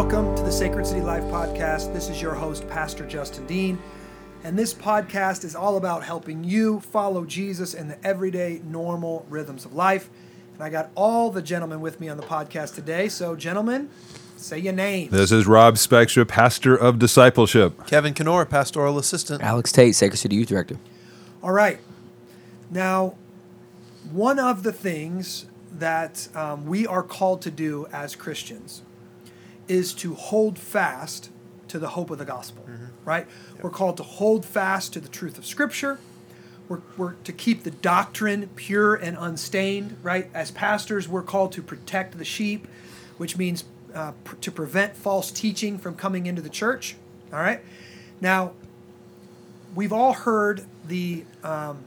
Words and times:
Hello 0.00 0.08
and 0.08 0.26
welcome 0.26 0.36
to 0.38 0.42
the 0.44 0.50
Sacred 0.50 0.86
City 0.86 1.02
Life 1.02 1.24
Podcast. 1.24 1.92
This 1.92 2.08
is 2.08 2.22
your 2.22 2.32
host, 2.32 2.66
Pastor 2.70 3.06
Justin 3.06 3.46
Dean. 3.46 3.78
And 4.44 4.58
this 4.58 4.72
podcast 4.72 5.44
is 5.44 5.54
all 5.54 5.76
about 5.76 6.02
helping 6.04 6.42
you 6.42 6.80
follow 6.80 7.26
Jesus 7.26 7.74
in 7.74 7.86
the 7.86 8.02
everyday, 8.02 8.62
normal 8.64 9.26
rhythms 9.28 9.66
of 9.66 9.74
life. 9.74 10.08
And 10.54 10.64
I 10.64 10.70
got 10.70 10.88
all 10.94 11.30
the 11.30 11.42
gentlemen 11.42 11.82
with 11.82 12.00
me 12.00 12.08
on 12.08 12.16
the 12.16 12.22
podcast 12.22 12.76
today. 12.76 13.10
So, 13.10 13.36
gentlemen, 13.36 13.90
say 14.38 14.58
your 14.58 14.72
name. 14.72 15.10
This 15.10 15.30
is 15.30 15.46
Rob 15.46 15.74
Spextra, 15.74 16.26
pastor 16.26 16.74
of 16.74 16.98
discipleship. 16.98 17.86
Kevin 17.86 18.14
Kenor, 18.14 18.46
pastoral 18.46 18.98
assistant. 18.98 19.42
Alex 19.42 19.70
Tate, 19.70 19.94
Sacred 19.94 20.16
City 20.16 20.34
Youth 20.34 20.48
Director. 20.48 20.78
All 21.42 21.52
right. 21.52 21.78
Now, 22.70 23.16
one 24.10 24.38
of 24.38 24.62
the 24.62 24.72
things 24.72 25.44
that 25.70 26.34
um, 26.34 26.64
we 26.64 26.86
are 26.86 27.02
called 27.02 27.42
to 27.42 27.50
do 27.50 27.86
as 27.92 28.16
Christians 28.16 28.80
is 29.70 29.94
to 29.94 30.14
hold 30.16 30.58
fast 30.58 31.30
to 31.68 31.78
the 31.78 31.90
hope 31.90 32.10
of 32.10 32.18
the 32.18 32.24
gospel, 32.24 32.64
right? 33.04 33.24
We're 33.62 33.70
called 33.70 33.96
to 33.98 34.02
hold 34.02 34.44
fast 34.44 34.92
to 34.94 35.00
the 35.00 35.08
truth 35.08 35.38
of 35.38 35.46
Scripture. 35.46 36.00
We're, 36.68 36.80
we're 36.96 37.12
to 37.22 37.32
keep 37.32 37.62
the 37.62 37.70
doctrine 37.70 38.50
pure 38.56 38.96
and 38.96 39.16
unstained, 39.16 39.96
right? 40.02 40.28
As 40.34 40.50
pastors, 40.50 41.08
we're 41.08 41.22
called 41.22 41.52
to 41.52 41.62
protect 41.62 42.18
the 42.18 42.24
sheep, 42.24 42.66
which 43.16 43.36
means 43.36 43.62
uh, 43.94 44.10
pr- 44.24 44.34
to 44.36 44.50
prevent 44.50 44.96
false 44.96 45.30
teaching 45.30 45.78
from 45.78 45.94
coming 45.94 46.26
into 46.26 46.42
the 46.42 46.48
church, 46.50 46.96
all 47.32 47.38
right? 47.38 47.60
Now, 48.20 48.54
we've 49.76 49.92
all 49.92 50.14
heard 50.14 50.64
the 50.88 51.24
um, 51.44 51.84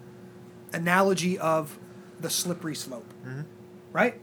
analogy 0.71 1.37
of 1.37 1.77
the 2.21 2.29
slippery 2.29 2.75
slope, 2.75 3.05
right? 3.91 4.15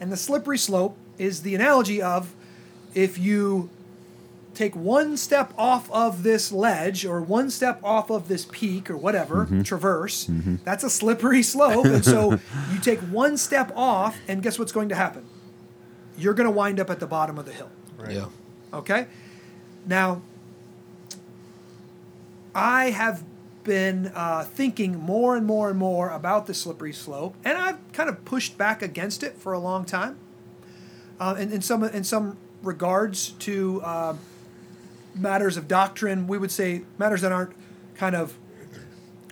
And 0.00 0.12
the 0.12 0.16
slippery 0.16 0.58
slope 0.58 0.96
is 1.18 1.42
the 1.42 1.56
analogy 1.56 2.00
of 2.00 2.32
if 2.96 3.18
you 3.18 3.68
take 4.54 4.74
one 4.74 5.18
step 5.18 5.52
off 5.58 5.90
of 5.90 6.22
this 6.22 6.50
ledge 6.50 7.04
or 7.04 7.20
one 7.20 7.50
step 7.50 7.78
off 7.84 8.08
of 8.08 8.26
this 8.26 8.46
peak 8.50 8.88
or 8.90 8.96
whatever, 8.96 9.46
traverse, 9.62 10.28
that's 10.64 10.82
a 10.82 10.88
slippery 10.88 11.42
slope. 11.42 11.84
and 11.84 12.02
so 12.04 12.32
you 12.72 12.80
take 12.80 12.98
one 13.00 13.36
step 13.36 13.70
off, 13.76 14.18
and 14.26 14.42
guess 14.42 14.58
what's 14.58 14.72
going 14.72 14.88
to 14.88 14.94
happen? 14.94 15.26
You're 16.16 16.32
going 16.32 16.46
to 16.46 16.50
wind 16.50 16.80
up 16.80 16.88
at 16.88 16.98
the 16.98 17.06
bottom 17.06 17.38
of 17.38 17.44
the 17.44 17.52
hill. 17.52 17.70
Yeah. 18.08 18.26
Okay? 18.72 19.06
Now, 19.86 20.22
I 22.54 22.90
have 22.90 23.22
been 23.62 24.10
uh, 24.14 24.44
thinking 24.44 24.98
more 24.98 25.36
and 25.36 25.44
more 25.44 25.68
and 25.68 25.78
more 25.78 26.08
about 26.08 26.46
the 26.46 26.54
slippery 26.54 26.94
slope, 26.94 27.34
and 27.44 27.58
I've 27.58 27.92
kind 27.92 28.08
of 28.08 28.24
pushed 28.24 28.56
back 28.56 28.80
against 28.80 29.22
it 29.22 29.36
for 29.36 29.52
a 29.52 29.58
long 29.58 29.84
time. 29.84 30.18
Uh, 31.20 31.34
in, 31.38 31.52
in 31.52 31.62
some 31.62 31.82
in 31.82 32.04
some 32.04 32.36
regards 32.62 33.30
to 33.30 33.80
uh, 33.82 34.16
matters 35.14 35.56
of 35.56 35.68
doctrine, 35.68 36.26
we 36.26 36.38
would 36.38 36.50
say 36.50 36.82
matters 36.98 37.20
that 37.22 37.32
aren't 37.32 37.52
kind 37.96 38.14
of 38.14 38.36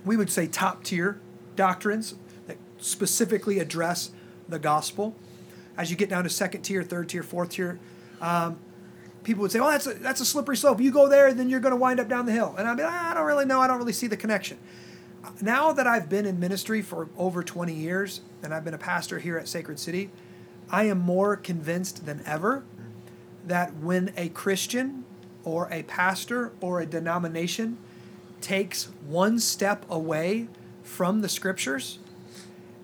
we 0.05 0.17
would 0.17 0.31
say 0.31 0.47
top 0.47 0.85
tier 0.85 1.21
doctrines 1.57 2.15
that 2.47 2.57
specifically 2.79 3.59
address 3.59 4.11
the 4.49 4.59
gospel. 4.59 5.15
As 5.77 5.91
you 5.91 5.97
get 5.97 6.09
down 6.09 6.25
to 6.25 6.31
second 6.31 6.63
tier, 6.63 6.83
third 6.83 7.09
tier, 7.09 7.23
fourth 7.23 7.51
tier, 7.51 7.81
um, 8.21 8.59
people 9.25 9.43
would 9.43 9.51
say, 9.51 9.61
"Well, 9.61 9.71
that's 9.71 9.87
a, 9.87 9.95
that's 9.95 10.21
a 10.21 10.25
slippery 10.25 10.57
slope. 10.57 10.81
You 10.81 10.93
go 10.93 11.09
there, 11.09 11.27
and 11.27 11.39
then 11.39 11.49
you're 11.49 11.61
going 11.61 11.73
to 11.73 11.77
wind 11.77 12.01
up 12.01 12.09
down 12.09 12.27
the 12.27 12.33
hill." 12.33 12.55
And 12.57 12.69
I'd 12.69 12.77
be, 12.77 12.83
like, 12.83 12.93
"I 12.93 13.15
don't 13.15 13.25
really 13.25 13.47
know. 13.47 13.61
I 13.61 13.67
don't 13.67 13.79
really 13.79 13.93
see 13.93 14.07
the 14.07 14.17
connection." 14.17 14.59
Now 15.41 15.73
that 15.73 15.87
I've 15.87 16.09
been 16.09 16.27
in 16.27 16.39
ministry 16.39 16.83
for 16.83 17.09
over 17.17 17.43
20 17.43 17.73
years, 17.73 18.21
and 18.43 18.53
I've 18.53 18.65
been 18.65 18.75
a 18.75 18.79
pastor 18.79 19.19
here 19.19 19.39
at 19.39 19.49
Sacred 19.49 19.79
City, 19.79 20.11
I 20.71 20.85
am 20.85 20.99
more 20.99 21.37
convinced 21.37 22.05
than 22.05 22.23
ever 22.27 22.63
that 23.47 23.77
when 23.77 24.13
a 24.17 24.29
Christian 24.31 25.05
or 25.45 25.69
a 25.71 25.83
pastor 25.85 26.53
or 26.61 26.81
a 26.81 26.87
denomination 26.87 27.79
takes 28.41 28.89
one 29.07 29.39
step 29.39 29.85
away 29.89 30.49
from 30.83 31.21
the 31.21 31.29
scriptures 31.29 31.99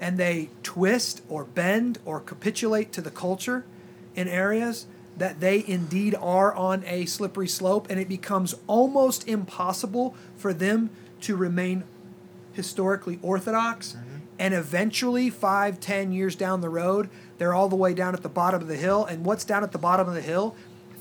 and 0.01 0.17
they 0.17 0.49
twist 0.63 1.23
or 1.29 1.45
bend 1.45 1.99
or 2.05 2.21
capitulate 2.21 2.93
to 2.93 3.03
the 3.03 3.11
culture 3.11 3.65
in 4.15 4.27
areas 4.27 4.87
that 5.17 5.41
they 5.41 5.63
indeed 5.67 6.15
are 6.15 6.55
on 6.55 6.83
a 6.87 7.05
slippery 7.05 7.47
slope 7.47 7.87
and 7.91 8.01
it 8.01 8.09
becomes 8.09 8.55
almost 8.67 9.29
impossible 9.29 10.15
for 10.37 10.55
them 10.55 10.89
to 11.21 11.37
remain 11.37 11.85
historically 12.53 13.19
orthodox 13.21 13.93
mm-hmm. 13.93 14.17
and 14.39 14.55
eventually 14.55 15.29
five 15.29 15.79
ten 15.79 16.11
years 16.11 16.35
down 16.35 16.63
the 16.63 16.71
road 16.71 17.11
they're 17.41 17.55
all 17.55 17.69
the 17.69 17.75
way 17.75 17.95
down 17.95 18.13
at 18.15 18.23
the 18.23 18.29
bottom 18.29 18.61
of 18.61 18.69
the 18.69 18.77
hill 18.77 19.05
and 19.05 19.25
what's 19.25 19.45
down 19.45 19.65
at 19.65 19.73
the 19.73 19.79
bottom 19.79 20.07
of 20.07 20.15
the 20.15 20.21
hill 20.21 20.55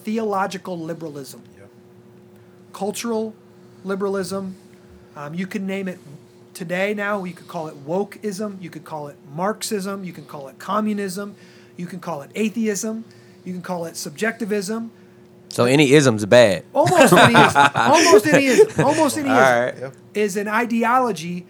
theological 0.03 0.79
liberalism 0.79 1.43
cultural 2.73 3.35
liberalism. 3.83 4.55
Um, 5.15 5.33
you 5.33 5.47
can 5.47 5.67
name 5.67 5.87
it 5.87 5.99
today 6.53 6.93
now. 6.93 7.23
You 7.23 7.33
could 7.33 7.47
call 7.47 7.67
it 7.67 7.85
wokeism. 7.85 8.61
You 8.61 8.69
could 8.69 8.85
call 8.85 9.07
it 9.07 9.17
Marxism. 9.33 10.03
You 10.03 10.13
can 10.13 10.25
call 10.25 10.47
it 10.47 10.59
communism. 10.59 11.35
You 11.77 11.87
can 11.87 11.99
call 11.99 12.21
it 12.21 12.31
atheism. 12.35 13.05
You 13.43 13.53
can 13.53 13.61
call 13.61 13.85
it 13.85 13.97
subjectivism. 13.97 14.91
So 15.49 15.65
any 15.65 15.91
ism's 15.91 16.25
bad. 16.25 16.63
Almost 16.73 17.13
any 17.13 17.35
ism. 17.35 17.71
Almost 17.75 18.27
any 18.27 18.45
ism. 18.45 18.85
Almost 18.85 19.17
any 19.17 19.29
ism 19.29 19.37
All 19.37 19.61
right. 19.61 19.77
Yep. 19.77 19.95
is 20.13 20.37
an 20.37 20.47
ideology 20.47 21.45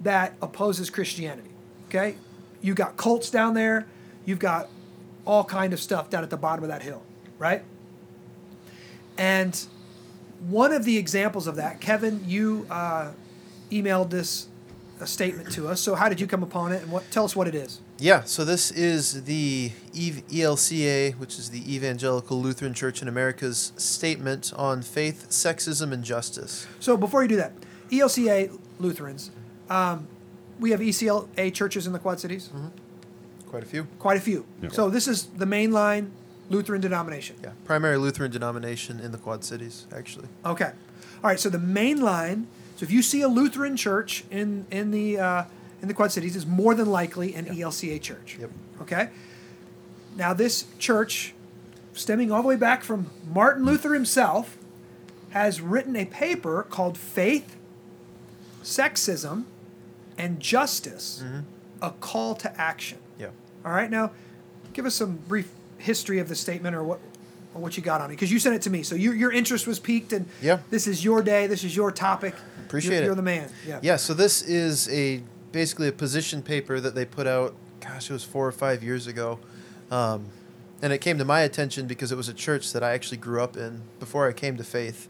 that 0.00 0.34
opposes 0.40 0.90
Christianity. 0.90 1.50
Okay, 1.88 2.16
you 2.62 2.74
got 2.74 2.96
cults 2.96 3.30
down 3.30 3.54
there. 3.54 3.86
You've 4.24 4.38
got 4.38 4.68
all 5.24 5.44
kind 5.44 5.72
of 5.72 5.80
stuff 5.80 6.10
down 6.10 6.22
at 6.22 6.30
the 6.30 6.36
bottom 6.36 6.64
of 6.64 6.68
that 6.70 6.82
hill, 6.82 7.02
right? 7.38 7.62
And 9.18 9.58
one 10.48 10.72
of 10.72 10.84
the 10.84 10.96
examples 10.98 11.46
of 11.46 11.56
that, 11.56 11.80
Kevin, 11.80 12.22
you 12.26 12.66
uh, 12.70 13.12
emailed 13.70 14.10
this 14.10 14.48
a 15.00 15.06
statement 15.06 15.52
to 15.52 15.68
us. 15.68 15.80
So 15.80 15.94
how 15.94 16.08
did 16.08 16.20
you 16.20 16.26
come 16.26 16.42
upon 16.42 16.72
it, 16.72 16.82
and 16.82 16.90
what? 16.90 17.10
Tell 17.10 17.24
us 17.24 17.34
what 17.34 17.48
it 17.48 17.54
is. 17.54 17.80
Yeah, 17.98 18.22
so 18.24 18.44
this 18.44 18.70
is 18.70 19.24
the 19.24 19.70
ELCA, 19.94 21.16
which 21.18 21.38
is 21.38 21.50
the 21.50 21.74
Evangelical 21.74 22.40
Lutheran 22.40 22.74
Church 22.74 23.02
in 23.02 23.08
America's 23.08 23.72
statement 23.76 24.52
on 24.56 24.82
faith, 24.82 25.26
sexism, 25.30 25.92
and 25.92 26.02
justice. 26.02 26.66
So 26.80 26.96
before 26.96 27.22
you 27.22 27.28
do 27.28 27.36
that, 27.36 27.52
ELCA 27.90 28.58
Lutherans, 28.78 29.30
um, 29.68 30.08
we 30.58 30.70
have 30.70 30.80
ECLA 30.80 31.52
churches 31.52 31.86
in 31.86 31.92
the 31.92 31.98
Quad 31.98 32.18
Cities. 32.20 32.50
Quite 33.52 33.64
a 33.64 33.66
few. 33.66 33.84
Quite 33.98 34.16
a 34.16 34.20
few. 34.22 34.46
Yeah. 34.62 34.70
So 34.70 34.88
this 34.88 35.06
is 35.06 35.26
the 35.26 35.44
mainline 35.44 36.08
Lutheran 36.48 36.80
denomination. 36.80 37.36
Yeah, 37.42 37.50
primary 37.66 37.98
Lutheran 37.98 38.30
denomination 38.30 38.98
in 38.98 39.12
the 39.12 39.18
Quad 39.18 39.44
Cities, 39.44 39.86
actually. 39.94 40.28
Okay. 40.46 40.72
All 41.22 41.24
right. 41.24 41.38
So 41.38 41.50
the 41.50 41.58
main 41.58 42.00
line. 42.00 42.46
So 42.76 42.84
if 42.84 42.90
you 42.90 43.02
see 43.02 43.20
a 43.20 43.28
Lutheran 43.28 43.76
church 43.76 44.24
in 44.30 44.64
in 44.70 44.90
the 44.90 45.20
uh, 45.20 45.44
in 45.82 45.88
the 45.88 45.92
Quad 45.92 46.12
Cities, 46.12 46.34
is 46.34 46.46
more 46.46 46.74
than 46.74 46.86
likely 46.90 47.34
an 47.34 47.44
ELCA 47.44 48.00
church. 48.00 48.38
Yep. 48.40 48.50
Okay. 48.80 49.10
Now 50.16 50.32
this 50.32 50.64
church, 50.78 51.34
stemming 51.92 52.32
all 52.32 52.40
the 52.40 52.48
way 52.48 52.56
back 52.56 52.82
from 52.82 53.10
Martin 53.30 53.66
Luther 53.66 53.92
himself, 53.92 54.56
has 55.30 55.60
written 55.60 55.94
a 55.94 56.06
paper 56.06 56.62
called 56.62 56.96
"Faith, 56.96 57.54
Sexism, 58.62 59.44
and 60.16 60.40
Justice: 60.40 61.22
A 61.82 61.90
Call 61.90 62.34
to 62.36 62.58
Action." 62.58 62.96
All 63.64 63.72
right. 63.72 63.90
Now, 63.90 64.10
give 64.72 64.86
us 64.86 64.94
some 64.94 65.16
brief 65.28 65.50
history 65.78 66.18
of 66.18 66.28
the 66.28 66.34
statement 66.34 66.76
or 66.76 66.82
what 66.82 67.00
or 67.54 67.60
what 67.60 67.76
you 67.76 67.82
got 67.82 68.00
on 68.00 68.10
it 68.10 68.14
because 68.14 68.32
you 68.32 68.38
sent 68.38 68.54
it 68.54 68.62
to 68.62 68.70
me. 68.70 68.82
So 68.82 68.94
your 68.94 69.14
your 69.14 69.32
interest 69.32 69.66
was 69.66 69.78
piqued 69.78 70.12
and 70.12 70.26
Yeah. 70.40 70.58
this 70.70 70.86
is 70.86 71.04
your 71.04 71.22
day. 71.22 71.46
This 71.46 71.64
is 71.64 71.76
your 71.76 71.92
topic. 71.92 72.34
Appreciate 72.66 72.94
you're, 72.94 73.02
it. 73.02 73.06
You're 73.06 73.14
the 73.14 73.22
man. 73.22 73.50
Yeah. 73.66 73.78
Yeah, 73.82 73.96
so 73.96 74.14
this 74.14 74.42
is 74.42 74.88
a 74.88 75.22
basically 75.52 75.88
a 75.88 75.92
position 75.92 76.42
paper 76.42 76.80
that 76.80 76.94
they 76.94 77.04
put 77.04 77.26
out. 77.26 77.54
Gosh, 77.80 78.08
it 78.08 78.12
was 78.12 78.24
four 78.24 78.46
or 78.46 78.52
five 78.52 78.82
years 78.82 79.06
ago, 79.06 79.38
um, 79.90 80.26
and 80.80 80.92
it 80.92 80.98
came 80.98 81.18
to 81.18 81.24
my 81.24 81.40
attention 81.40 81.86
because 81.86 82.12
it 82.12 82.16
was 82.16 82.28
a 82.28 82.32
church 82.34 82.72
that 82.72 82.82
I 82.82 82.92
actually 82.92 83.18
grew 83.18 83.42
up 83.42 83.56
in 83.56 83.82
before 83.98 84.28
I 84.28 84.32
came 84.32 84.56
to 84.56 84.64
faith, 84.64 85.08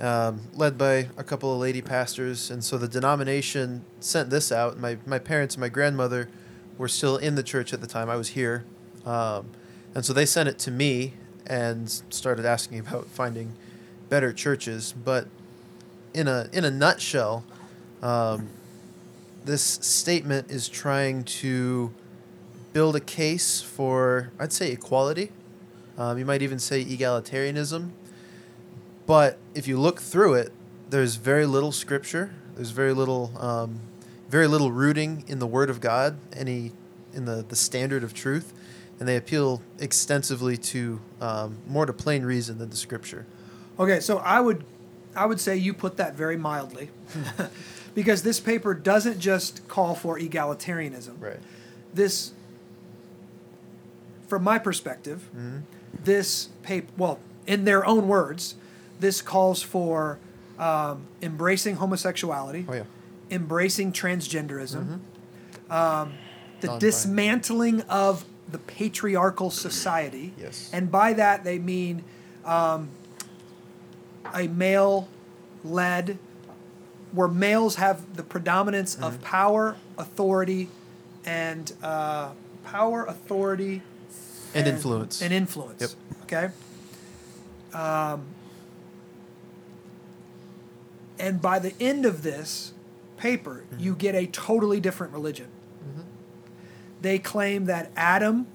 um, 0.00 0.42
led 0.54 0.78
by 0.78 1.08
a 1.16 1.24
couple 1.24 1.52
of 1.52 1.58
lady 1.58 1.82
pastors. 1.82 2.50
And 2.50 2.62
so 2.62 2.78
the 2.78 2.88
denomination 2.88 3.84
sent 4.00 4.30
this 4.30 4.50
out. 4.50 4.78
My 4.78 4.96
my 5.04 5.18
parents 5.18 5.56
and 5.56 5.60
my 5.60 5.68
grandmother 5.68 6.28
were 6.78 6.88
still 6.88 7.16
in 7.16 7.34
the 7.34 7.42
church 7.42 7.74
at 7.74 7.80
the 7.80 7.86
time. 7.86 8.08
I 8.08 8.16
was 8.16 8.28
here, 8.28 8.64
um, 9.04 9.50
and 9.94 10.04
so 10.04 10.12
they 10.12 10.24
sent 10.24 10.48
it 10.48 10.58
to 10.60 10.70
me 10.70 11.14
and 11.46 11.90
started 12.08 12.46
asking 12.46 12.78
about 12.78 13.06
finding 13.06 13.54
better 14.08 14.32
churches, 14.32 14.94
but 15.04 15.26
in 16.14 16.28
a 16.28 16.48
in 16.52 16.64
a 16.64 16.70
nutshell, 16.70 17.44
um, 18.02 18.48
this 19.44 19.62
statement 19.62 20.50
is 20.50 20.68
trying 20.68 21.24
to 21.24 21.92
build 22.72 22.96
a 22.96 23.00
case 23.00 23.60
for 23.60 24.30
I'd 24.38 24.52
say 24.52 24.72
equality. 24.72 25.32
Um, 25.96 26.16
you 26.16 26.24
might 26.24 26.42
even 26.42 26.58
say 26.58 26.84
egalitarianism. 26.84 27.90
But 29.06 29.38
if 29.54 29.66
you 29.66 29.80
look 29.80 30.00
through 30.00 30.34
it, 30.34 30.52
there's 30.90 31.16
very 31.16 31.46
little 31.46 31.72
scripture. 31.72 32.30
There's 32.54 32.70
very 32.70 32.92
little 32.92 33.32
very 34.28 34.46
little 34.46 34.70
rooting 34.72 35.24
in 35.26 35.38
the 35.38 35.46
Word 35.46 35.70
of 35.70 35.80
God, 35.80 36.18
any 36.32 36.72
in 37.14 37.24
the, 37.24 37.44
the 37.48 37.56
standard 37.56 38.04
of 38.04 38.12
truth. 38.14 38.52
and 39.00 39.08
they 39.08 39.16
appeal 39.16 39.62
extensively 39.78 40.56
to 40.56 41.00
um, 41.20 41.56
more 41.66 41.86
to 41.86 41.92
plain 41.92 42.24
reason 42.24 42.58
than 42.58 42.68
the 42.70 42.76
scripture. 42.76 43.24
Okay, 43.78 44.00
so 44.00 44.18
I 44.18 44.40
would, 44.40 44.64
I 45.14 45.24
would 45.26 45.40
say 45.40 45.56
you 45.56 45.72
put 45.72 45.96
that 45.98 46.14
very 46.14 46.36
mildly, 46.36 46.90
because 47.94 48.22
this 48.24 48.40
paper 48.40 48.74
doesn't 48.74 49.20
just 49.20 49.66
call 49.68 49.94
for 49.94 50.18
egalitarianism. 50.18 51.20
Right. 51.20 51.38
This, 51.94 52.32
from 54.26 54.42
my 54.44 54.58
perspective, 54.58 55.28
this 56.04 56.48
paper, 56.62 56.88
well, 56.96 57.18
in 57.46 57.64
their 57.64 57.86
own 57.86 58.08
words, 58.08 58.56
this 59.00 59.22
calls 59.22 59.62
for 59.62 60.18
um, 60.58 61.06
embracing 61.22 61.76
homosexuality, 61.76 62.66
Oh 62.68 62.74
yeah. 62.74 62.82
Embracing 63.30 63.92
transgenderism, 63.92 65.00
Mm-hmm. 65.68 65.72
um, 65.72 66.14
the 66.60 66.66
Non-binary. 66.68 66.80
dismantling 66.80 67.80
of 67.82 68.24
the 68.50 68.58
patriarchal 68.58 69.50
society. 69.50 70.32
Yes. 70.40 70.70
And 70.72 70.90
by 70.90 71.12
that 71.12 71.44
they 71.44 71.58
mean 71.58 72.02
um, 72.44 72.88
a 74.34 74.48
male 74.48 75.08
led, 75.64 76.18
where 77.12 77.28
males 77.28 77.76
have 77.76 78.16
the 78.16 78.22
predominance 78.22 78.94
Mm-hmm. 78.96 79.04
of 79.04 79.20
power, 79.22 79.76
authority, 79.96 80.68
and 81.24 81.72
uh, 81.82 82.30
power, 82.64 83.04
authority, 83.04 83.82
And 84.54 84.66
influence. 84.66 85.20
And 85.22 85.32
influence. 85.32 85.80
Yep. 85.80 85.90
Okay. 86.24 86.50
Um, 87.76 88.24
and 91.18 91.40
by 91.42 91.58
the 91.58 91.74
end 91.80 92.06
of 92.06 92.22
this 92.22 92.72
paper, 93.18 93.64
Mm-hmm. 93.70 93.82
you 93.84 93.94
get 93.94 94.14
a 94.14 94.26
totally 94.26 94.80
different 94.80 95.12
religion. 95.12 95.48
They 97.00 97.18
claim 97.20 97.66
that 97.66 97.92
Adam, 97.96 98.46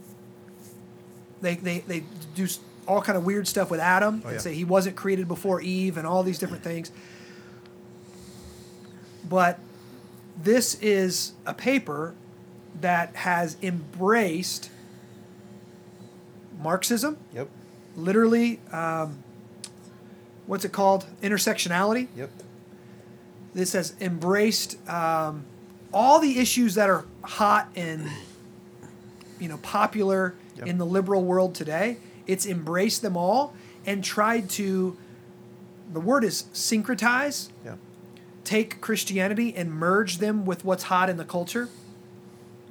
they, 1.42 1.56
they, 1.56 1.80
they 1.80 2.04
do 2.36 2.46
all 2.86 3.02
kind 3.02 3.18
of 3.18 3.24
weird 3.26 3.48
stuff 3.48 3.72
with 3.72 3.80
Adam 3.80 4.22
Oh, 4.26 4.28
and 4.28 4.36
yeah. 4.36 4.42
say 4.42 4.54
he 4.54 4.66
wasn't 4.66 4.98
created 4.98 5.30
before 5.30 5.62
Eve 5.62 5.98
and 5.98 6.06
all 6.06 6.24
these 6.24 6.40
different 6.40 6.62
things. 6.62 6.92
But 9.30 9.60
this 10.42 10.76
is 10.82 11.32
a 11.46 11.54
paper 11.54 12.16
that 12.82 13.16
has 13.16 13.56
embraced 13.62 14.70
Marxism, 16.62 17.18
Yep. 17.34 17.48
literally, 17.96 18.60
um, 18.74 19.24
what's 20.48 20.66
it 20.66 20.72
called? 20.74 21.06
Intersectionality. 21.22 22.08
Yep. 22.18 22.30
This 23.54 23.74
has 23.74 23.94
embraced 24.02 24.78
um, 24.90 25.46
all 25.94 26.20
the 26.20 26.40
issues 26.40 26.76
that 26.76 26.90
are 26.90 27.06
hot 27.24 27.70
and 27.76 28.10
you 29.40 29.48
know 29.48 29.58
popular 29.58 30.36
Yep. 30.56 30.68
in 30.68 30.78
the 30.78 30.86
liberal 30.86 31.24
world 31.24 31.56
today. 31.56 31.98
It's 32.28 32.46
embraced 32.46 33.02
them 33.02 33.18
all 33.18 33.56
and 33.88 34.04
tried 34.04 34.52
to. 34.52 34.96
The 35.92 36.00
word 36.00 36.24
is 36.24 36.44
syncretize. 36.54 37.50
Yeah. 37.66 37.76
Take 38.44 38.80
Christianity 38.82 39.52
and 39.56 39.72
merge 39.72 40.20
them 40.20 40.46
with 40.46 40.64
what's 40.64 40.84
hot 40.84 41.10
in 41.10 41.18
the 41.18 41.26
culture, 41.26 41.70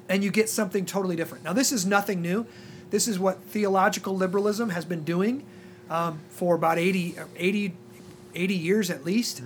and 0.08 0.22
you 0.22 0.30
get 0.30 0.48
something 0.48 0.86
totally 0.86 1.16
different. 1.16 1.42
Now, 1.42 1.52
this 1.52 1.72
is 1.72 1.84
nothing 1.84 2.22
new. 2.22 2.46
This 2.90 3.08
is 3.08 3.18
what 3.18 3.40
theological 3.42 4.14
liberalism 4.16 4.68
has 4.70 4.84
been 4.84 5.02
doing 5.02 5.44
um, 5.90 6.20
for 6.28 6.54
about 6.54 6.78
80, 6.78 7.16
80, 7.36 7.72
80 8.34 8.54
years 8.54 8.90
at 8.90 9.04
least, 9.04 9.42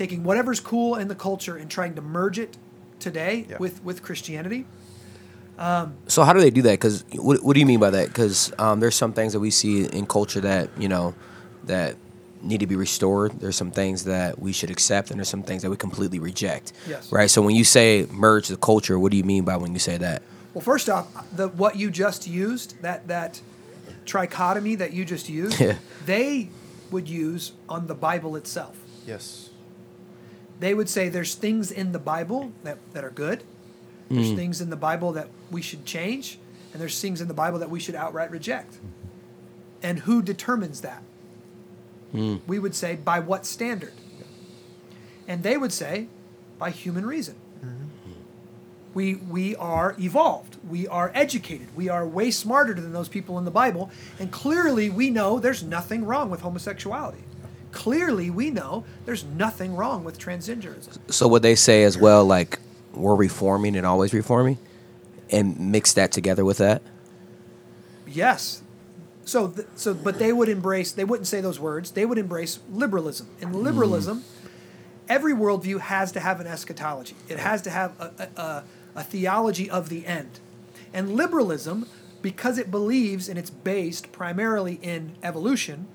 taking 0.00 0.24
whatever's 0.24 0.60
cool 0.60 0.96
in 0.96 1.08
the 1.08 1.14
culture 1.14 1.56
and 1.58 1.70
trying 1.70 1.94
to 1.94 2.00
merge 2.00 2.38
it 2.38 2.56
today 2.98 3.44
Yeah. 3.50 3.58
with, 3.58 3.84
with 3.84 4.02
Christianity. 4.02 4.64
So 6.06 6.24
how 6.24 6.32
do 6.32 6.40
they 6.40 6.48
do 6.48 6.62
that? 6.62 6.70
Because 6.72 7.04
what, 7.12 7.42
what 7.44 7.52
do 7.52 7.60
you 7.60 7.66
mean 7.66 7.80
by 7.80 7.90
that? 7.90 8.08
Because 8.08 8.50
um, 8.58 8.80
there's 8.80 8.94
some 8.94 9.12
things 9.12 9.34
that 9.34 9.40
we 9.40 9.50
see 9.50 9.84
in 9.84 10.06
culture 10.06 10.40
that 10.40 10.70
you 10.78 10.88
know 10.88 11.14
that 11.64 11.96
need 12.40 12.60
to 12.60 12.66
be 12.66 12.76
restored. 12.76 13.32
There's 13.40 13.56
some 13.56 13.70
things 13.70 14.04
that 14.04 14.38
we 14.38 14.52
should 14.52 14.70
accept, 14.70 15.10
and 15.10 15.18
there's 15.20 15.28
some 15.28 15.42
things 15.42 15.60
that 15.60 15.68
we 15.68 15.76
completely 15.76 16.18
reject. 16.18 16.72
Yes. 16.88 17.12
Right. 17.12 17.28
So 17.28 17.42
when 17.42 17.54
you 17.54 17.64
say 17.64 18.06
merge 18.10 18.48
the 18.48 18.56
culture, 18.56 18.98
what 18.98 19.10
do 19.10 19.18
you 19.18 19.24
mean 19.24 19.44
by 19.44 19.58
when 19.58 19.74
you 19.74 19.78
say 19.78 19.98
that? 19.98 20.22
Well, 20.54 20.62
first 20.64 20.88
off, 20.88 21.06
the 21.36 21.48
what 21.48 21.76
you 21.76 21.90
just 21.90 22.26
used 22.26 22.80
that 22.80 23.06
that 23.08 23.42
trichotomy 24.06 24.78
that 24.78 24.94
you 24.94 25.04
just 25.04 25.28
used, 25.28 25.60
Yeah. 25.66 25.74
they 26.06 26.48
would 26.90 27.06
use 27.06 27.52
on 27.68 27.86
the 27.86 27.94
Bible 27.94 28.34
itself. 28.36 28.76
Yes. 29.06 29.49
They 30.60 30.74
would 30.74 30.88
say 30.88 31.08
there's 31.08 31.34
things 31.34 31.72
in 31.72 31.92
the 31.92 31.98
Bible 31.98 32.52
that, 32.64 32.78
that 32.92 33.02
are 33.02 33.10
good. 33.10 33.42
There's 34.10 34.30
hmm. 34.30 34.36
things 34.36 34.60
in 34.60 34.70
the 34.70 34.76
Bible 34.76 35.12
that 35.12 35.28
we 35.50 35.62
should 35.62 35.86
change, 35.86 36.38
and 36.72 36.80
there's 36.80 37.00
things 37.00 37.20
in 37.20 37.28
the 37.28 37.34
Bible 37.34 37.58
that 37.60 37.70
we 37.70 37.80
should 37.80 37.94
outright 37.94 38.30
reject. 38.30 38.76
And 39.82 40.00
who 40.00 40.20
determines 40.20 40.82
that? 40.82 41.02
Hmm. 42.12 42.36
We 42.46 42.58
would 42.58 42.74
say 42.74 42.96
by 42.96 43.20
what 43.20 43.46
standard? 43.46 43.94
And 45.26 45.42
they 45.42 45.56
would 45.56 45.72
say 45.72 46.08
by 46.58 46.70
human 46.70 47.06
reason. 47.06 47.36
Mm-hmm. 47.64 48.12
We, 48.92 49.14
we 49.14 49.56
are 49.56 49.94
evolved. 49.98 50.56
We 50.68 50.88
are 50.88 51.12
educated. 51.14 51.68
We 51.76 51.88
are 51.88 52.04
way 52.04 52.32
smarter 52.32 52.74
than 52.74 52.92
those 52.92 53.08
people 53.08 53.38
in 53.38 53.44
the 53.44 53.50
Bible. 53.52 53.90
And 54.18 54.32
clearly, 54.32 54.90
we 54.90 55.08
know 55.08 55.38
there's 55.38 55.62
nothing 55.62 56.04
wrong 56.04 56.30
with 56.30 56.40
homosexuality. 56.40 57.22
Clearly, 57.72 58.30
we 58.30 58.50
know 58.50 58.84
there's 59.04 59.24
nothing 59.24 59.76
wrong 59.76 60.04
with 60.04 60.18
transgenderism. 60.18 60.98
So 61.12 61.28
what 61.28 61.42
they 61.42 61.54
say 61.54 61.84
as 61.84 61.96
well, 61.96 62.24
like 62.24 62.58
we're 62.94 63.14
reforming 63.14 63.76
and 63.76 63.86
always 63.86 64.12
reforming, 64.12 64.58
and 65.30 65.58
mix 65.58 65.92
that 65.92 66.12
together 66.12 66.44
with 66.44 66.58
that. 66.58 66.82
Yes. 68.06 68.62
So, 69.24 69.48
th- 69.48 69.68
so, 69.76 69.94
but 69.94 70.18
they 70.18 70.32
would 70.32 70.48
embrace. 70.48 70.90
They 70.90 71.04
wouldn't 71.04 71.28
say 71.28 71.40
those 71.40 71.60
words. 71.60 71.92
They 71.92 72.04
would 72.04 72.18
embrace 72.18 72.58
liberalism. 72.72 73.28
In 73.40 73.50
hmm. 73.50 73.62
liberalism, 73.62 74.24
every 75.08 75.32
worldview 75.32 75.80
has 75.80 76.10
to 76.12 76.20
have 76.20 76.40
an 76.40 76.46
eschatology. 76.46 77.14
It 77.28 77.38
has 77.38 77.62
to 77.62 77.70
have 77.70 77.92
a, 78.00 78.12
a, 78.18 78.40
a, 78.40 78.64
a 78.96 79.04
theology 79.04 79.70
of 79.70 79.88
the 79.88 80.06
end. 80.06 80.40
And 80.92 81.14
liberalism, 81.14 81.86
because 82.22 82.58
it 82.58 82.70
believes 82.70 83.28
and 83.28 83.38
it's 83.38 83.50
based 83.50 84.10
primarily 84.10 84.80
in 84.82 85.12
evolution, 85.22 85.86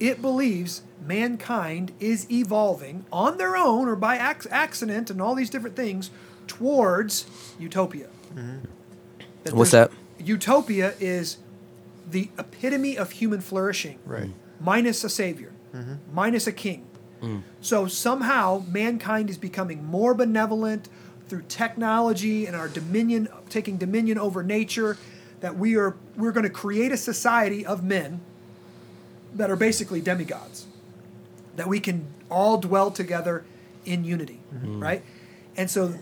it 0.00 0.22
believes 0.22 0.82
mankind 1.04 1.92
is 2.00 2.30
evolving 2.30 3.04
on 3.12 3.38
their 3.38 3.56
own 3.56 3.88
or 3.88 3.96
by 3.96 4.16
ac- 4.16 4.48
accident 4.50 5.10
and 5.10 5.20
all 5.20 5.34
these 5.34 5.50
different 5.50 5.76
things 5.76 6.10
towards 6.46 7.26
utopia. 7.58 8.08
That 9.44 9.54
What's 9.54 9.70
that? 9.70 9.90
Utopia 10.18 10.94
is 11.00 11.38
the 12.10 12.30
epitome 12.38 12.96
of 12.96 13.12
human 13.12 13.40
flourishing, 13.40 13.98
Right. 14.04 14.30
minus 14.60 15.04
a 15.04 15.08
savior, 15.08 15.52
mm-hmm. 15.74 15.94
minus 16.12 16.46
a 16.46 16.52
king. 16.52 16.86
Mm. 17.22 17.42
So 17.60 17.86
somehow 17.86 18.64
mankind 18.68 19.30
is 19.30 19.38
becoming 19.38 19.84
more 19.84 20.14
benevolent 20.14 20.88
through 21.28 21.42
technology 21.48 22.46
and 22.46 22.56
our 22.56 22.68
dominion, 22.68 23.28
taking 23.48 23.76
dominion 23.76 24.18
over 24.18 24.42
nature. 24.42 24.96
That 25.40 25.56
we 25.56 25.76
are 25.76 25.96
we're 26.16 26.32
going 26.32 26.44
to 26.44 26.50
create 26.50 26.90
a 26.90 26.96
society 26.96 27.64
of 27.64 27.84
men 27.84 28.20
that 29.34 29.50
are 29.50 29.56
basically 29.56 30.00
demigods, 30.00 30.66
that 31.56 31.68
we 31.68 31.80
can 31.80 32.06
all 32.30 32.58
dwell 32.58 32.90
together 32.90 33.44
in 33.84 34.04
unity, 34.04 34.40
mm-hmm. 34.54 34.80
right? 34.80 35.02
And 35.56 35.70
so 35.70 35.94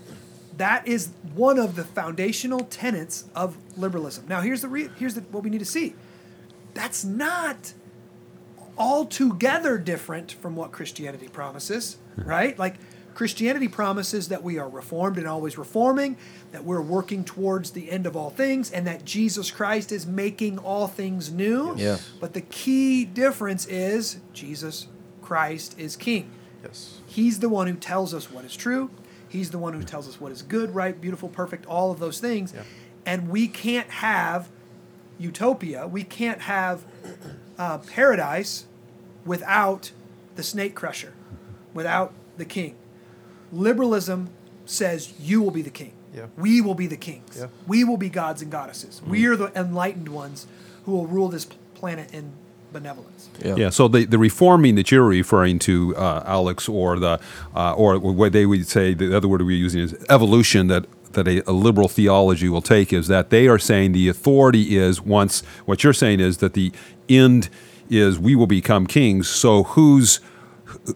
that 0.57 0.87
is 0.87 1.11
one 1.35 1.59
of 1.59 1.77
the 1.77 1.85
foundational 1.85 2.61
tenets 2.61 3.25
of 3.35 3.57
liberalism. 3.77 4.27
Now, 4.29 4.41
here's 4.41 4.63
the 4.63 4.69
re- 4.69 4.91
here's 4.99 5.15
the, 5.15 5.21
what 5.23 5.43
we 5.43 5.51
need 5.51 5.59
to 5.59 5.65
see. 5.65 5.95
That's 6.75 7.05
not 7.05 7.73
altogether 8.79 9.79
different 9.79 10.33
from 10.33 10.55
what 10.57 10.73
Christianity 10.73 11.29
promises, 11.29 11.97
mm-hmm. 12.19 12.29
right? 12.29 12.59
Like 12.59 12.77
Christianity 13.17 13.67
promises 13.67 14.29
that 14.29 14.43
we 14.43 14.59
are 14.59 14.69
reformed 14.69 15.17
and 15.17 15.27
always 15.27 15.57
reforming, 15.57 16.19
that 16.53 16.65
we're 16.65 16.83
working 16.83 17.25
towards 17.25 17.71
the 17.71 17.91
end 17.91 18.05
of 18.05 18.15
all 18.15 18.29
things, 18.29 18.71
and 18.71 18.87
that 18.87 19.07
Jesus 19.07 19.51
Christ 19.51 19.91
is 19.91 20.07
making 20.07 20.59
all 20.59 20.87
things 20.87 21.33
new. 21.33 21.75
Yeah. 21.79 21.97
But 22.21 22.35
the 22.35 22.43
key 22.43 23.07
difference 23.07 23.65
is 23.65 24.19
Jesus 24.35 24.89
Christ 25.23 25.79
is 25.79 25.97
King. 25.97 26.31
Yes. 26.63 27.01
He's 27.07 27.39
the 27.39 27.49
one 27.49 27.69
who 27.69 27.77
tells 27.77 28.13
us 28.13 28.31
what 28.31 28.45
is 28.45 28.55
true. 28.55 28.91
He's 29.27 29.51
the 29.51 29.59
one 29.59 29.73
who 29.73 29.83
tells 29.83 30.07
us 30.07 30.21
what 30.21 30.31
is 30.31 30.43
good, 30.43 30.75
right, 30.75 31.01
beautiful, 31.01 31.31
perfect, 31.31 31.65
all 31.65 31.91
of 31.91 31.99
those 31.99 32.21
things. 32.21 32.53
Yeah. 32.53 32.65
And 33.07 33.31
we 33.31 33.49
can't 33.49 33.89
have 33.89 34.51
utopia. 35.19 35.87
We 35.87 36.05
can't 36.05 36.43
have 36.43 36.85
uh, 37.59 37.79
paradise 37.79 38.67
without 39.25 39.93
the 40.35 40.43
snake 40.43 40.75
crusher, 40.75 41.15
without 41.73 42.13
the 42.37 42.45
king. 42.45 42.77
Liberalism 43.53 44.31
says 44.65 45.13
you 45.21 45.43
will 45.43 45.51
be 45.51 45.63
the 45.63 45.71
king. 45.71 45.93
Yeah. 46.15 46.27
We 46.37 46.61
will 46.61 46.75
be 46.75 46.87
the 46.87 46.97
kings. 46.97 47.37
Yeah. 47.39 47.49
We 47.67 47.85
will 47.85 47.99
be 47.99 48.09
gods 48.09 48.43
and 48.43 48.51
goddesses. 48.51 49.03
We 49.07 49.27
are 49.27 49.37
the 49.37 49.53
enlightened 49.55 50.09
ones 50.09 50.47
who 50.85 50.93
will 50.93 51.07
rule 51.07 51.29
this 51.29 51.45
planet 51.75 52.13
in 52.13 52.33
benevolence. 52.73 53.29
Yeah. 53.45 53.71
So 53.71 53.89
the, 53.89 54.05
the 54.05 54.19
reforming 54.19 54.75
that 54.77 54.91
you're 54.91 55.05
referring 55.05 55.59
to, 55.61 55.95
uh, 55.97 56.23
Alex, 56.27 56.69
or 56.69 56.99
the 56.99 57.21
uh, 57.55 57.75
or 57.75 57.99
what 57.99 58.33
they 58.33 58.47
would 58.47 58.67
say 58.67 58.95
the 58.95 59.17
other 59.17 59.29
word 59.29 59.43
we're 59.43 59.51
using 59.51 59.83
is 59.83 59.95
evolution. 60.09 60.69
That 60.69 60.87
that 61.13 61.29
a, 61.29 61.49
a 61.49 61.53
liberal 61.53 61.89
theology 61.89 62.49
will 62.49 62.63
take 62.63 62.93
is 62.93 63.09
that 63.09 63.31
they 63.31 63.49
are 63.49 63.59
saying 63.59 63.93
the 63.93 64.09
authority 64.09 64.77
is 64.77 65.01
once 65.01 65.43
what 65.65 65.85
you're 65.85 65.93
saying 65.93 66.21
is 66.21 66.39
that 66.39 66.55
the 66.55 66.73
end 67.09 67.49
is 67.89 68.19
we 68.19 68.35
will 68.35 68.47
become 68.47 68.87
kings. 68.87 69.29
So 69.29 69.65
whose 69.65 70.21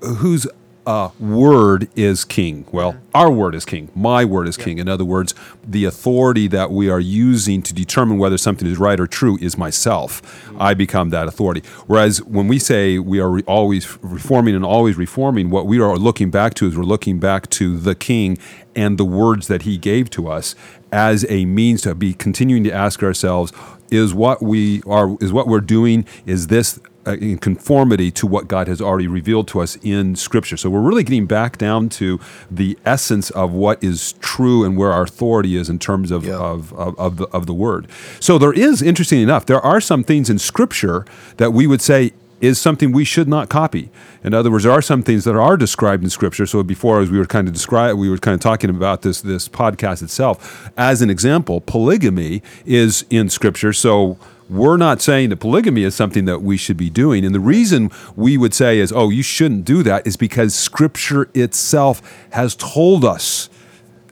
whose 0.02 0.46
uh, 0.86 1.10
word 1.18 1.88
is 1.94 2.24
king? 2.24 2.66
Well, 2.72 2.96
our 3.14 3.30
word 3.30 3.54
is 3.54 3.64
king. 3.64 3.90
My 3.94 4.24
word 4.24 4.48
is 4.48 4.56
king. 4.56 4.78
In 4.78 4.88
other 4.88 5.04
words, 5.04 5.34
the 5.62 5.84
authority 5.84 6.48
that 6.48 6.70
we 6.70 6.88
are 6.88 7.00
using 7.00 7.62
to 7.62 7.74
determine 7.74 8.18
whether 8.18 8.38
something 8.38 8.66
is 8.66 8.78
right 8.78 8.98
or 8.98 9.06
true 9.06 9.38
is 9.40 9.58
myself. 9.58 10.22
I 10.58 10.74
become 10.74 11.10
that 11.10 11.28
authority. 11.28 11.62
Whereas 11.86 12.22
when 12.22 12.48
we 12.48 12.58
say 12.58 12.98
we 12.98 13.20
are 13.20 13.30
re- 13.30 13.42
always 13.46 13.98
reforming 14.02 14.54
and 14.54 14.64
always 14.64 14.96
reforming, 14.96 15.50
what 15.50 15.66
we 15.66 15.80
are 15.80 15.96
looking 15.96 16.30
back 16.30 16.54
to 16.54 16.66
is 16.66 16.76
we're 16.76 16.84
looking 16.84 17.18
back 17.18 17.50
to 17.50 17.78
the 17.78 17.94
king 17.94 18.38
and 18.74 18.98
the 18.98 19.04
words 19.04 19.48
that 19.48 19.62
he 19.62 19.76
gave 19.76 20.10
to 20.10 20.28
us 20.28 20.54
as 20.92 21.26
a 21.28 21.44
means 21.44 21.82
to 21.82 21.94
be 21.94 22.14
continuing 22.14 22.64
to 22.64 22.72
ask 22.72 23.02
ourselves 23.02 23.52
is 23.90 24.14
what 24.14 24.42
we 24.42 24.82
are 24.86 25.16
is 25.20 25.32
what 25.32 25.46
we're 25.46 25.60
doing 25.60 26.06
is 26.26 26.46
this 26.46 26.78
Uh, 27.06 27.12
in 27.12 27.38
conformity 27.38 28.10
to 28.10 28.26
what 28.26 28.46
God 28.46 28.68
has 28.68 28.78
already 28.78 29.08
revealed 29.08 29.48
to 29.48 29.60
us 29.60 29.78
in 29.82 30.14
Scripture. 30.16 30.58
So 30.58 30.68
we're 30.68 30.82
really 30.82 31.02
getting 31.02 31.24
back 31.24 31.56
down 31.56 31.88
to 31.90 32.20
the 32.50 32.76
essence 32.84 33.30
of 33.30 33.52
what 33.52 33.82
is 33.82 34.12
true 34.20 34.64
and 34.64 34.76
where 34.76 34.92
our 34.92 35.04
authority 35.04 35.56
is 35.56 35.70
in 35.70 35.78
terms 35.78 36.10
of, 36.10 36.26
Yeah. 36.26 36.34
of, 36.36 36.74
of, 36.74 36.98
of, 36.98 37.16
the, 37.16 37.26
of 37.28 37.46
the 37.46 37.54
Word. 37.54 37.88
So 38.20 38.36
there 38.36 38.52
is, 38.52 38.82
interesting 38.82 39.22
enough, 39.22 39.46
there 39.46 39.62
are 39.62 39.80
some 39.80 40.04
things 40.04 40.28
in 40.28 40.38
Scripture 40.38 41.06
that 41.38 41.54
we 41.54 41.66
would 41.66 41.80
say 41.80 42.12
is 42.42 42.58
something 42.58 42.92
we 42.92 43.04
should 43.06 43.28
not 43.28 43.48
copy. 43.48 43.88
In 44.22 44.34
other 44.34 44.50
words, 44.50 44.64
there 44.64 44.72
are 44.72 44.82
some 44.82 45.02
things 45.02 45.24
that 45.24 45.34
are 45.36 45.56
described 45.56 46.04
in 46.04 46.10
Scripture. 46.10 46.44
So 46.44 46.62
before, 46.62 47.00
as 47.00 47.10
we 47.10 47.16
were 47.18 47.24
kind 47.26 47.48
of 47.48 47.54
describe, 47.54 47.96
we 47.96 48.10
were 48.10 48.18
kind 48.18 48.34
of 48.34 48.40
talking 48.40 48.68
about 48.68 49.00
this 49.00 49.22
this 49.22 49.48
podcast 49.48 50.02
itself. 50.02 50.70
As 50.76 51.00
an 51.00 51.08
example, 51.08 51.62
polygamy 51.62 52.42
is 52.66 53.06
in 53.08 53.30
Scripture. 53.30 53.72
So 53.72 54.18
we're 54.50 54.76
not 54.76 55.00
saying 55.00 55.30
that 55.30 55.36
polygamy 55.36 55.84
is 55.84 55.94
something 55.94 56.24
that 56.24 56.42
we 56.42 56.56
should 56.56 56.76
be 56.76 56.90
doing. 56.90 57.24
And 57.24 57.34
the 57.34 57.40
reason 57.40 57.90
we 58.16 58.36
would 58.36 58.52
say 58.52 58.78
is, 58.80 58.92
oh, 58.92 59.08
you 59.08 59.22
shouldn't 59.22 59.64
do 59.64 59.82
that, 59.84 60.06
is 60.06 60.16
because 60.16 60.54
Scripture 60.54 61.30
itself 61.34 62.02
has 62.32 62.56
told 62.56 63.04
us 63.04 63.48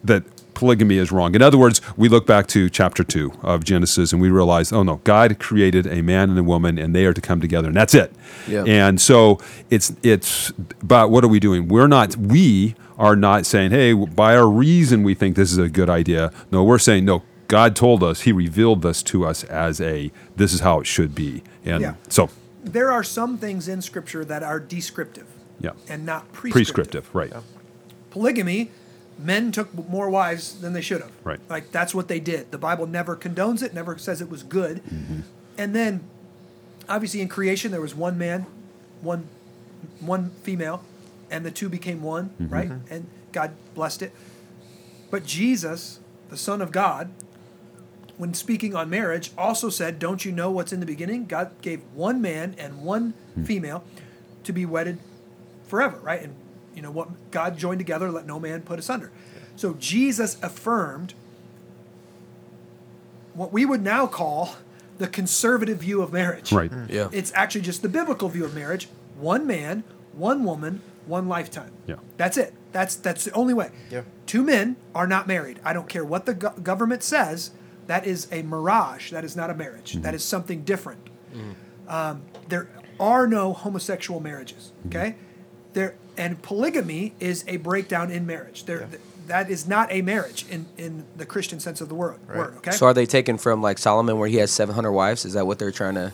that 0.04 0.22
polygamy 0.54 0.96
is 0.96 1.12
wrong. 1.12 1.34
In 1.34 1.42
other 1.42 1.56
words, 1.56 1.80
we 1.96 2.08
look 2.08 2.26
back 2.26 2.48
to 2.48 2.68
chapter 2.68 3.04
2 3.04 3.32
of 3.42 3.62
Genesis 3.62 4.12
and 4.12 4.20
we 4.20 4.28
realize, 4.28 4.72
oh 4.72 4.82
no, 4.82 4.96
God 5.04 5.38
created 5.38 5.86
a 5.86 6.02
man 6.02 6.30
and 6.30 6.38
a 6.38 6.42
woman 6.42 6.78
and 6.78 6.94
they 6.94 7.06
are 7.06 7.14
to 7.14 7.20
come 7.20 7.40
together 7.40 7.68
and 7.68 7.76
that's 7.76 7.94
it. 7.94 8.12
Yeah. 8.48 8.64
And 8.64 9.00
so 9.00 9.38
it's 9.70 9.94
it's 10.02 10.50
but 10.82 11.10
what 11.10 11.22
are 11.22 11.28
we 11.28 11.38
doing? 11.38 11.68
We're 11.68 11.86
not 11.86 12.16
we 12.16 12.74
are 12.98 13.14
not 13.14 13.46
saying, 13.46 13.70
"Hey, 13.70 13.92
by 13.92 14.36
our 14.36 14.48
reason 14.48 15.04
we 15.04 15.14
think 15.14 15.36
this 15.36 15.52
is 15.52 15.58
a 15.58 15.68
good 15.68 15.88
idea." 15.88 16.32
No, 16.50 16.64
we're 16.64 16.80
saying, 16.80 17.04
"No, 17.04 17.22
God 17.48 17.74
told 17.74 18.02
us, 18.04 18.22
he 18.22 18.32
revealed 18.32 18.82
this 18.82 19.02
to 19.04 19.24
us 19.26 19.42
as 19.44 19.80
a 19.80 20.12
this 20.36 20.52
is 20.52 20.60
how 20.60 20.80
it 20.80 20.86
should 20.86 21.14
be." 21.14 21.42
And 21.64 21.80
Yeah. 21.82 21.94
so 22.08 22.30
There 22.62 22.90
are 22.92 23.02
some 23.02 23.38
things 23.38 23.68
in 23.68 23.80
Scripture 23.82 24.24
that 24.24 24.42
are 24.42 24.60
descriptive 24.60 25.26
yeah. 25.60 25.70
and 25.88 26.04
not 26.04 26.30
prescriptive. 26.32 26.52
Prescriptive, 26.52 27.14
right. 27.14 27.32
Polygamy, 28.10 28.70
men 29.18 29.52
took 29.52 29.72
more 29.88 30.10
wives 30.10 30.60
than 30.60 30.72
they 30.72 30.80
should 30.80 31.00
have. 31.00 31.12
Right. 31.24 31.40
Like 31.48 31.72
that's 31.72 31.94
what 31.94 32.08
they 32.08 32.20
did. 32.20 32.50
The 32.50 32.58
Bible 32.58 32.86
never 32.86 33.16
condones 33.16 33.62
it, 33.62 33.72
never 33.74 33.96
says 33.98 34.20
it 34.20 34.30
was 34.30 34.42
good. 34.42 34.82
Mm-hmm. 34.84 35.20
And 35.56 35.74
then, 35.74 36.02
obviously, 36.88 37.20
in 37.20 37.28
creation 37.28 37.70
there 37.70 37.80
was 37.80 37.94
one 37.94 38.18
man, 38.18 38.46
one, 39.00 39.28
one 40.00 40.30
female, 40.42 40.82
and 41.30 41.44
the 41.46 41.50
two 41.50 41.68
became 41.68 42.02
one. 42.02 42.30
Mm-hmm. 42.40 42.54
Right. 42.54 42.70
And 42.90 43.06
God 43.32 43.52
blessed 43.74 44.02
it. 44.02 44.12
But 45.10 45.24
Jesus, 45.24 46.00
the 46.28 46.36
Son 46.36 46.60
of 46.60 46.72
God, 46.72 47.10
when 48.18 48.34
speaking 48.34 48.74
on 48.74 48.90
marriage, 48.90 49.30
also 49.38 49.70
said, 49.70 49.98
Don't 49.98 50.24
you 50.24 50.32
know 50.32 50.50
what's 50.50 50.72
in 50.72 50.80
the 50.80 50.86
beginning? 50.86 51.24
God 51.26 51.50
gave 51.62 51.80
one 51.94 52.20
man 52.20 52.54
and 52.58 52.82
one 52.82 53.14
Hmm. 53.34 53.44
female 53.44 53.84
to 54.44 54.52
be 54.52 54.66
wedded 54.66 54.98
forever, 55.66 55.98
right? 56.02 56.22
And 56.22 56.34
you 56.74 56.82
know 56.82 56.90
what 56.90 57.30
God 57.30 57.56
joined 57.56 57.78
together, 57.78 58.10
let 58.10 58.26
no 58.26 58.38
man 58.40 58.62
put 58.62 58.78
asunder. 58.78 59.10
So 59.56 59.74
Jesus 59.74 60.36
affirmed 60.42 61.14
what 63.34 63.52
we 63.52 63.64
would 63.64 63.82
now 63.82 64.06
call 64.06 64.56
the 64.98 65.06
conservative 65.06 65.78
view 65.78 66.02
of 66.02 66.12
marriage. 66.12 66.52
Right. 66.52 66.70
Yeah. 66.88 67.08
It's 67.12 67.32
actually 67.34 67.60
just 67.62 67.82
the 67.82 67.88
biblical 67.88 68.28
view 68.28 68.44
of 68.44 68.54
marriage: 68.54 68.88
one 69.16 69.46
man, 69.46 69.84
one 70.12 70.44
woman, 70.44 70.80
one 71.06 71.28
lifetime. 71.28 71.70
Yeah. 71.86 71.96
That's 72.16 72.36
it. 72.36 72.54
That's 72.72 72.96
that's 72.96 73.24
the 73.24 73.32
only 73.32 73.54
way. 73.54 73.70
Yeah. 73.90 74.02
Two 74.26 74.42
men 74.42 74.76
are 74.94 75.06
not 75.06 75.26
married. 75.28 75.60
I 75.64 75.72
don't 75.72 75.88
care 75.88 76.04
what 76.04 76.26
the 76.26 76.34
go- 76.34 76.50
government 76.50 77.02
says. 77.02 77.50
That 77.88 78.06
is 78.06 78.28
a 78.30 78.42
mirage. 78.42 79.10
That 79.10 79.24
is 79.24 79.34
not 79.34 79.50
a 79.50 79.54
marriage. 79.54 79.94
That 79.94 80.14
is 80.14 80.22
something 80.22 80.62
different. 80.62 81.08
Um, 81.88 82.22
there 82.48 82.68
are 83.00 83.26
no 83.26 83.52
homosexual 83.52 84.20
marriages. 84.20 84.72
Mm-hmm. 84.78 84.88
Okay. 84.88 85.14
There 85.72 85.94
and 86.16 86.40
polygamy 86.42 87.14
is 87.18 87.44
a 87.48 87.56
breakdown 87.56 88.10
in 88.10 88.26
marriage. 88.26 88.64
There. 88.64 88.86
th- 88.86 89.02
that 89.28 89.50
is 89.50 89.68
not 89.68 89.92
a 89.92 90.02
marriage 90.02 90.46
in, 90.48 90.66
in 90.76 91.04
the 91.16 91.26
Christian 91.26 91.60
sense 91.60 91.80
of 91.80 91.88
the 91.88 91.94
word. 91.94 92.18
Word. 92.28 92.56
Okay. 92.58 92.70
So 92.70 92.86
are 92.86 92.94
they 92.94 93.06
taken 93.06 93.38
from 93.38 93.62
like 93.62 93.78
Solomon, 93.78 94.18
where 94.18 94.28
he 94.28 94.36
has 94.36 94.50
seven 94.50 94.74
hundred 94.74 94.92
wives? 94.92 95.24
Is 95.24 95.34
that 95.34 95.46
what 95.46 95.58
they're 95.58 95.70
trying 95.70 95.94
to? 95.94 96.12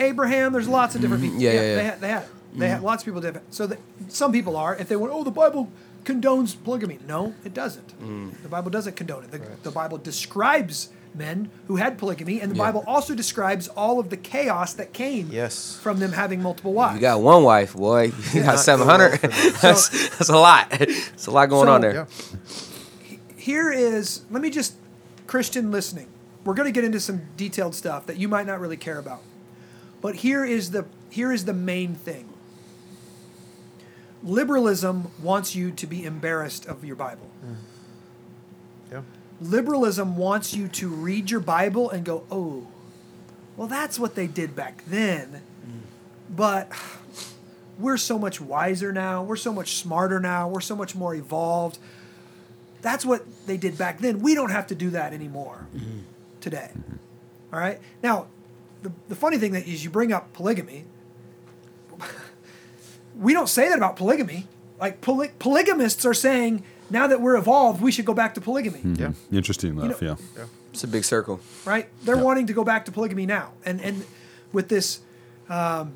Abraham. 0.00 0.52
There's 0.52 0.68
lots 0.68 0.94
of 0.94 1.00
different 1.00 1.22
mm-hmm. 1.22 1.38
people. 1.38 1.42
Yeah, 1.42 1.52
yeah, 1.52 1.60
yeah. 1.60 1.74
They 1.74 1.84
had, 1.84 2.00
they 2.00 2.08
had 2.08 2.22
it. 2.22 2.28
They 2.56 2.68
had 2.68 2.76
mm-hmm. 2.76 2.86
lots 2.86 3.02
of 3.02 3.06
people 3.06 3.20
did 3.20 3.36
it. 3.36 3.42
So 3.50 3.66
that 3.66 3.78
some 4.08 4.32
people 4.32 4.56
are. 4.56 4.76
If 4.76 4.88
they 4.88 4.96
went, 4.96 5.12
oh, 5.12 5.24
the 5.24 5.30
Bible 5.30 5.70
condones 6.04 6.54
polygamy. 6.62 6.98
No, 7.06 7.34
it 7.44 7.54
doesn't. 7.54 7.98
Mm. 8.00 8.42
The 8.42 8.48
Bible 8.48 8.70
doesn't 8.70 8.96
condone 8.96 9.24
it. 9.24 9.30
The, 9.30 9.40
the 9.62 9.70
Bible 9.70 9.98
describes 9.98 10.90
men 11.14 11.50
who 11.68 11.76
had 11.76 11.96
polygamy, 11.98 12.40
and 12.40 12.50
the 12.50 12.56
Yeah. 12.56 12.64
Bible 12.64 12.84
also 12.86 13.14
describes 13.14 13.68
all 13.68 13.98
of 14.00 14.10
the 14.10 14.16
chaos 14.16 14.72
that 14.74 14.92
came 14.92 15.28
Yes. 15.30 15.76
from 15.80 15.98
them 16.00 16.12
having 16.12 16.42
multiple 16.42 16.72
wives. 16.72 16.96
You 16.96 17.00
got 17.00 17.20
one 17.20 17.42
wife, 17.44 17.74
boy. 17.74 18.12
You 18.32 18.42
got 18.42 18.58
seven 18.58 18.86
hundred. 18.88 19.20
seven 19.20 19.30
doing 19.30 19.42
well 19.42 19.44
hundred. 19.44 19.58
for 19.58 19.60
them. 19.60 19.60
that's 19.62 20.18
that's 20.18 20.28
a 20.30 20.36
lot. 20.38 20.68
It's 20.80 21.26
a 21.26 21.30
lot 21.30 21.48
going 21.48 21.66
So- 21.66 21.72
on 21.72 21.80
there. 21.80 21.94
Yeah. 21.94 23.16
here 23.36 23.70
is 23.72 24.22
let 24.30 24.40
me 24.42 24.50
just 24.50 24.74
christian 25.26 25.70
listening 25.70 26.06
we're 26.44 26.54
going 26.54 26.66
to 26.66 26.72
get 26.72 26.84
into 26.84 27.00
some 27.00 27.20
detailed 27.36 27.74
stuff 27.74 28.06
that 28.06 28.16
you 28.18 28.28
might 28.28 28.46
not 28.46 28.58
really 28.60 28.76
care 28.76 28.98
about 28.98 29.20
but 30.00 30.16
here 30.16 30.44
is 30.44 30.70
the 30.70 30.84
here 31.10 31.30
is 31.32 31.44
the 31.44 31.52
main 31.54 31.94
thing 31.94 32.28
liberalism 34.22 35.10
wants 35.22 35.54
you 35.54 35.70
to 35.70 35.86
be 35.86 36.04
embarrassed 36.04 36.66
of 36.66 36.84
your 36.84 36.96
bible 36.96 37.28
mm. 37.44 37.54
Yeah. 38.92 39.00
Liberalism 39.40 40.16
wants 40.16 40.54
you 40.54 40.68
to 40.68 40.88
read 40.88 41.30
your 41.30 41.40
bible 41.40 41.90
and 41.90 42.04
go 42.04 42.24
oh 42.30 42.66
well 43.56 43.68
that's 43.68 43.98
what 43.98 44.14
they 44.14 44.26
did 44.26 44.54
back 44.54 44.84
then 44.86 45.42
but 46.30 46.70
we're 47.78 47.96
so 47.96 48.18
much 48.18 48.40
wiser 48.40 48.92
now 48.92 49.22
we're 49.22 49.36
so 49.36 49.52
much 49.52 49.74
smarter 49.74 50.20
now 50.20 50.48
we're 50.48 50.60
so 50.60 50.76
much 50.76 50.94
more 50.94 51.14
evolved 51.14 51.78
that's 52.84 53.04
what 53.06 53.24
they 53.46 53.56
did 53.56 53.78
back 53.78 53.98
then. 54.00 54.20
We 54.20 54.34
don't 54.34 54.50
have 54.50 54.66
to 54.66 54.74
do 54.74 54.90
that 54.90 55.14
anymore 55.14 55.66
today. 56.42 56.70
All 57.50 57.58
right. 57.58 57.80
Now, 58.02 58.26
the, 58.82 58.92
the 59.08 59.14
funny 59.16 59.38
thing 59.38 59.52
that 59.52 59.66
is 59.66 59.82
you 59.82 59.88
bring 59.88 60.12
up 60.12 60.34
polygamy. 60.34 60.84
we 63.18 63.32
don't 63.32 63.48
say 63.48 63.70
that 63.70 63.78
about 63.78 63.96
polygamy. 63.96 64.46
Like 64.78 65.00
poly- 65.00 65.30
polygamists 65.38 66.04
are 66.04 66.12
saying 66.12 66.62
now 66.90 67.06
that 67.06 67.20
we're 67.20 67.36
evolved, 67.36 67.80
we 67.80 67.90
should 67.92 68.04
go 68.04 68.14
back 68.14 68.34
to 68.34 68.40
polygamy. 68.40 68.80
Yeah. 68.84 69.12
Interesting 69.32 69.78
enough, 69.78 70.00
know- 70.02 70.16
yeah. 70.36 70.44
It's 70.72 70.84
a 70.84 70.88
big 70.88 71.04
circle. 71.04 71.40
Right? 71.64 71.88
They're 72.02 72.16
Yeah. 72.16 72.22
wanting 72.22 72.46
to 72.48 72.52
go 72.52 72.64
back 72.64 72.84
to 72.86 72.92
polygamy 72.92 73.26
now, 73.26 73.52
and 73.64 73.80
and 73.80 74.04
with 74.52 74.68
this. 74.68 75.00
Um, 75.48 75.92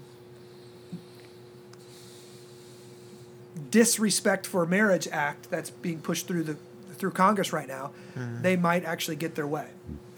disrespect 3.71 4.47
for 4.47 4.65
marriage 4.67 5.09
act 5.11 5.51
that's 5.51 5.71
being 5.71 6.01
pushed 6.01 6.27
through 6.27 6.45
the 6.45 6.57
through 6.95 7.11
Congress 7.13 7.53
right 7.53 7.69
now, 7.69 7.93
they 8.43 8.57
might 8.57 8.85
actually 8.85 9.15
get 9.17 9.35
their 9.37 9.47
way, 9.47 9.67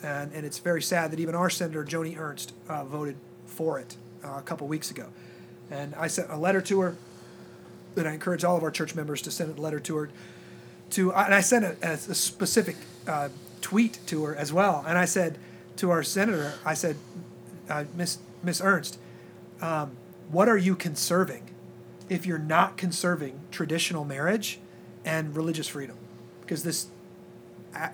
and 0.03 0.33
and 0.33 0.47
it's 0.47 0.59
very 0.59 0.81
sad 0.83 1.11
that 1.11 1.21
even 1.21 1.35
our 1.35 1.50
senator 1.50 1.85
Joni 1.85 2.19
Ernst 2.19 2.53
uh, 2.69 2.85
voted 2.85 3.17
for 3.47 3.79
it 3.79 3.97
uh, 4.25 4.37
a 4.39 4.43
couple 4.43 4.67
weeks 4.67 4.91
ago, 4.91 5.07
and 5.71 5.95
I 5.95 6.07
sent 6.07 6.31
a 6.31 6.37
letter 6.37 6.61
to 6.62 6.81
her, 6.81 6.97
and 7.97 8.09
I 8.09 8.12
encourage 8.12 8.45
all 8.45 8.57
of 8.57 8.62
our 8.62 8.71
church 8.71 8.95
members 8.95 9.21
to 9.23 9.31
send 9.31 9.59
a 9.59 9.61
letter 9.61 9.81
to 9.81 9.97
her, 9.97 10.11
to 10.91 11.13
and 11.13 11.35
I 11.35 11.41
sent 11.41 11.65
a, 11.65 11.77
a, 11.83 11.97
specific 11.97 12.77
uh, 13.07 13.29
tweet 13.61 13.99
to 14.07 14.25
her 14.25 14.37
as 14.37 14.53
well, 14.53 14.85
and 14.87 14.99
I 14.99 15.05
said 15.05 15.39
to 15.77 15.91
our 15.91 16.03
senator, 16.03 16.55
I 16.65 16.75
said, 16.75 16.97
uh, 17.69 17.85
Miss 17.95 18.19
Miss 18.43 18.61
Ernst, 18.61 18.99
um, 19.61 19.97
what 20.31 20.49
are 20.49 20.59
you 20.59 20.75
conserving? 20.75 21.51
if 22.11 22.27
you're 22.27 22.39
not 22.39 22.77
conserving 22.77 23.41
traditional 23.51 24.05
marriage 24.05 24.59
and 25.05 25.35
religious 25.35 25.69
freedom, 25.69 25.97
because 26.43 26.65
this 26.65 26.89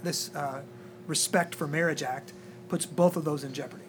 this 0.02 0.34
uh, 0.34 0.62
Respect 1.06 1.54
for 1.54 1.68
Marriage 1.68 2.02
Act 2.02 2.32
puts 2.68 2.86
both 2.86 3.14
of 3.14 3.24
those 3.24 3.44
in 3.44 3.52
jeopardy. 3.52 3.84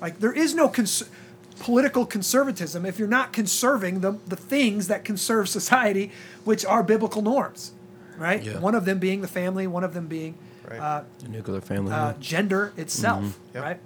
Like 0.00 0.20
there 0.20 0.32
is 0.32 0.54
no 0.54 0.68
cons- 0.68 1.10
political 1.58 2.06
conservatism 2.06 2.86
if 2.86 2.98
you're 2.98 3.08
not 3.08 3.32
conserving 3.32 4.00
the 4.00 4.12
the 4.26 4.36
things 4.36 4.86
that 4.88 5.04
conserve 5.04 5.48
society, 5.48 6.12
which 6.44 6.64
are 6.64 6.82
biblical 6.82 7.20
norms, 7.20 7.72
right? 8.22 8.42
Yeah. 8.42 8.58
One 8.58 8.74
of 8.74 8.84
them 8.84 8.98
being 8.98 9.20
the 9.20 9.28
family, 9.28 9.66
one 9.66 9.84
of 9.84 9.94
them 9.94 10.06
being 10.06 10.34
Right. 10.70 10.80
uh, 10.80 11.02
The 11.18 11.28
nuclear 11.28 11.60
family. 11.60 11.92
uh, 11.92 12.12
gender 12.20 12.72
itself, 12.76 13.38
Yep. 13.54 13.62
right? 13.64 13.80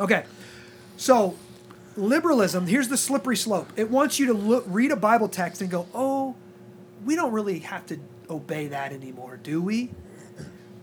Okay, 0.00 0.24
so 0.96 1.36
liberalism. 1.96 2.66
Here's 2.66 2.88
the 2.88 2.96
slippery 2.96 3.36
slope. 3.36 3.68
It 3.76 3.90
wants 3.90 4.18
you 4.18 4.26
to 4.26 4.32
look, 4.34 4.64
read 4.66 4.90
a 4.90 4.96
Bible 4.96 5.28
text 5.28 5.60
and 5.60 5.70
go, 5.70 5.86
"Oh, 5.94 6.34
we 7.04 7.14
don't 7.14 7.32
really 7.32 7.60
have 7.60 7.86
to 7.86 7.98
obey 8.30 8.66
that 8.68 8.92
anymore, 8.92 9.38
do 9.42 9.60
we?" 9.62 9.90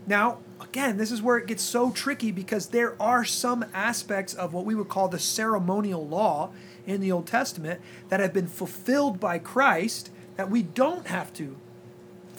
Now, 0.06 0.38
again, 0.60 0.96
this 0.96 1.10
is 1.12 1.20
where 1.20 1.36
it 1.36 1.46
gets 1.46 1.62
so 1.62 1.90
tricky 1.90 2.32
because 2.32 2.68
there 2.68 2.94
are 3.00 3.24
some 3.24 3.64
aspects 3.74 4.34
of 4.34 4.52
what 4.52 4.64
we 4.64 4.74
would 4.74 4.88
call 4.88 5.08
the 5.08 5.18
ceremonial 5.18 6.06
law 6.06 6.50
in 6.86 7.00
the 7.00 7.12
Old 7.12 7.26
Testament 7.26 7.80
that 8.08 8.18
have 8.20 8.32
been 8.32 8.46
fulfilled 8.48 9.20
by 9.20 9.38
Christ 9.38 10.10
that 10.36 10.50
we 10.50 10.62
don't 10.62 11.06
have 11.08 11.32
to 11.34 11.56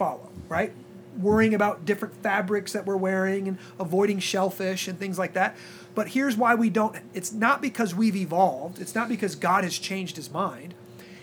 follow, 0.03 0.29
right? 0.49 0.73
Worrying 1.17 1.53
about 1.53 1.85
different 1.85 2.15
fabrics 2.21 2.73
that 2.73 2.85
we're 2.85 2.97
wearing 2.97 3.47
and 3.47 3.57
avoiding 3.79 4.19
shellfish 4.19 4.87
and 4.87 4.99
things 4.99 5.17
like 5.17 5.33
that. 5.33 5.55
But 5.95 6.09
here's 6.09 6.35
why 6.35 6.55
we 6.55 6.69
don't 6.69 6.97
it's 7.13 7.31
not 7.31 7.61
because 7.61 7.95
we've 7.95 8.15
evolved, 8.15 8.79
it's 8.79 8.95
not 8.95 9.07
because 9.07 9.35
God 9.35 9.63
has 9.63 9.77
changed 9.77 10.17
his 10.17 10.31
mind. 10.31 10.73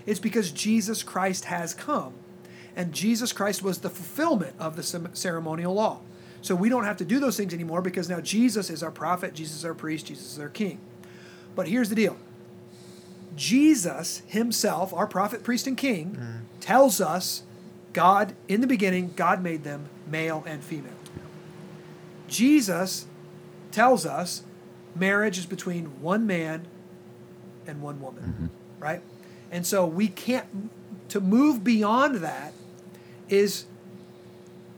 It's 0.06 0.20
because 0.20 0.50
Jesus 0.50 1.02
Christ 1.02 1.44
has 1.46 1.74
come. 1.74 2.14
And 2.74 2.92
Jesus 2.94 3.32
Christ 3.32 3.62
was 3.62 3.78
the 3.78 3.90
fulfillment 3.90 4.54
of 4.58 4.76
the 4.76 4.82
ceremonial 5.12 5.74
law. 5.74 6.00
So 6.40 6.54
we 6.54 6.70
don't 6.70 6.84
have 6.84 6.96
to 6.98 7.04
do 7.04 7.20
those 7.20 7.36
things 7.36 7.52
anymore 7.52 7.82
because 7.82 8.08
now 8.08 8.20
Jesus 8.20 8.70
is 8.70 8.82
our 8.82 8.90
prophet, 8.90 9.34
Jesus 9.34 9.56
is 9.56 9.64
our 9.64 9.74
priest, 9.74 10.06
Jesus 10.06 10.32
is 10.32 10.38
our 10.38 10.48
king. 10.48 10.78
But 11.54 11.68
here's 11.68 11.90
the 11.90 11.94
deal 11.94 12.16
Jesus 13.36 14.22
himself, 14.26 14.94
our 14.94 15.06
prophet, 15.06 15.42
priest, 15.42 15.66
and 15.66 15.76
king, 15.76 16.16
mm. 16.18 16.60
tells 16.60 17.00
us 17.00 17.42
God, 17.92 18.34
in 18.48 18.60
the 18.60 18.66
beginning, 18.66 19.12
God 19.16 19.42
made 19.42 19.64
them 19.64 19.88
male 20.06 20.44
and 20.46 20.62
female. 20.62 20.92
Jesus 22.28 23.06
tells 23.72 24.06
us 24.06 24.42
marriage 24.94 25.38
is 25.38 25.46
between 25.46 26.00
one 26.00 26.26
man 26.26 26.66
and 27.66 27.82
one 27.82 28.00
woman, 28.00 28.22
mm-hmm. 28.22 28.82
right? 28.82 29.02
And 29.50 29.66
so 29.66 29.84
we 29.86 30.08
can't, 30.08 30.46
to 31.08 31.20
move 31.20 31.64
beyond 31.64 32.16
that 32.16 32.52
is 33.28 33.64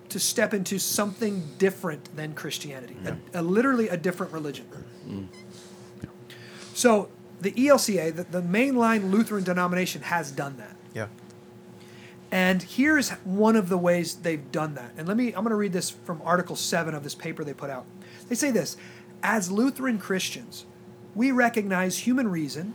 to 0.08 0.20
step 0.20 0.52
into 0.52 0.78
something 0.78 1.42
different 1.58 2.14
than 2.16 2.34
Christianity, 2.34 2.96
a, 3.04 3.40
a- 3.40 3.42
literally 3.42 3.88
a 3.88 3.96
different 3.96 4.32
religion. 4.32 4.66
Mm. 5.06 5.26
So 6.74 7.08
the 7.40 7.52
ELCA, 7.52 8.14
the, 8.14 8.24
the 8.24 8.42
mainline 8.42 9.10
Lutheran 9.10 9.44
denomination, 9.44 10.02
has 10.02 10.30
done 10.30 10.56
that. 10.58 10.76
Yeah. 10.94 11.06
And 12.32 12.62
here's 12.62 13.10
one 13.24 13.56
of 13.56 13.68
the 13.68 13.76
ways 13.76 14.14
they've 14.14 14.50
done 14.50 14.74
that. 14.74 14.92
And 14.96 15.06
let 15.06 15.18
me, 15.18 15.28
I'm 15.28 15.44
going 15.44 15.50
to 15.50 15.54
read 15.54 15.74
this 15.74 15.90
from 15.90 16.22
Article 16.24 16.56
7 16.56 16.94
of 16.94 17.04
this 17.04 17.14
paper 17.14 17.44
they 17.44 17.52
put 17.52 17.68
out. 17.68 17.84
They 18.30 18.34
say 18.34 18.50
this 18.50 18.78
As 19.22 19.52
Lutheran 19.52 19.98
Christians, 19.98 20.64
we 21.14 21.30
recognize 21.30 21.98
human 21.98 22.28
reason 22.28 22.74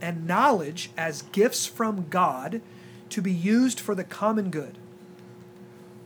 and 0.00 0.26
knowledge 0.26 0.90
as 0.96 1.22
gifts 1.32 1.66
from 1.66 2.06
God 2.08 2.62
to 3.10 3.20
be 3.20 3.32
used 3.32 3.78
for 3.78 3.94
the 3.94 4.04
common 4.04 4.50
good. 4.50 4.78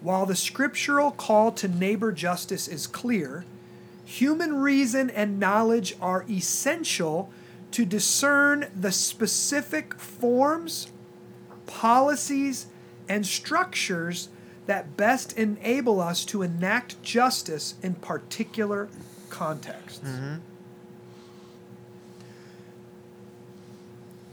While 0.01 0.27
the 0.27 0.37
scriptural 0.37 1.13
call 1.13 1.53
to 1.53 1.69
neighbor 1.69 2.11
justice 2.11 2.67
is 2.67 2.89
clear, 2.89 3.45
human 4.05 4.55
reason 4.55 5.11
and 5.11 5.39
knowledge 5.39 5.95
are 6.01 6.25
essential 6.29 7.31
to 7.71 7.85
discern 7.85 8.67
the 8.75 8.91
specific 8.91 9.95
forms, 9.95 10.91
policies, 11.67 12.67
and 13.11 13.27
structures 13.27 14.29
that 14.67 14.97
best 14.97 15.37
enable 15.37 16.01
us 16.01 16.25
to 16.25 16.43
enact 16.43 17.03
justice 17.03 17.75
in 17.83 17.93
particular 17.95 18.89
contexts. 19.31 19.99
Mm-hmm. 19.99 20.37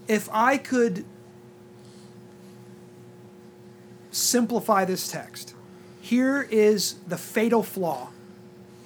If 0.08 0.30
I 0.32 0.60
could 0.60 1.06
simplify 4.12 4.86
this 4.86 5.12
text, 5.12 5.56
here 6.00 6.48
is 6.52 6.98
the 7.08 7.18
fatal 7.18 7.64
flaw 7.64 8.10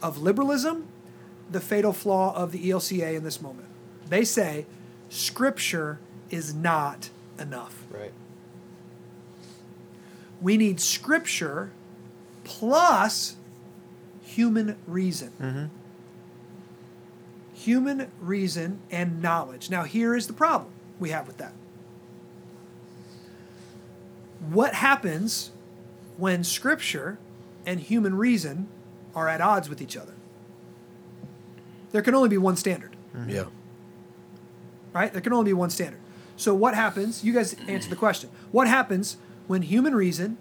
of 0.02 0.20
liberalism, 0.20 0.88
the 1.52 1.60
fatal 1.60 1.92
flaw 1.92 2.34
of 2.34 2.54
the 2.54 2.70
ELCA 2.70 3.14
in 3.14 3.26
this 3.26 3.42
moment. 3.42 3.68
They 4.08 4.24
say 4.24 4.66
scripture 5.10 6.00
is 6.30 6.54
not 6.54 7.10
enough. 7.38 7.84
Right. 7.92 8.14
We 10.42 10.58
need 10.58 10.80
scripture 10.80 11.72
plus 12.44 13.36
human 14.24 14.78
reason. 14.88 15.32
Mm-hmm. 15.40 15.66
Human 17.54 18.12
reason 18.20 18.80
and 18.90 19.22
knowledge. 19.22 19.70
Now, 19.70 19.84
here 19.84 20.16
is 20.16 20.28
the 20.28 20.34
problem 20.34 20.72
we 21.00 21.12
have 21.12 21.28
with 21.28 21.38
that. 21.38 21.54
What 24.50 24.74
happens 24.74 25.52
when 26.18 26.44
scripture 26.44 27.20
and 27.66 27.80
human 27.80 28.16
reason 28.18 28.68
are 29.14 29.28
at 29.28 29.42
odds 29.42 29.70
with 29.70 29.82
each 29.82 29.96
other? 29.96 30.14
There 31.92 32.02
can 32.02 32.16
only 32.16 32.30
be 32.30 32.38
one 32.38 32.56
standard 32.56 32.96
mm-hmm. 33.16 33.30
yeah. 33.30 33.46
right? 34.94 35.12
There 35.12 35.22
can 35.22 35.34
only 35.34 35.46
be 35.46 35.54
one 35.54 35.70
standard. 35.70 36.00
So 36.38 36.54
what 36.56 36.74
happens? 36.74 37.24
You 37.24 37.34
guys 37.34 37.56
answer 37.68 37.90
the 37.90 37.96
question. 37.96 38.30
What 38.52 38.68
happens 38.68 39.18
when 39.52 39.64
human 39.64 39.94
reason 39.94 40.38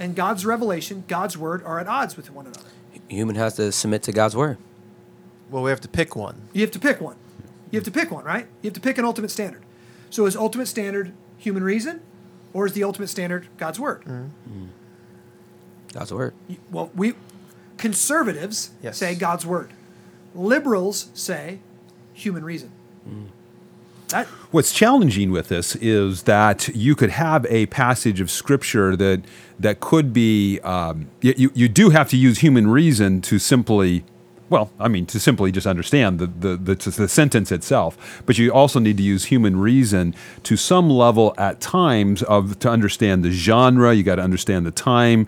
and 0.00 0.16
God's 0.16 0.46
revelation, 0.46 1.04
God's 1.06 1.36
word, 1.36 1.62
are 1.64 1.78
at 1.78 1.86
odds 1.86 2.16
with 2.16 2.30
one 2.30 2.46
another? 2.46 2.66
Human 3.08 3.36
has 3.36 3.56
to 3.56 3.70
submit 3.70 4.02
to 4.04 4.12
God's 4.12 4.34
word. 4.34 4.56
Well, 5.50 5.62
we 5.62 5.68
have 5.68 5.82
to 5.82 5.88
pick 5.88 6.16
one. 6.16 6.48
You 6.54 6.62
have 6.62 6.70
to 6.70 6.78
pick 6.78 6.98
one. 6.98 7.16
You 7.70 7.76
have 7.78 7.84
to 7.84 7.90
pick 7.90 8.10
one, 8.10 8.24
right? 8.24 8.46
You 8.62 8.68
have 8.68 8.72
to 8.74 8.80
pick 8.80 8.96
an 8.96 9.04
ultimate 9.04 9.30
standard. 9.30 9.62
So 10.08 10.24
is 10.24 10.34
ultimate 10.34 10.64
standard 10.66 11.12
human 11.36 11.62
reason, 11.62 12.00
or 12.54 12.64
is 12.64 12.72
the 12.72 12.84
ultimate 12.84 13.08
standard 13.08 13.48
God's 13.58 13.78
word? 13.78 14.00
Mm-hmm. 14.00 14.64
Mm. 14.64 14.68
God's 15.92 16.14
word. 16.14 16.32
Well, 16.70 16.90
we 16.94 17.12
conservatives 17.76 18.70
Yes. 18.82 18.96
say 18.96 19.14
God's 19.14 19.44
word. 19.44 19.74
Liberals 20.34 21.10
say 21.12 21.58
human 22.14 22.42
reason. 22.46 22.70
Mm. 23.06 23.26
What's 24.50 24.72
challenging 24.72 25.32
with 25.32 25.48
this 25.48 25.74
is 25.76 26.22
that 26.22 26.68
you 26.68 26.94
could 26.94 27.10
have 27.10 27.44
a 27.46 27.66
passage 27.66 28.20
of 28.20 28.30
scripture 28.30 28.94
that 28.96 29.22
that 29.58 29.80
could 29.80 30.12
be 30.12 30.60
um, 30.60 31.08
you 31.20 31.50
you 31.54 31.68
do 31.68 31.90
have 31.90 32.08
to 32.10 32.16
use 32.16 32.38
human 32.38 32.68
reason 32.68 33.20
to 33.22 33.38
simply. 33.38 34.04
Well, 34.50 34.70
I 34.78 34.88
mean, 34.88 35.06
to 35.06 35.18
simply 35.18 35.50
just 35.50 35.66
understand 35.66 36.18
the, 36.18 36.26
the, 36.26 36.56
the, 36.56 36.90
the 36.90 37.08
sentence 37.08 37.50
itself, 37.50 38.22
but 38.26 38.36
you 38.36 38.52
also 38.52 38.78
need 38.78 38.98
to 38.98 39.02
use 39.02 39.24
human 39.24 39.58
reason 39.58 40.14
to 40.42 40.56
some 40.56 40.90
level 40.90 41.34
at 41.38 41.62
times 41.62 42.22
of 42.24 42.58
to 42.58 42.68
understand 42.68 43.24
the 43.24 43.30
genre. 43.30 43.94
You 43.94 44.02
got 44.02 44.16
to 44.16 44.22
understand 44.22 44.66
the 44.66 44.70
time, 44.70 45.26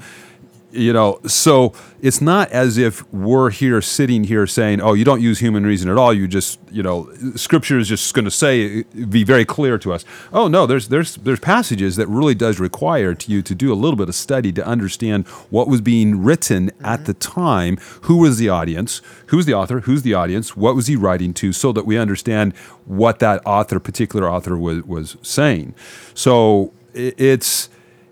you 0.72 0.92
know 0.92 1.18
so 1.26 1.72
it's 2.02 2.20
not 2.20 2.50
as 2.50 2.76
if 2.76 3.10
we're 3.12 3.50
here 3.50 3.80
sitting 3.80 4.24
here 4.24 4.46
saying 4.46 4.80
oh 4.80 4.92
you 4.94 5.04
don't 5.04 5.20
use 5.20 5.38
human 5.38 5.64
reason 5.64 5.90
at 5.90 5.96
all. 5.96 6.12
You 6.12 6.26
just 6.26 6.58
you 6.70 6.82
know 6.82 7.10
scripture 7.34 7.78
is 7.78 7.88
just 7.88 8.12
going 8.14 8.24
to 8.24 8.30
say 8.30 8.82
be 9.08 9.24
very 9.24 9.44
clear 9.44 9.78
to 9.78 9.92
us. 9.92 10.04
Oh 10.32 10.48
no 10.48 10.66
there's 10.66 10.88
there's 10.88 11.16
there's 11.16 11.40
passages 11.40 11.96
that 11.96 12.06
really 12.08 12.34
does 12.34 12.60
require 12.60 13.14
to 13.14 13.32
you 13.32 13.42
to 13.42 13.54
do 13.54 13.72
a 13.72 13.74
little 13.74 13.96
bit 13.96 14.08
of 14.08 14.14
study 14.14 14.52
to 14.52 14.66
understand 14.66 15.26
what 15.50 15.68
was 15.68 15.80
being 15.80 16.22
written 16.22 16.70
at 16.82 17.06
the 17.06 17.14
time 17.14 17.78
who 18.02 18.18
was 18.18 18.38
the 18.38 18.48
audience 18.48 19.00
who's 19.26 19.46
the 19.46 19.54
author 19.54 19.80
who's 19.80 20.02
the 20.02 20.14
audience 20.14 20.56
what 20.56 20.74
was 20.74 20.86
he 20.86 20.96
writing 20.96 21.32
to 21.34 21.52
so 21.52 21.72
that 21.72 21.86
we 21.86 21.96
understand 21.96 22.54
what 22.84 23.18
that 23.18 23.40
author 23.46 23.80
particular 23.80 24.28
author 24.28 24.56
was 24.56 24.82
was 24.84 25.16
saying. 25.22 25.74
So 26.14 26.72
it's 26.94 27.68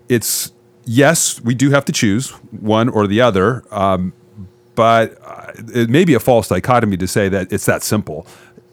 it's 0.09 0.51
yes, 0.85 1.41
we 1.41 1.55
do 1.55 1.71
have 1.71 1.85
to 1.85 1.91
choose 1.91 2.29
one 2.51 2.89
or 2.89 3.07
the 3.07 3.21
other, 3.21 3.63
um, 3.71 4.13
but 4.75 5.17
uh, 5.23 5.51
it 5.73 5.89
may 5.89 6.05
be 6.05 6.13
a 6.13 6.19
false 6.19 6.47
dichotomy 6.47 6.97
to 6.97 7.07
say 7.07 7.29
that 7.29 7.51
it's 7.51 7.65
that 7.65 7.83
simple. 7.83 8.27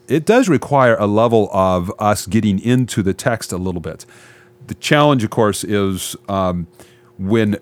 It 0.07 0.25
does 0.25 0.49
require 0.49 0.95
a 0.95 1.07
level 1.07 1.49
of 1.51 1.91
us 1.99 2.25
getting 2.25 2.59
into 2.59 3.01
the 3.03 3.13
text 3.13 3.51
a 3.51 3.57
little 3.57 3.81
bit. 3.81 4.05
The 4.67 4.75
challenge, 4.75 5.23
of 5.23 5.29
course, 5.29 5.63
is 5.63 6.15
um, 6.27 6.67
when 7.17 7.57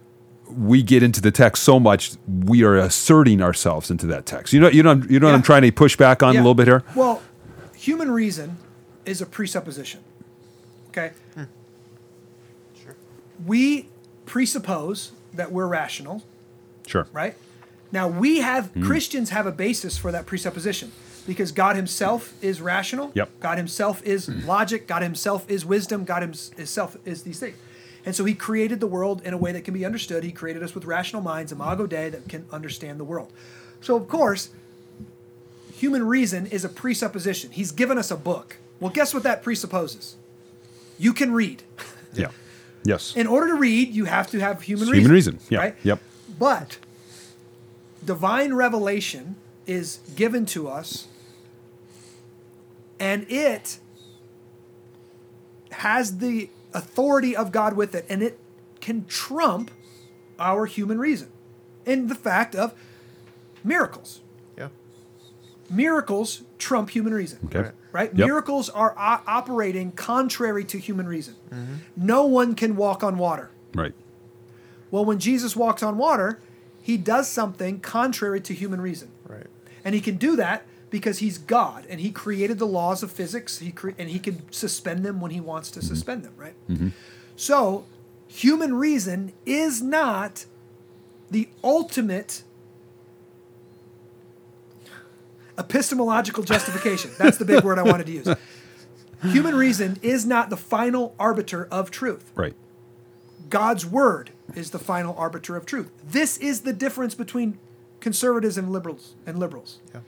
we 0.47 0.83
get 0.83 1.03
into 1.03 1.21
the 1.21 1.31
text 1.31 1.63
so 1.63 1.79
much, 1.79 2.13
we 2.27 2.63
are 2.63 2.77
asserting 2.77 3.41
ourselves 3.41 3.89
into 3.89 4.05
that 4.07 4.25
text. 4.25 4.53
You 4.53 4.59
know, 4.59 4.69
you 4.69 4.83
know, 4.83 5.01
you 5.09 5.19
know 5.19 5.27
what 5.27 5.35
I'm 5.35 5.41
trying 5.41 5.61
to 5.61 5.71
push 5.71 5.95
back 5.95 6.21
on 6.23 6.35
a 6.35 6.39
little 6.39 6.55
bit 6.55 6.67
here. 6.67 6.83
Well, 6.95 7.21
human 7.75 8.11
reason 8.11 8.57
is 9.05 9.21
a 9.21 9.25
presupposition. 9.25 10.01
Okay? 10.89 11.11
Sure. 12.83 12.95
We 13.45 13.87
presuppose 14.31 15.11
that 15.33 15.51
we're 15.51 15.67
rational, 15.67 16.23
Sure. 16.87 17.05
right? 17.11 17.35
Now, 17.91 18.07
we 18.07 18.39
have, 18.39 18.67
Hmm. 18.67 18.85
Christians 18.85 19.29
have 19.31 19.45
a 19.45 19.51
basis 19.51 19.97
for 19.97 20.09
that 20.13 20.25
presupposition 20.25 20.93
because 21.27 21.51
God 21.51 21.75
Himself 21.75 22.33
is 22.41 22.61
rational. 22.61 23.11
Yep. 23.13 23.29
God 23.41 23.57
Himself 23.57 24.01
is 24.05 24.29
logic. 24.29 24.87
God 24.87 25.01
Himself 25.03 25.43
is 25.49 25.65
wisdom. 25.65 26.05
God 26.05 26.21
Himself 26.21 26.95
is 27.03 27.23
these 27.23 27.39
things. 27.41 27.57
And 28.05 28.15
so 28.15 28.23
he 28.23 28.33
created 28.33 28.79
the 28.79 28.87
world 28.87 29.21
in 29.25 29.33
a 29.33 29.37
way 29.37 29.51
that 29.51 29.65
can 29.65 29.73
be 29.73 29.85
understood. 29.85 30.23
He 30.23 30.31
created 30.31 30.63
us 30.63 30.73
with 30.73 30.85
rational 30.85 31.21
minds, 31.21 31.51
imago 31.51 31.85
Dei, 31.85 32.09
that 32.09 32.27
can 32.29 32.45
understand 32.53 32.99
the 33.01 33.03
world. 33.03 33.31
So, 33.81 33.95
of 33.97 34.07
course, 34.07 34.49
human 35.73 36.07
reason 36.07 36.45
is 36.47 36.63
a 36.63 36.69
presupposition. 36.69 37.51
He's 37.51 37.71
given 37.73 37.97
us 37.97 38.09
a 38.09 38.15
book. 38.15 38.57
Well, 38.79 38.91
guess 38.91 39.13
what 39.13 39.23
that 39.23 39.43
presupposes? 39.43 40.15
You 40.97 41.11
can 41.13 41.31
read. 41.33 41.63
Yeah. 42.13 42.29
Yes. 42.83 43.15
In 43.15 43.27
order 43.27 43.47
to 43.47 43.55
read, 43.55 43.89
you 43.89 44.05
have 44.05 44.27
to 44.31 44.39
have 44.39 44.61
human 44.63 44.83
It's 44.83 44.91
reason. 44.91 45.01
human 45.03 45.13
reason. 45.13 45.39
Yeah. 45.49 45.59
Right? 45.59 45.75
Yep. 45.83 45.99
But 46.39 46.77
divine 48.03 48.53
revelation 48.53 49.35
is 49.67 49.99
given 50.15 50.45
to 50.47 50.67
us, 50.67 51.07
and 52.99 53.25
it 53.29 53.79
has 55.71 56.17
the 56.17 56.49
authority 56.73 57.35
of 57.35 57.51
God 57.51 57.75
with 57.75 57.93
it, 57.95 58.05
and 58.09 58.21
it 58.23 58.39
can 58.79 59.05
trump 59.05 59.71
our 60.39 60.65
human 60.65 60.97
reason 60.99 61.29
in 61.85 62.07
the 62.07 62.15
fact 62.15 62.55
of 62.55 62.73
miracles. 63.63 64.21
Yeah. 64.57 64.69
Miracles 65.69 66.41
trump 66.57 66.89
human 66.89 67.13
reason. 67.13 67.39
Okay. 67.45 67.59
Right. 67.61 67.71
Right? 67.91 68.13
Yep. 68.13 68.27
Miracles 68.27 68.69
are 68.69 68.91
o- 68.97 69.21
operating 69.27 69.91
contrary 69.91 70.63
to 70.65 70.77
human 70.77 71.07
reason. 71.07 71.35
No 71.95 72.25
one 72.25 72.55
can 72.55 72.75
walk 72.75 73.03
on 73.03 73.17
water. 73.17 73.49
Right. 73.73 73.93
Well, 74.89 75.05
when 75.05 75.19
Jesus 75.19 75.55
walks 75.55 75.81
on 75.81 75.97
water, 75.97 76.39
he 76.81 76.97
does 76.97 77.27
something 77.27 77.79
contrary 77.79 78.41
to 78.41 78.53
human 78.53 78.81
reason. 78.81 79.09
Right. 79.27 79.47
And 79.83 79.95
he 79.95 80.01
can 80.01 80.17
do 80.17 80.35
that 80.35 80.65
because 80.89 81.19
he's 81.19 81.37
God 81.37 81.85
and 81.89 81.99
he 81.99 82.11
created 82.11 82.59
the 82.59 82.67
laws 82.67 83.01
of 83.01 83.11
physics 83.11 83.59
he 83.59 83.71
cre- 83.71 83.91
and 83.97 84.09
he 84.09 84.19
can 84.19 84.51
suspend 84.51 85.03
them 85.03 85.21
when 85.21 85.31
he 85.31 85.39
wants 85.39 85.71
to 85.71 85.79
mm-hmm. 85.79 85.87
suspend 85.87 86.23
them, 86.23 86.33
right? 86.37 86.53
Mm-hmm. 86.69 86.89
So, 87.35 87.85
human 88.27 88.75
reason 88.75 89.33
is 89.45 89.81
not 89.81 90.45
the 91.31 91.47
ultimate 91.63 92.43
epistemological 95.57 96.43
justification. 96.43 97.11
That's 97.17 97.37
the 97.37 97.45
big 97.45 97.63
word 97.63 97.79
I 97.79 97.83
wanted 97.83 98.05
to 98.07 98.11
use. 98.11 98.27
Human 99.23 99.55
reason 99.55 99.99
is 100.01 100.25
not 100.25 100.49
the 100.49 100.57
final 100.57 101.15
arbiter 101.19 101.67
of 101.71 101.91
truth. 101.91 102.31
Right. 102.35 102.55
God's 103.49 103.85
word 103.85 104.31
is 104.55 104.71
the 104.71 104.79
final 104.79 105.15
arbiter 105.17 105.55
of 105.55 105.65
truth. 105.65 105.91
This 106.03 106.37
is 106.37 106.61
the 106.61 106.73
difference 106.73 107.15
between 107.15 107.59
conservatives 107.99 108.57
and 108.57 108.71
liberals 108.71 109.13
and 109.25 109.37
liberals. 109.37 109.79
Yeah. 109.93 110.01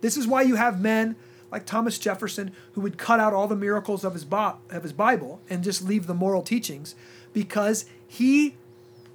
This 0.00 0.16
is 0.16 0.26
why 0.26 0.42
you 0.42 0.54
have 0.56 0.80
men 0.80 1.16
like 1.50 1.66
Thomas 1.66 1.98
Jefferson 1.98 2.52
who 2.72 2.80
would 2.82 2.98
cut 2.98 3.18
out 3.18 3.32
all 3.32 3.48
the 3.48 3.56
miracles 3.56 4.04
of 4.04 4.12
his 4.12 4.24
Bi- 4.24 4.54
of 4.70 4.82
his 4.82 4.92
Bible 4.92 5.40
and 5.48 5.64
just 5.64 5.82
leave 5.82 6.06
the 6.06 6.14
moral 6.14 6.42
teachings 6.42 6.94
because 7.32 7.86
he 8.06 8.56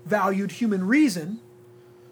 valued 0.06 0.54
human 0.54 0.86
reason 0.88 1.39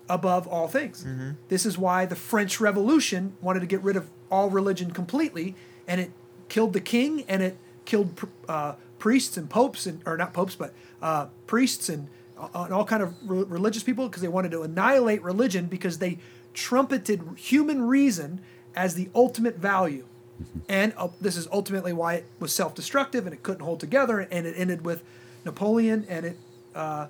above 0.10 0.48
all 0.48 0.68
things. 0.68 1.06
This 1.48 1.66
is 1.66 1.78
why 1.78 2.06
the 2.06 2.16
French 2.16 2.60
Revolution 2.60 3.34
wanted 3.42 3.60
to 3.62 3.68
get 3.68 3.82
rid 3.84 3.96
of 3.96 4.10
all 4.32 4.50
religion 4.50 4.92
completely 4.92 5.56
and 5.88 6.02
it 6.02 6.12
killed 6.50 6.74
the 6.74 6.82
king 6.82 7.24
and 7.28 7.42
it 7.42 7.58
killed 7.86 8.28
uh, 8.48 8.74
priests 8.98 9.38
and 9.38 9.50
popes 9.50 9.86
and 9.86 10.02
or 10.06 10.18
not 10.18 10.34
popes 10.34 10.56
but 10.56 10.74
uh, 11.02 11.28
priests 11.48 11.90
and, 11.90 12.08
uh, 12.38 12.48
and 12.54 12.74
all 12.74 12.86
kind 12.86 13.02
of 13.02 13.14
re- 13.30 13.44
religious 13.44 13.84
people 13.84 14.08
because 14.08 14.22
they 14.22 14.28
wanted 14.28 14.52
to 14.52 14.62
annihilate 14.62 15.22
religion 15.24 15.66
because 15.68 16.00
they 16.00 16.18
trumpeted 16.54 17.22
human 17.36 17.88
reason 17.88 18.42
as 18.76 18.96
the 18.96 19.10
ultimate 19.16 19.58
value. 19.58 20.06
And 20.68 20.94
uh, 20.98 21.10
this 21.20 21.36
is 21.36 21.48
ultimately 21.52 21.94
why 21.94 22.16
it 22.16 22.26
was 22.40 22.54
self-destructive 22.54 23.26
and 23.26 23.34
it 23.34 23.44
couldn't 23.44 23.64
hold 23.64 23.80
together 23.80 24.20
and 24.20 24.46
it 24.46 24.54
ended 24.58 24.86
with 24.86 25.04
napoleon 25.46 26.06
and 26.10 26.26
it 26.26 26.38
uh, 26.76 27.08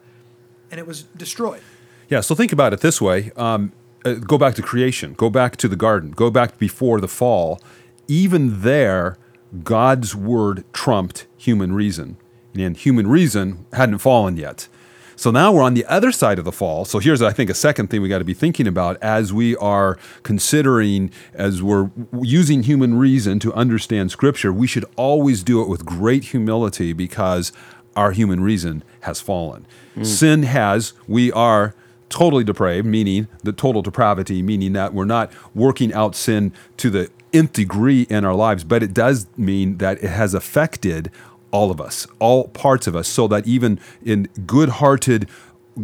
and 0.71 0.79
it 0.79 0.87
was 0.87 1.03
destroyed 1.03 1.61
Yeah, 2.09 2.21
so 2.21 2.35
think 2.35 2.51
about 2.51 2.73
it 2.73 2.81
this 2.81 2.99
way. 2.99 3.31
Um, 3.35 3.71
uh, 4.03 4.13
go 4.13 4.37
back 4.37 4.55
to 4.55 4.61
creation. 4.61 5.13
Go 5.13 5.29
back 5.29 5.57
to 5.57 5.67
the 5.67 5.75
garden. 5.75 6.11
Go 6.11 6.31
back 6.31 6.57
before 6.57 6.99
the 6.99 7.07
fall. 7.07 7.61
Even 8.07 8.61
there, 8.61 9.17
God's 9.63 10.15
word 10.15 10.63
trumped 10.73 11.27
human 11.37 11.73
reason, 11.73 12.17
and 12.55 12.75
human 12.75 13.07
reason 13.07 13.65
hadn't 13.73 13.99
fallen 13.99 14.37
yet. 14.37 14.67
So 15.15 15.31
now 15.31 15.51
we're 15.51 15.63
on 15.63 15.73
the 15.73 15.85
other 15.85 16.13
side 16.13 16.39
of 16.39 16.45
the 16.45 16.51
fall. 16.51 16.85
So 16.85 16.99
here's, 16.99 17.21
I 17.21 17.33
think, 17.33 17.49
a 17.49 17.53
second 17.53 17.89
thing 17.89 18.01
we 18.01 18.07
got 18.07 18.19
to 18.19 18.23
be 18.23 18.33
thinking 18.33 18.67
about 18.67 18.95
as 19.03 19.33
we 19.33 19.55
are 19.57 19.99
considering, 20.23 21.11
as 21.33 21.61
we're 21.61 21.91
using 22.21 22.63
human 22.63 22.97
reason 22.97 23.37
to 23.39 23.53
understand 23.53 24.11
Scripture. 24.11 24.53
We 24.53 24.65
should 24.65 24.85
always 24.95 25.43
do 25.43 25.61
it 25.61 25.67
with 25.67 25.85
great 25.85 26.23
humility 26.25 26.93
because 26.93 27.51
our 27.97 28.11
human 28.13 28.39
reason 28.39 28.81
has 29.01 29.19
fallen. 29.19 29.67
Sin 30.01 30.43
has, 30.43 30.93
we 31.05 31.33
are 31.33 31.75
totally 32.09 32.43
depraved, 32.43 32.85
meaning 32.85 33.27
the 33.43 33.53
total 33.53 33.81
depravity, 33.81 34.41
meaning 34.41 34.73
that 34.73 34.93
we're 34.93 35.05
not 35.05 35.31
working 35.55 35.93
out 35.93 36.15
sin 36.15 36.51
to 36.77 36.89
the 36.89 37.09
nth 37.31 37.53
degree 37.53 38.03
in 38.09 38.25
our 38.25 38.33
lives, 38.33 38.63
but 38.63 38.83
it 38.83 38.93
does 38.93 39.27
mean 39.37 39.77
that 39.77 40.03
it 40.03 40.09
has 40.09 40.33
affected 40.33 41.11
all 41.51 41.71
of 41.71 41.81
us, 41.81 42.07
all 42.19 42.47
parts 42.49 42.87
of 42.87 42.95
us, 42.95 43.07
so 43.07 43.27
that 43.27 43.45
even 43.47 43.79
in 44.03 44.27
good 44.45 44.69
hearted, 44.69 45.27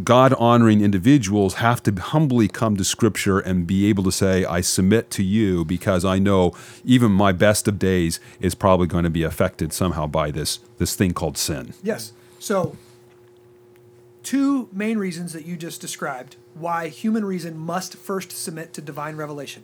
God 0.04 0.34
honoring 0.34 0.82
individuals 0.82 1.56
have 1.56 1.82
to 1.84 1.94
humbly 1.94 2.48
come 2.48 2.76
to 2.78 2.84
Scripture 2.84 3.40
and 3.40 3.66
be 3.66 3.88
able 3.88 4.04
to 4.04 4.12
say, 4.12 4.44
I 4.44 4.62
submit 4.62 5.10
to 5.12 5.24
you 5.24 5.64
because 5.64 6.04
I 6.04 6.20
know 6.20 6.54
even 6.84 7.12
my 7.12 7.32
best 7.32 7.68
of 7.68 7.80
days 7.80 8.20
is 8.40 8.56
probably 8.56 8.88
going 8.88 9.06
to 9.06 9.10
be 9.10 9.24
affected 9.24 9.72
somehow 9.72 10.08
by 10.08 10.32
this, 10.32 10.60
this 10.78 10.96
thing 10.96 11.14
called 11.14 11.38
sin. 11.38 11.74
Yes. 11.82 12.12
So, 12.40 12.76
two 14.26 14.68
main 14.74 14.98
reasons 14.98 15.34
that 15.34 15.46
you 15.46 15.56
just 15.56 15.80
described 15.80 16.36
why 16.56 16.90
human 16.90 17.24
reason 17.24 17.58
must 17.58 17.96
first 17.96 18.32
submit 18.32 18.74
to 18.74 18.82
divine 18.82 19.16
revelation. 19.16 19.64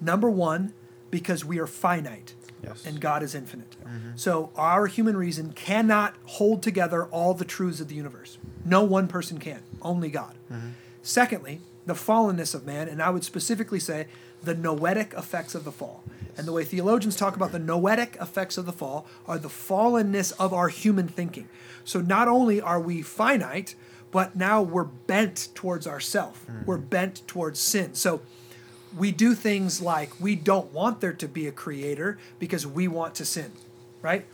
Number 0.00 0.30
one, 0.30 0.72
because 1.10 1.44
we 1.44 1.58
are 1.58 1.66
finite 1.66 2.34
Yes. 2.62 2.84
and 2.84 3.00
God 3.00 3.22
is 3.22 3.36
infinite. 3.36 3.76
Mm-hmm. 3.84 4.16
So, 4.16 4.50
our 4.56 4.88
human 4.88 5.16
reason 5.16 5.52
cannot 5.52 6.16
hold 6.24 6.60
together 6.60 7.04
all 7.04 7.32
the 7.32 7.44
truths 7.44 7.80
of 7.80 7.86
the 7.86 7.94
universe. 7.94 8.36
No 8.64 8.82
one 8.82 9.06
person 9.06 9.38
can, 9.38 9.62
only 9.80 10.10
God. 10.10 10.34
Mm-hmm. 10.52 10.70
Secondly, 11.00 11.60
the 11.86 11.94
fallenness 11.94 12.56
of 12.56 12.66
man, 12.66 12.88
and 12.88 13.00
I 13.00 13.10
would 13.10 13.22
specifically 13.22 13.78
say 13.78 14.08
the 14.42 14.54
noetic 14.54 15.14
effects 15.14 15.54
of 15.54 15.62
the 15.62 15.70
fall. 15.70 16.02
And 16.36 16.48
the 16.48 16.52
way 16.52 16.64
theologians 16.64 17.14
talk 17.14 17.36
about 17.36 17.52
the 17.52 17.58
noetic 17.58 18.16
effects 18.20 18.58
of 18.58 18.66
the 18.66 18.72
fall 18.72 19.06
are 19.26 19.38
the 19.38 19.48
fallenness 19.48 20.32
of 20.38 20.52
our 20.52 20.68
human 20.68 21.06
thinking. 21.06 21.48
So 21.84 22.00
not 22.00 22.28
only 22.28 22.60
are 22.60 22.80
we 22.80 23.02
finite, 23.02 23.74
but 24.10 24.36
now 24.36 24.62
we're 24.62 24.84
bent 24.84 25.48
towards 25.54 25.86
ourself. 25.86 26.44
Hmm. 26.44 26.64
We're 26.64 26.78
bent 26.78 27.26
towards 27.26 27.58
sin. 27.58 27.94
So 27.94 28.20
we 28.96 29.12
do 29.12 29.34
things 29.34 29.82
like 29.82 30.18
we 30.20 30.34
don't 30.34 30.72
want 30.72 31.00
there 31.00 31.12
to 31.12 31.28
be 31.28 31.46
a 31.46 31.52
creator 31.52 32.18
because 32.38 32.66
we 32.66 32.88
want 32.88 33.14
to 33.16 33.24
sin, 33.24 33.52
right? 34.02 34.24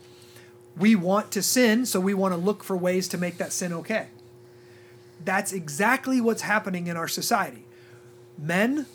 We 0.77 0.97
want 0.97 1.31
to 1.33 1.43
sin, 1.43 1.87
so 1.87 2.01
we 2.01 2.15
want 2.15 2.35
to 2.35 2.39
look 2.39 2.65
for 2.65 2.77
ways 2.77 3.09
to 3.09 3.19
make 3.19 3.39
that 3.39 3.53
sin 3.53 3.73
okay. 3.73 4.09
That's 5.25 5.53
exactly 5.53 6.21
what's 6.21 6.43
happening 6.43 6.87
in 6.87 6.97
our 6.97 7.09
society. 7.09 7.65
Men 8.37 8.87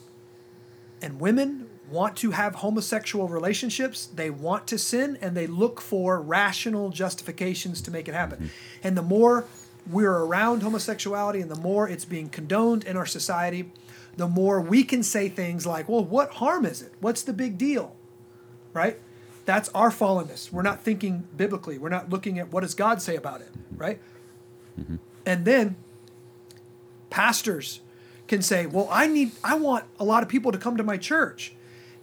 and 1.02 1.20
women 1.20 1.68
want 1.89 2.18
to 2.18 2.32
have 2.32 2.56
homosexual 2.56 3.28
relationships, 3.28 4.06
they 4.06 4.30
want 4.30 4.68
to 4.68 4.78
sin, 4.78 5.18
and 5.22 5.36
they 5.36 5.48
look 5.48 5.82
for 5.82 6.22
rational 6.22 6.89
justifications 6.89 7.82
to 7.82 7.92
make 7.92 8.08
it 8.08 8.13
happen. 8.13 8.38
Hmm. 8.38 8.48
And 8.84 8.98
the 8.98 9.02
more 9.02 9.46
we're 9.89 10.12
around 10.12 10.63
homosexuality 10.63 11.42
and 11.42 11.50
the 11.50 11.60
more 11.60 11.88
it's 11.88 12.06
being 12.06 12.30
condoned 12.30 12.84
in 12.84 12.98
our 12.98 13.06
society, 13.06 13.72
the 14.18 14.28
more 14.28 14.60
we 14.62 14.84
can 14.84 15.04
say 15.04 15.30
things 15.30 15.65
like, 15.65 15.88
well, 15.88 16.04
what 16.04 16.32
harm 16.34 16.65
is 16.65 16.82
it? 16.82 16.94
What's 17.00 17.22
the 17.22 17.34
big 17.34 17.58
deal? 17.58 17.96
Right? 18.74 19.00
That's 19.46 19.70
our 19.70 19.89
fallenness. 19.89 20.52
We're 20.52 20.62
not 20.62 20.82
thinking 20.82 21.28
biblically. 21.36 21.78
We're 21.78 21.89
not 21.89 22.10
looking 22.10 22.38
at 22.38 22.52
what 22.52 22.62
does 22.62 22.76
God 22.76 23.02
say 23.02 23.15
about 23.15 23.42
it, 23.42 23.52
right? 23.76 24.00
Mm-hmm. 24.80 24.98
And 25.26 25.46
then 25.46 25.76
pastors 27.10 27.82
can 28.28 28.42
say, 28.44 28.68
"Well, 28.68 28.88
I 28.92 29.08
need 29.08 29.32
I 29.44 29.56
want 29.56 29.86
a 30.00 30.04
lot 30.04 30.22
of 30.22 30.30
people 30.30 30.52
to 30.52 30.58
come 30.58 30.78
to 30.78 30.84
my 30.84 30.98
church." 30.98 31.54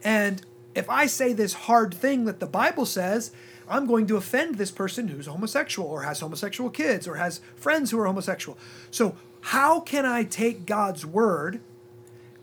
And 0.03 0.43
if 0.75 0.91
I 0.91 1.07
say 1.07 1.33
this 1.33 1.53
hard 1.53 1.95
thing 1.95 2.25
that 2.25 2.41
the 2.41 2.47
Bible 2.47 2.85
says, 2.85 3.31
I'm 3.69 3.87
going 3.87 4.07
to 4.09 4.17
offend 4.17 4.57
this 4.57 4.71
person 4.71 5.09
who's 5.09 5.27
homosexual 5.27 5.89
or 5.89 6.03
has 6.03 6.21
homosexual 6.21 6.71
kids 6.71 7.09
or 7.09 7.17
has 7.17 7.41
friends 7.57 7.91
who 7.91 7.99
are 7.99 8.07
homosexual. 8.07 8.59
So, 8.91 9.17
how 9.41 9.81
can 9.81 10.05
I 10.05 10.25
take 10.25 10.67
God's 10.67 11.05
word 11.07 11.61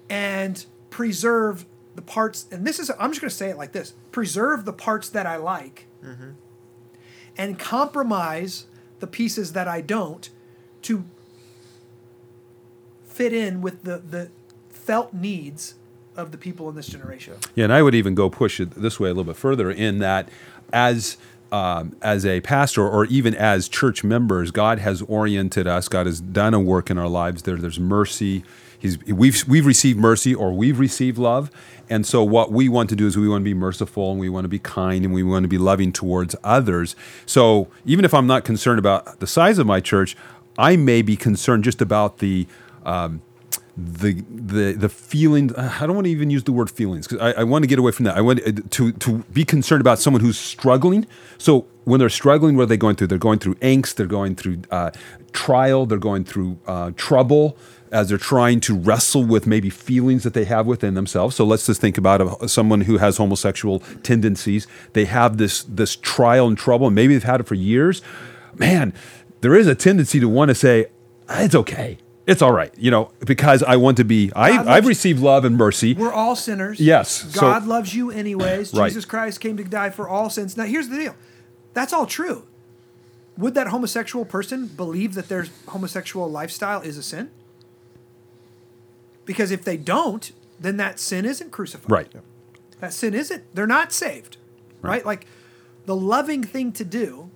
and 0.10 0.66
preserve 0.90 1.66
the 1.96 2.02
parts 2.02 2.48
and 2.52 2.66
this 2.66 2.80
is 2.80 2.92
I'm 3.00 3.12
just 3.12 3.22
going 3.22 3.30
to 3.30 3.36
say 3.36 3.50
it 3.50 3.58
like 3.58 3.72
this. 3.72 3.94
Preserve 4.12 4.66
the 4.66 4.74
parts 4.74 5.10
that 5.10 5.26
I 5.26 5.38
like 5.38 5.88
mm-hmm. 6.04 6.32
and 7.38 7.60
compromise 7.60 8.66
the 9.00 9.08
pieces 9.08 9.54
that 9.54 9.68
I 9.68 9.82
don't 9.82 10.30
to 10.84 11.04
fit 13.04 13.34
in 13.34 13.62
with 13.62 13.84
the, 13.84 13.98
the 13.98 14.32
felt 14.70 15.14
needs 15.14 15.76
of 16.16 16.32
the 16.32 16.38
people 16.38 16.70
in 16.70 16.76
this 16.76 16.88
generation. 16.88 17.34
Yeah, 17.56 17.66
and 17.66 17.74
I 17.74 17.82
would 17.82 17.96
even 17.96 18.16
go 18.16 18.30
push 18.30 18.60
it 18.60 18.72
this 18.72 19.00
way 19.00 19.10
a 19.10 19.14
little 19.14 19.24
bit 19.24 19.36
further 19.36 19.72
in 19.72 20.00
that 20.00 20.30
as 20.74 21.18
um, 21.54 21.96
as 22.02 22.26
a 22.26 22.42
pastor 22.42 22.86
or 22.86 23.06
even 23.06 23.36
as 23.36 23.70
church 23.70 24.04
members, 24.04 24.50
God 24.50 24.80
has 24.80 25.04
oriented 25.04 25.68
us. 25.68 25.88
God 25.88 26.08
has 26.08 26.20
done 26.20 26.56
a 26.56 26.60
work 26.60 26.90
in 26.90 26.98
our 26.98 27.08
lives. 27.08 27.44
There, 27.44 27.58
there's 27.58 27.80
mercy. 27.80 28.44
He's, 28.80 28.98
we've, 29.06 29.48
we've 29.48 29.66
received 29.68 30.00
mercy 30.00 30.34
or 30.34 30.52
we've 30.52 30.80
received 30.80 31.20
love. 31.20 31.52
And 31.92 32.08
so, 32.08 32.24
what 32.24 32.52
we 32.52 32.70
want 32.70 32.90
to 32.90 32.96
do 32.96 33.06
is 33.06 33.16
we 33.16 33.30
want 33.30 33.42
to 33.42 33.46
be 33.46 33.54
merciful 33.54 34.10
and 34.10 34.20
we 34.20 34.30
want 34.30 34.46
to 34.46 34.50
be 34.50 34.58
kind 34.58 35.06
and 35.06 35.14
we 35.14 35.22
want 35.22 35.44
to 35.44 35.48
be 35.48 35.60
loving 35.60 35.92
towards 35.92 36.36
others. 36.44 36.96
So, 37.28 37.68
even 37.86 38.04
if 38.04 38.16
I'm 38.16 38.26
not 38.26 38.46
concerned 38.46 38.80
about 38.80 39.20
the 39.20 39.28
size 39.28 39.60
of 39.60 39.68
my 39.68 39.80
church, 39.80 40.18
I 40.58 40.76
may 40.76 41.04
be 41.04 41.16
concerned 41.16 41.66
just 41.66 41.82
about 41.82 42.18
the. 42.18 42.48
Um, 42.84 43.22
the 43.76 44.14
the 44.30 44.74
the 44.74 44.90
feeling 44.90 45.56
I 45.56 45.88
don't 45.88 45.96
want 45.96 46.06
to 46.06 46.12
even 46.12 46.30
use 46.30 46.44
the 46.44 46.52
word 46.52 46.70
feelings 46.70 47.08
because 47.08 47.34
I, 47.36 47.42
I 47.42 47.44
want 47.44 47.64
to 47.64 47.68
get 47.68 47.80
away 47.80 47.92
from 47.92 48.06
that. 48.06 48.16
I 48.16 48.22
want 48.22 48.72
to 48.72 48.92
to 48.92 49.18
be 49.34 49.44
concerned 49.44 49.82
about 49.82 49.98
someone 49.98 50.22
who's 50.22 50.38
struggling. 50.38 51.08
So 51.40 51.66
when 51.84 52.00
they're 52.00 52.10
struggling, 52.10 52.56
what 52.56 52.64
are 52.64 52.68
they 52.68 52.78
going 52.78 52.96
through? 52.96 53.08
They're 53.08 53.18
going 53.18 53.40
through 53.40 53.56
angst. 53.56 53.96
They're 53.96 54.06
going 54.06 54.36
through 54.36 54.62
uh, 54.70 54.92
trial. 55.32 55.88
They're 55.88 55.98
going 55.98 56.24
through 56.24 56.60
uh, 56.68 56.92
trouble 56.96 57.58
as 57.92 58.10
they're 58.10 58.18
trying 58.18 58.60
to 58.60 58.76
wrestle 58.76 59.24
with 59.24 59.46
maybe 59.46 59.70
feelings 59.70 60.24
that 60.24 60.34
they 60.34 60.46
have 60.46 60.66
within 60.68 60.96
themselves. 60.96 61.36
So 61.36 61.46
let's 61.46 61.66
just 61.66 61.82
think 61.82 61.98
about 61.98 62.44
a, 62.44 62.50
someone 62.50 62.82
who 62.82 62.98
has 62.98 63.18
homosexual 63.18 63.80
tendencies. 64.04 64.68
They 64.94 65.06
have 65.06 65.38
this 65.38 65.64
this 65.64 65.96
trial 65.96 66.48
and 66.48 66.58
trouble, 66.58 66.88
and 66.88 66.96
maybe 66.96 67.16
they've 67.16 67.24
had 67.24 67.40
it 67.40 67.48
for 67.48 67.56
years. 67.56 68.04
Man, 68.56 68.94
there 69.42 69.56
is 69.56 69.66
a 69.66 69.74
tendency 69.74 70.20
to 70.20 70.30
want 70.30 70.50
to 70.50 70.56
say, 70.56 70.88
"It's 71.28 71.56
okay." 71.56 71.98
It's 72.26 72.42
all 72.42 72.54
right, 72.54 72.74
you 72.78 72.90
know, 72.90 73.12
because 73.26 73.64
I 73.64 73.76
want 73.76 73.98
to 73.98 74.06
be. 74.06 74.32
I, 74.34 74.76
I've 74.76 74.88
received 74.88 75.20
love 75.20 75.44
and 75.44 75.58
mercy. 75.58 75.94
We're 75.94 76.14
all 76.14 76.36
sinners. 76.36 76.80
Yes. 76.80 77.24
God 77.36 77.64
so, 77.64 77.70
loves 77.70 77.94
you 77.94 78.12
anyways. 78.12 78.74
Right. 78.74 78.88
Jesus 78.88 79.06
Christ 79.06 79.42
came 79.42 79.58
to 79.58 79.64
die 79.64 79.90
for 79.90 80.08
all 80.08 80.30
sins. 80.30 80.56
Now, 80.56 80.64
here's 80.64 80.88
the 80.88 80.98
deal. 80.98 81.16
That's 81.74 81.92
all 81.92 82.06
true. 82.06 82.48
Would 83.38 83.56
that 83.56 83.68
homosexual 83.68 84.26
person 84.26 84.68
believe 84.68 85.16
that 85.16 85.28
their 85.28 85.48
homosexual 85.68 86.30
lifestyle 86.30 86.82
is 86.82 86.98
a 86.98 87.04
sin? 87.04 87.32
Because 89.26 89.52
if 89.52 89.64
they 89.64 89.78
don't, 89.78 90.32
then 90.60 90.78
that 90.78 91.00
sin 91.00 91.26
isn't 91.26 91.52
crucified. 91.52 91.92
Right. 91.92 92.12
That 92.80 92.94
sin 92.94 93.14
isn't. 93.14 93.56
They're 93.56 93.68
not 93.68 93.92
saved. 93.92 94.38
Right? 94.82 94.92
right? 94.92 95.06
Like 95.06 95.28
the 95.86 95.96
loving 95.96 96.44
thing 96.44 96.72
to 96.74 96.86
do 96.86 97.32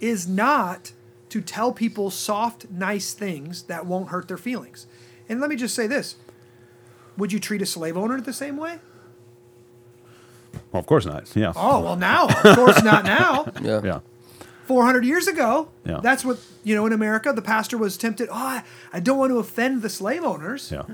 is 0.00 0.28
not 0.28 0.92
to 1.34 1.40
tell 1.40 1.72
people 1.72 2.12
soft, 2.12 2.70
nice 2.70 3.12
things 3.12 3.64
that 3.64 3.86
won't 3.86 4.10
hurt 4.10 4.28
their 4.28 4.36
feelings. 4.36 4.86
And 5.28 5.40
let 5.40 5.50
me 5.50 5.56
just 5.56 5.74
say 5.74 5.88
this 5.88 6.14
Would 7.16 7.32
you 7.32 7.40
treat 7.40 7.60
a 7.60 7.66
slave 7.66 7.96
owner 7.96 8.20
the 8.20 8.32
same 8.32 8.56
way? 8.56 8.78
Well, 10.70 10.78
of 10.78 10.86
course 10.86 11.04
not. 11.04 11.34
Yeah. 11.34 11.52
Oh, 11.56 11.80
well, 11.80 11.96
now. 11.96 12.28
Of 12.28 12.54
course 12.54 12.84
not 12.84 13.04
now. 13.04 13.48
yeah. 13.60 13.80
Yeah. 13.82 14.00
400 14.66 15.04
years 15.04 15.26
ago, 15.26 15.68
yeah. 15.84 15.98
that's 16.00 16.24
what, 16.24 16.38
you 16.62 16.76
know, 16.76 16.86
in 16.86 16.92
America, 16.92 17.32
the 17.32 17.42
pastor 17.42 17.76
was 17.76 17.98
tempted, 17.98 18.28
oh, 18.30 18.34
I, 18.34 18.62
I 18.92 19.00
don't 19.00 19.18
want 19.18 19.30
to 19.30 19.38
offend 19.38 19.82
the 19.82 19.90
slave 19.90 20.22
owners. 20.22 20.70
Yeah. 20.70 20.84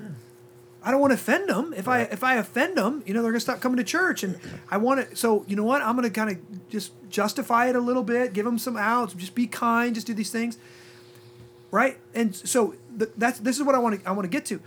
I 0.83 0.91
don't 0.91 1.01
want 1.01 1.11
to 1.11 1.15
offend 1.15 1.49
them. 1.49 1.75
If 1.77 1.89
I 1.89 2.03
if 2.03 2.25
I 2.25 2.37
offend 2.37 2.77
them, 2.77 3.03
you 3.07 3.13
know, 3.13 3.23
they're 3.23 3.33
gonna 3.33 3.41
stop 3.41 3.61
coming 3.61 3.77
to 3.77 3.85
church. 3.85 4.23
And 4.23 4.39
I 4.71 4.79
want 4.79 5.11
to. 5.11 5.17
So 5.17 5.45
you 5.47 5.57
know 5.57 5.65
what? 5.65 5.83
I'm 5.83 5.95
gonna 5.95 6.11
kind 6.11 6.31
of 6.31 6.69
just 6.69 6.93
justify 7.11 7.69
it 7.69 7.77
a 7.77 7.81
little 7.81 8.03
bit, 8.03 8.33
give 8.33 8.45
them 8.45 8.59
some 8.59 8.77
outs, 8.77 9.13
just 9.15 9.35
be 9.35 9.47
kind, 9.47 9.95
just 9.95 10.07
do 10.07 10.15
these 10.15 10.31
things, 10.31 10.59
right? 11.71 11.99
And 12.15 12.35
so 12.35 12.75
the, 12.97 13.11
that's 13.17 13.39
this 13.41 13.59
is 13.59 13.63
what 13.63 13.75
I 13.75 13.79
want 13.79 14.01
to 14.01 14.09
I 14.09 14.13
want 14.13 14.25
to 14.25 14.31
get 14.31 14.47
to. 14.47 14.61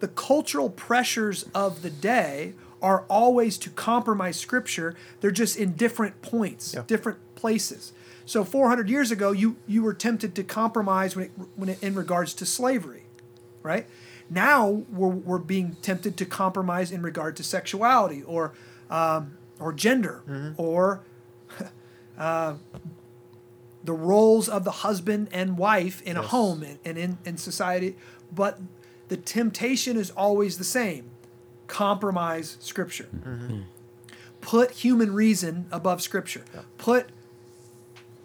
The 0.00 0.08
cultural 0.08 0.70
pressures 0.70 1.44
of 1.54 1.82
the 1.82 1.90
day 1.90 2.54
are 2.80 3.04
always 3.08 3.58
to 3.58 3.70
compromise 3.70 4.38
Scripture. 4.38 4.96
They're 5.20 5.30
just 5.30 5.56
in 5.56 5.74
different 5.74 6.22
points, 6.22 6.74
yeah. 6.74 6.82
different 6.86 7.18
places. 7.36 7.92
So 8.24 8.44
400 8.44 8.88
years 8.88 9.10
ago, 9.10 9.32
you 9.32 9.56
you 9.66 9.82
were 9.82 9.94
tempted 9.94 10.34
to 10.36 10.44
compromise 10.44 11.14
when 11.14 11.26
it, 11.26 11.32
when 11.56 11.68
it, 11.68 11.82
in 11.82 11.94
regards 11.94 12.32
to 12.34 12.46
slavery, 12.46 13.04
right? 13.62 13.86
Now 14.32 14.68
we're, 14.90 15.08
we're 15.08 15.38
being 15.38 15.76
tempted 15.82 16.16
to 16.16 16.24
compromise 16.24 16.90
in 16.90 17.02
regard 17.02 17.36
to 17.36 17.44
sexuality 17.44 18.22
or 18.22 18.52
um, 18.90 19.36
or 19.60 19.72
gender 19.72 20.22
mm-hmm. 20.28 20.52
or 20.56 21.00
uh, 22.18 22.54
the 23.84 23.92
roles 23.92 24.48
of 24.48 24.64
the 24.64 24.70
husband 24.70 25.28
and 25.32 25.58
wife 25.58 26.00
in 26.02 26.16
yes. 26.16 26.24
a 26.24 26.28
home 26.28 26.62
and, 26.62 26.78
and 26.84 26.98
in, 26.98 27.18
in 27.24 27.36
society. 27.36 27.96
But 28.34 28.58
the 29.08 29.16
temptation 29.16 29.96
is 29.96 30.10
always 30.10 30.56
the 30.56 30.64
same 30.64 31.10
compromise 31.66 32.56
Scripture. 32.60 33.08
Mm-hmm. 33.14 33.60
Put 34.40 34.70
human 34.72 35.12
reason 35.12 35.66
above 35.70 36.00
Scripture. 36.00 36.44
Yeah. 36.54 36.62
Put 36.78 37.10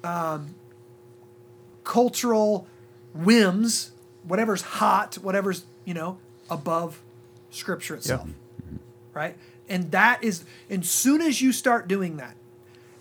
um, 0.04 0.56
cultural 1.84 2.68
whims, 3.14 3.92
whatever's 4.24 4.62
hot, 4.62 5.16
whatever's 5.16 5.66
you 5.88 5.94
know, 5.94 6.18
above 6.50 7.02
Scripture 7.50 7.96
itself. 7.96 8.28
Yeah. 8.28 8.78
Right? 9.14 9.38
And 9.70 9.90
that 9.92 10.22
is, 10.22 10.44
and 10.70 10.86
soon 10.86 11.22
as 11.22 11.42
you 11.42 11.54
start 11.54 11.88
doing 11.88 12.18
that, 12.18 12.36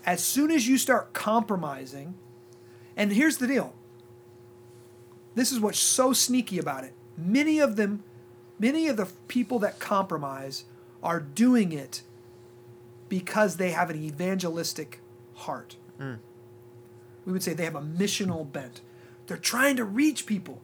as 0.05 0.23
soon 0.23 0.51
as 0.51 0.69
you 0.69 0.77
start 0.77 1.11
compromising, 1.11 2.13
and 2.95 3.11
here's 3.11 3.37
the 3.37 3.45
deal 3.45 3.73
this 5.35 5.51
is 5.51 5.59
what's 5.59 5.79
so 5.79 6.13
sneaky 6.13 6.57
about 6.57 6.85
it. 6.85 6.93
Many 7.17 7.59
of 7.59 7.75
them, 7.75 8.03
many 8.57 8.87
of 8.87 8.95
the 8.95 9.07
people 9.27 9.59
that 9.59 9.79
compromise 9.79 10.63
are 11.03 11.19
doing 11.19 11.73
it 11.73 12.01
because 13.09 13.57
they 13.57 13.71
have 13.71 13.89
an 13.89 14.01
evangelistic 14.01 15.01
heart. 15.35 15.75
Mm. 15.99 16.19
We 17.25 17.33
would 17.33 17.43
say 17.43 17.53
they 17.53 17.65
have 17.65 17.75
a 17.75 17.81
missional 17.81 18.49
bent. 18.49 18.79
They're 19.27 19.35
trying 19.35 19.75
to 19.75 19.83
reach 19.83 20.25
people. 20.25 20.61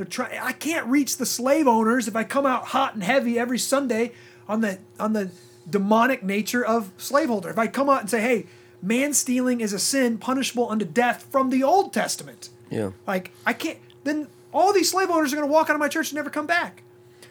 They're 0.00 0.06
trying. 0.06 0.38
I 0.38 0.52
can't 0.52 0.86
reach 0.86 1.18
the 1.18 1.26
slave 1.26 1.68
owners 1.68 2.08
if 2.08 2.16
I 2.16 2.24
come 2.24 2.46
out 2.46 2.68
hot 2.68 2.94
and 2.94 3.04
heavy 3.04 3.38
every 3.38 3.58
Sunday 3.58 4.12
on 4.48 4.62
the 4.62 4.78
on 4.98 5.12
the 5.12 5.30
demonic 5.68 6.22
nature 6.22 6.64
of 6.64 6.90
slaveholder. 6.96 7.50
If 7.50 7.58
I 7.58 7.66
come 7.66 7.90
out 7.90 8.00
and 8.00 8.08
say, 8.08 8.22
"Hey, 8.22 8.46
man 8.80 9.12
stealing 9.12 9.60
is 9.60 9.74
a 9.74 9.78
sin 9.78 10.16
punishable 10.16 10.70
unto 10.70 10.86
death 10.86 11.26
from 11.30 11.50
the 11.50 11.62
Old 11.62 11.92
Testament," 11.92 12.48
yeah, 12.70 12.92
like 13.06 13.32
I 13.44 13.52
can't. 13.52 13.76
Then 14.04 14.28
all 14.54 14.72
these 14.72 14.90
slave 14.90 15.10
owners 15.10 15.34
are 15.34 15.36
going 15.36 15.46
to 15.46 15.52
walk 15.52 15.68
out 15.68 15.76
of 15.76 15.80
my 15.80 15.88
church 15.88 16.12
and 16.12 16.16
never 16.16 16.30
come 16.30 16.46
back. 16.46 16.82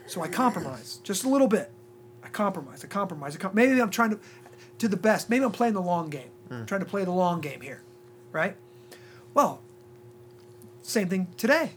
So 0.06 0.22
I 0.22 0.28
compromise 0.28 1.00
just 1.04 1.24
a 1.24 1.28
little 1.28 1.48
bit. 1.48 1.72
I 2.24 2.28
compromise. 2.28 2.84
I 2.84 2.88
compromise. 2.88 3.36
I 3.36 3.40
com- 3.40 3.56
maybe 3.56 3.82
I'm 3.82 3.90
trying 3.90 4.12
to 4.12 4.20
to 4.78 4.88
the 4.88 4.96
best. 4.96 5.28
Maybe 5.28 5.44
I'm 5.44 5.52
playing 5.52 5.74
the 5.74 5.82
long 5.82 6.12
game. 6.12 6.30
Mm. 6.52 6.60
I'm 6.60 6.66
trying 6.68 6.82
to 6.82 6.86
play 6.86 7.04
the 7.04 7.10
long 7.10 7.42
game 7.42 7.62
here, 7.62 7.82
right? 8.32 8.56
Well, 9.34 9.60
same 10.84 11.10
thing 11.10 11.30
today. 11.36 11.72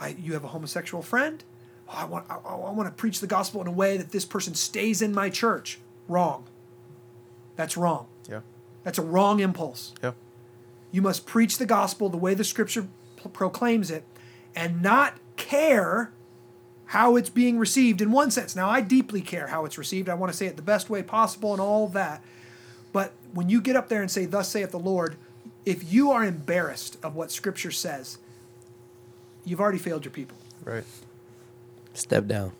I, 0.00 0.08
you 0.08 0.34
have 0.34 0.44
a 0.44 0.48
homosexual 0.48 1.02
friend. 1.02 1.42
Oh, 1.88 1.94
I 1.96 2.04
want, 2.04 2.26
I, 2.30 2.36
I 2.36 2.70
want 2.70 2.88
to 2.88 2.94
preach 2.94 3.20
the 3.20 3.26
gospel 3.26 3.60
in 3.60 3.66
a 3.66 3.72
way 3.72 3.96
that 3.96 4.12
this 4.12 4.24
person 4.24 4.54
stays 4.54 5.02
in 5.02 5.14
my 5.14 5.30
church. 5.30 5.78
Wrong. 6.06 6.44
That's 7.56 7.76
wrong. 7.76 8.06
Yeah. 8.28 8.40
That's 8.84 8.98
a 8.98 9.02
wrong 9.02 9.40
impulse. 9.40 9.92
Yeah. 10.02 10.12
You 10.92 11.02
must 11.02 11.26
preach 11.26 11.58
the 11.58 11.66
gospel 11.66 12.08
the 12.08 12.16
way 12.16 12.34
the 12.34 12.44
scripture 12.44 12.86
p- 13.16 13.28
proclaims 13.32 13.90
it 13.90 14.04
and 14.54 14.82
not 14.82 15.14
care 15.36 16.12
how 16.86 17.16
it's 17.16 17.28
being 17.28 17.58
received 17.58 18.00
in 18.00 18.10
one 18.10 18.30
sense. 18.30 18.56
Now, 18.56 18.70
I 18.70 18.80
deeply 18.80 19.20
care 19.20 19.48
how 19.48 19.66
it's 19.66 19.76
received. 19.76 20.08
I 20.08 20.14
want 20.14 20.32
to 20.32 20.36
say 20.36 20.46
it 20.46 20.56
the 20.56 20.62
best 20.62 20.88
way 20.88 21.02
possible 21.02 21.52
and 21.52 21.60
all 21.60 21.88
that. 21.88 22.22
But 22.92 23.12
when 23.34 23.50
you 23.50 23.60
get 23.60 23.76
up 23.76 23.88
there 23.88 24.00
and 24.00 24.10
say, 24.10 24.24
Thus 24.24 24.48
saith 24.48 24.70
the 24.70 24.78
Lord, 24.78 25.16
if 25.66 25.92
you 25.92 26.10
are 26.10 26.24
embarrassed 26.24 26.96
of 27.02 27.14
what 27.14 27.30
scripture 27.30 27.70
says, 27.70 28.18
you've 29.48 29.60
already 29.60 29.78
failed 29.78 30.04
your 30.04 30.12
people. 30.12 30.36
Right. 30.64 30.84
Step 31.94 32.26
down. 32.26 32.52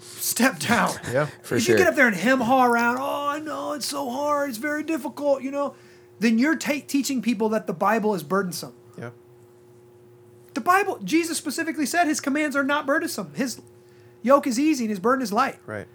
Step 0.00 0.58
down. 0.58 0.92
yeah, 1.12 1.26
for 1.42 1.56
if 1.56 1.62
sure. 1.62 1.74
you 1.74 1.78
get 1.78 1.88
up 1.88 1.94
there 1.94 2.06
and 2.06 2.16
hem 2.16 2.40
haw 2.40 2.66
around, 2.66 2.98
oh, 2.98 3.28
I 3.28 3.38
know 3.38 3.72
it's 3.72 3.86
so 3.86 4.10
hard, 4.10 4.48
it's 4.48 4.58
very 4.58 4.82
difficult, 4.82 5.42
you 5.42 5.50
know, 5.50 5.74
then 6.20 6.38
you're 6.38 6.56
ta- 6.56 6.82
teaching 6.86 7.22
people 7.22 7.48
that 7.50 7.66
the 7.66 7.72
Bible 7.72 8.14
is 8.14 8.22
burdensome. 8.22 8.74
Yeah. 8.98 9.10
The 10.54 10.60
Bible, 10.60 10.98
Jesus 11.04 11.38
specifically 11.38 11.86
said 11.86 12.06
his 12.06 12.20
commands 12.20 12.56
are 12.56 12.64
not 12.64 12.86
burdensome. 12.86 13.32
His 13.34 13.60
yoke 14.22 14.46
is 14.46 14.58
easy 14.58 14.84
and 14.84 14.90
his 14.90 14.98
burden 14.98 15.22
is 15.22 15.32
light. 15.32 15.58
Right. 15.66 15.86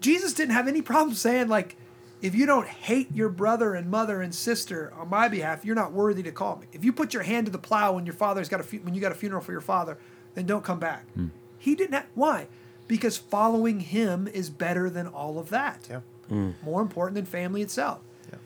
Jesus 0.00 0.34
didn't 0.34 0.54
have 0.54 0.66
any 0.66 0.82
problem 0.82 1.14
saying 1.14 1.48
like, 1.48 1.76
if 2.24 2.34
you 2.34 2.46
don't 2.46 2.66
hate 2.66 3.14
your 3.14 3.28
brother 3.28 3.74
and 3.74 3.90
mother 3.90 4.22
and 4.22 4.34
sister 4.34 4.90
on 4.96 5.10
my 5.10 5.28
behalf, 5.28 5.62
you're 5.62 5.74
not 5.74 5.92
worthy 5.92 6.22
to 6.22 6.32
call 6.32 6.56
me. 6.56 6.66
If 6.72 6.82
you 6.82 6.90
put 6.90 7.12
your 7.12 7.22
hand 7.22 7.44
to 7.44 7.52
the 7.52 7.58
plow 7.58 7.92
when 7.92 8.06
your 8.06 8.14
father's 8.14 8.48
got 8.48 8.60
a 8.60 8.62
fu- 8.62 8.78
when 8.78 8.94
you 8.94 9.00
got 9.02 9.12
a 9.12 9.14
funeral 9.14 9.42
for 9.42 9.52
your 9.52 9.60
father, 9.60 9.98
then 10.34 10.46
don't 10.46 10.64
come 10.64 10.78
back. 10.78 11.04
Hmm. 11.12 11.26
He 11.58 11.74
didn't. 11.74 11.92
Have, 11.92 12.06
why? 12.14 12.46
Because 12.88 13.18
following 13.18 13.80
him 13.80 14.26
is 14.26 14.48
better 14.48 14.88
than 14.88 15.06
all 15.06 15.38
of 15.38 15.50
that. 15.50 15.86
Yeah. 15.90 16.00
Mm. 16.30 16.54
More 16.62 16.80
important 16.80 17.16
than 17.16 17.26
family 17.26 17.60
itself. 17.60 18.00
Yeah. 18.32 18.38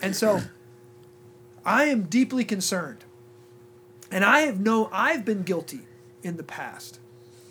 And 0.00 0.16
so, 0.16 0.40
I 1.64 1.84
am 1.84 2.02
deeply 2.02 2.44
concerned, 2.44 3.04
and 4.10 4.24
I 4.24 4.40
have 4.40 4.58
no. 4.58 4.90
I've 4.92 5.24
been 5.24 5.44
guilty 5.44 5.82
in 6.24 6.38
the 6.38 6.42
past 6.42 6.98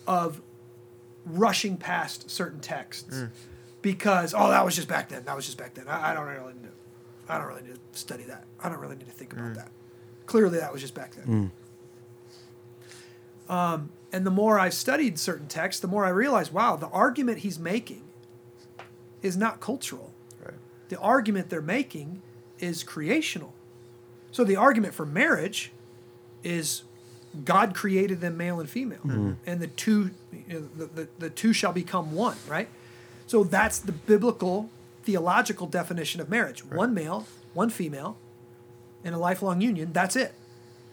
of 0.06 0.42
rushing 1.24 1.78
past 1.78 2.30
certain 2.30 2.60
texts. 2.60 3.16
Mm 3.16 3.30
because 3.82 4.34
oh 4.36 4.48
that 4.50 4.64
was 4.64 4.74
just 4.74 4.88
back 4.88 5.08
then 5.08 5.24
that 5.24 5.36
was 5.36 5.44
just 5.44 5.58
back 5.58 5.74
then 5.74 5.86
I, 5.88 6.10
I 6.10 6.14
don't 6.14 6.26
really 6.26 6.54
know 6.54 6.70
I 7.28 7.38
don't 7.38 7.46
really 7.46 7.62
need 7.62 7.74
to 7.74 7.98
study 7.98 8.24
that. 8.24 8.44
I 8.62 8.68
don't 8.68 8.78
really 8.78 8.96
need 8.96 9.06
to 9.06 9.12
think 9.12 9.32
about 9.32 9.52
mm. 9.52 9.54
that. 9.56 9.68
Clearly, 10.26 10.58
that 10.58 10.72
was 10.72 10.80
just 10.80 10.94
back 10.94 11.14
then. 11.14 11.50
Mm. 13.48 13.52
Um, 13.52 13.90
and 14.12 14.26
the 14.26 14.30
more 14.30 14.58
I've 14.58 14.74
studied 14.74 15.18
certain 15.18 15.46
texts, 15.46 15.80
the 15.80 15.88
more 15.88 16.04
I 16.04 16.10
realize, 16.10 16.52
wow, 16.52 16.76
the 16.76 16.88
argument 16.88 17.38
he's 17.38 17.58
making 17.58 18.02
is 19.20 19.36
not 19.36 19.60
cultural. 19.60 20.12
Right. 20.44 20.54
The 20.88 20.98
argument 20.98 21.50
they're 21.50 21.62
making 21.62 22.22
is 22.58 22.82
creational. 22.82 23.52
So 24.30 24.44
the 24.44 24.56
argument 24.56 24.94
for 24.94 25.06
marriage 25.06 25.72
is 26.42 26.82
God 27.44 27.74
created 27.74 28.20
them 28.20 28.36
male 28.36 28.60
and 28.60 28.68
female, 28.68 28.98
mm-hmm. 28.98 29.32
and 29.46 29.60
the 29.60 29.68
two, 29.68 30.10
you 30.46 30.60
know, 30.60 30.68
the, 30.76 30.86
the, 30.86 31.08
the 31.18 31.30
two 31.30 31.52
shall 31.52 31.72
become 31.72 32.12
one, 32.12 32.36
right? 32.46 32.68
So 33.26 33.44
that's 33.44 33.78
the 33.78 33.92
biblical 33.92 34.68
theological 35.04 35.66
definition 35.66 36.20
of 36.20 36.28
marriage: 36.28 36.64
one 36.64 36.92
male, 36.94 37.26
one 37.54 37.70
female, 37.70 38.16
in 39.04 39.14
a 39.14 39.18
lifelong 39.18 39.60
union. 39.60 39.92
That's 39.92 40.16
it. 40.16 40.34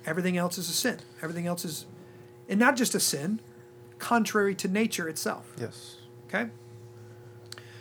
Everything 0.06 0.38
else 0.38 0.58
is 0.58 0.70
a 0.70 0.74
sin. 0.74 1.00
Everything 1.22 1.46
else 1.48 1.66
is, 1.66 1.86
and 2.48 2.60
not 2.60 2.76
just 2.76 2.96
a 2.96 3.00
sin, 3.00 3.40
contrary 3.98 4.56
to 4.56 4.68
nature 4.68 5.08
itself. 5.10 5.46
Yes. 5.60 5.98
Okay. 6.28 6.50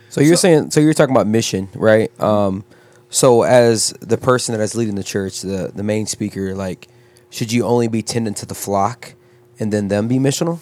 So 0.09 0.21
you're 0.21 0.35
So- 0.35 0.41
saying, 0.41 0.71
so 0.71 0.79
you're 0.79 0.93
talking 0.93 1.15
about 1.15 1.27
mission, 1.27 1.69
right? 1.75 2.11
Um, 2.19 2.63
so 3.09 3.43
as 3.43 3.93
the 4.01 4.17
person 4.17 4.55
that 4.57 4.61
is 4.63 4.75
leading 4.75 4.95
the 4.95 5.03
church, 5.03 5.41
the 5.41 5.71
the 5.73 5.83
main 5.83 6.05
speaker, 6.07 6.53
like, 6.55 6.87
should 7.29 7.51
you 7.51 7.63
only 7.65 7.87
be 7.87 8.01
tending 8.01 8.33
to 8.35 8.45
the 8.45 8.55
flock, 8.55 9.13
and 9.59 9.71
then 9.71 9.87
them 9.87 10.07
be 10.07 10.17
missional? 10.19 10.59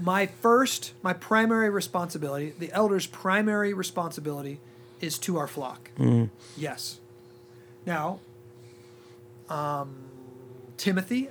My 0.00 0.26
first, 0.26 0.92
my 1.02 1.12
primary 1.12 1.70
responsibility, 1.70 2.52
the 2.58 2.72
elder's 2.72 3.06
primary 3.06 3.72
responsibility 3.74 4.60
is 5.00 5.18
to 5.18 5.36
our 5.36 5.46
flock. 5.46 5.90
Yes. 6.56 6.98
Now, 7.86 8.20
um, 9.48 9.96
Timothy, 10.76 11.28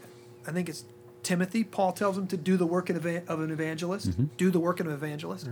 I 0.47 0.51
think 0.51 0.69
it's 0.69 0.84
Timothy, 1.23 1.63
Paul 1.63 1.91
tells 1.91 2.17
him 2.17 2.27
to 2.27 2.38
do 2.38 2.56
the 2.58 2.65
work 2.65 2.89
of 2.89 2.95
eva- 3.06 3.23
of 3.27 3.41
an 3.41 3.51
evangelist, 3.51 4.38
do 4.38 4.49
the 4.49 4.60
work 4.60 4.80
of 4.80 4.88
an 4.88 4.93
evangelist. 4.93 5.47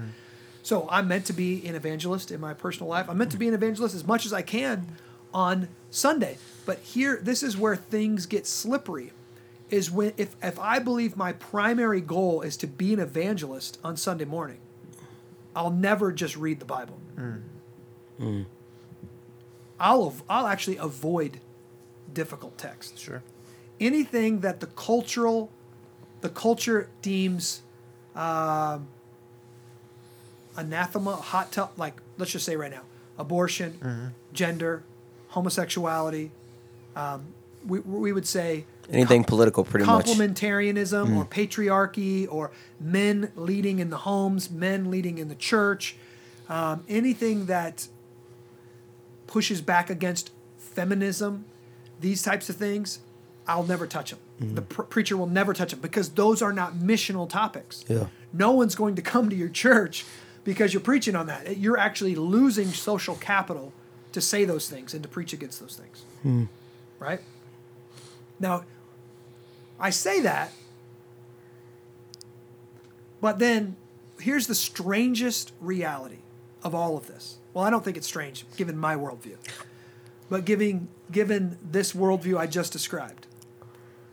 So 0.64 0.88
I'm 0.90 1.08
meant 1.08 1.26
to 1.26 1.34
be 1.34 1.66
an 1.68 1.76
evangelist 1.76 2.32
in 2.32 2.40
my 2.40 2.54
personal 2.54 2.90
life. 2.90 3.10
I'm 3.10 3.18
meant 3.18 3.32
to 3.32 3.38
be 3.38 3.48
an 3.48 3.54
evangelist 3.54 3.94
as 3.94 4.06
much 4.08 4.26
as 4.26 4.34
I 4.34 4.42
can 4.42 4.96
on 5.34 5.68
Sunday. 5.92 6.38
But 6.66 6.80
here, 6.80 7.20
this 7.22 7.44
is 7.44 7.56
where 7.58 7.76
things 7.76 8.26
get 8.26 8.48
slippery. 8.48 9.12
Is 9.76 9.92
when 9.92 10.14
if 10.16 10.36
if 10.42 10.58
I 10.60 10.80
believe 10.80 11.18
my 11.18 11.34
primary 11.34 12.00
goal 12.02 12.42
is 12.42 12.56
to 12.58 12.68
be 12.68 12.94
an 12.94 13.00
evangelist 13.00 13.78
on 13.84 13.98
Sunday 13.98 14.24
morning, 14.26 14.60
I'll 15.56 15.70
never 15.90 16.12
just 16.14 16.36
read 16.38 16.60
the 16.60 16.66
Bible. 16.66 16.98
I'll 19.80 20.16
I'll 20.30 20.48
actually 20.48 20.78
avoid 20.78 21.40
difficult 22.14 22.58
texts 22.58 23.00
Sure. 23.02 23.22
anything 23.80 24.40
that 24.40 24.62
the 24.62 24.68
cultural 24.68 25.50
the 26.22 26.30
culture 26.30 26.88
deems 27.02 27.62
um, 28.16 28.88
anathema 30.56 31.18
hot 31.18 31.52
to 31.52 31.68
like 31.76 31.96
let's 32.18 32.32
just 32.32 32.46
say 32.46 32.56
right 32.56 32.72
now 32.72 32.84
abortion 33.18 34.14
gender 34.32 34.84
homosexuality 35.30 36.32
um, 36.96 37.26
we, 37.68 37.80
we 37.80 38.14
would 38.14 38.26
say 38.28 38.64
Anything 38.90 39.24
political, 39.24 39.64
pretty 39.64 39.86
much. 39.86 40.06
complementarianism 40.06 41.18
or 41.18 41.26
mm. 41.26 41.30
patriarchy 41.30 42.28
or 42.32 42.52
men 42.80 43.32
leading 43.36 43.80
in 43.80 43.90
the 43.90 43.98
homes 43.98 44.50
men 44.50 44.92
leading 44.92 45.18
in 45.18 45.28
the 45.28 45.36
church 45.36 45.96
um, 46.50 46.84
anything 46.88 47.48
that 47.48 47.88
pushes 49.28 49.62
back 49.62 49.90
against 49.90 50.32
feminism 50.58 51.46
these 52.00 52.22
types 52.22 52.50
of 52.50 52.56
things 52.56 53.00
i'll 53.48 53.64
never 53.64 53.88
touch 53.88 54.12
them 54.12 54.20
mm-hmm. 54.40 54.56
the 54.56 54.62
pr- 54.62 54.84
preacher 54.84 55.18
will 55.18 55.28
never 55.28 55.54
touch 55.54 55.72
them 55.72 55.80
because 55.80 56.10
those 56.10 56.42
are 56.42 56.54
not 56.54 56.76
missional 56.76 57.30
topics. 57.30 57.86
Yeah. 57.88 58.08
no 58.34 58.52
one's 58.52 58.76
going 58.76 58.96
to 58.96 59.02
come 59.02 59.30
to 59.30 59.36
your 59.36 59.50
church 59.50 60.06
because 60.44 60.74
you're 60.74 60.82
preaching 60.82 61.16
on 61.16 61.28
that. 61.28 61.58
You're 61.58 61.78
actually 61.78 62.16
losing 62.16 62.68
social 62.68 63.16
capital 63.16 63.74
to 64.12 64.22
say 64.22 64.46
those 64.46 64.70
things 64.70 64.94
and 64.94 65.04
to 65.04 65.10
preach 65.10 65.34
against 65.34 65.60
those 65.60 65.76
things. 65.76 66.04
Hmm. 66.22 66.46
Right? 67.00 67.20
Now 68.40 68.64
I 69.80 69.90
say 69.90 70.22
that, 70.22 70.52
but 73.22 73.40
then 73.40 73.76
here's 74.20 74.48
the 74.48 74.56
strangest 74.56 75.52
reality 75.60 76.20
of 76.64 76.74
all 76.74 76.98
of 76.98 77.08
this. 77.08 77.38
Well, 77.54 77.64
I 77.64 77.70
don't 77.70 77.84
think 77.84 77.98
it's 77.98 78.08
strange 78.08 78.46
given 78.58 78.78
my 78.78 78.96
worldview, 78.96 79.38
but 80.30 80.46
giving 80.46 80.88
given 81.12 81.58
this 81.64 81.94
worldview 81.94 82.38
I 82.38 82.48
just 82.48 82.72
described. 82.72 83.28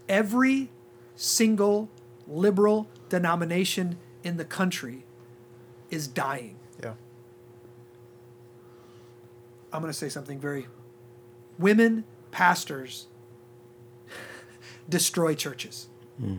Every 0.09 0.71
single 1.17 1.89
liberal 2.27 2.89
denomination 3.09 3.99
in 4.25 4.37
the 4.37 4.45
country 4.45 5.05
is 5.91 6.07
dying. 6.09 6.57
Yeah. 6.83 6.95
I'm 9.73 9.81
going 9.81 9.93
to 9.93 9.99
say 9.99 10.09
something 10.09 10.39
very 10.39 10.67
women 11.59 12.05
pastors 12.31 13.07
destroy 14.89 15.35
churches. 15.35 15.87
Hmm. 16.19 16.39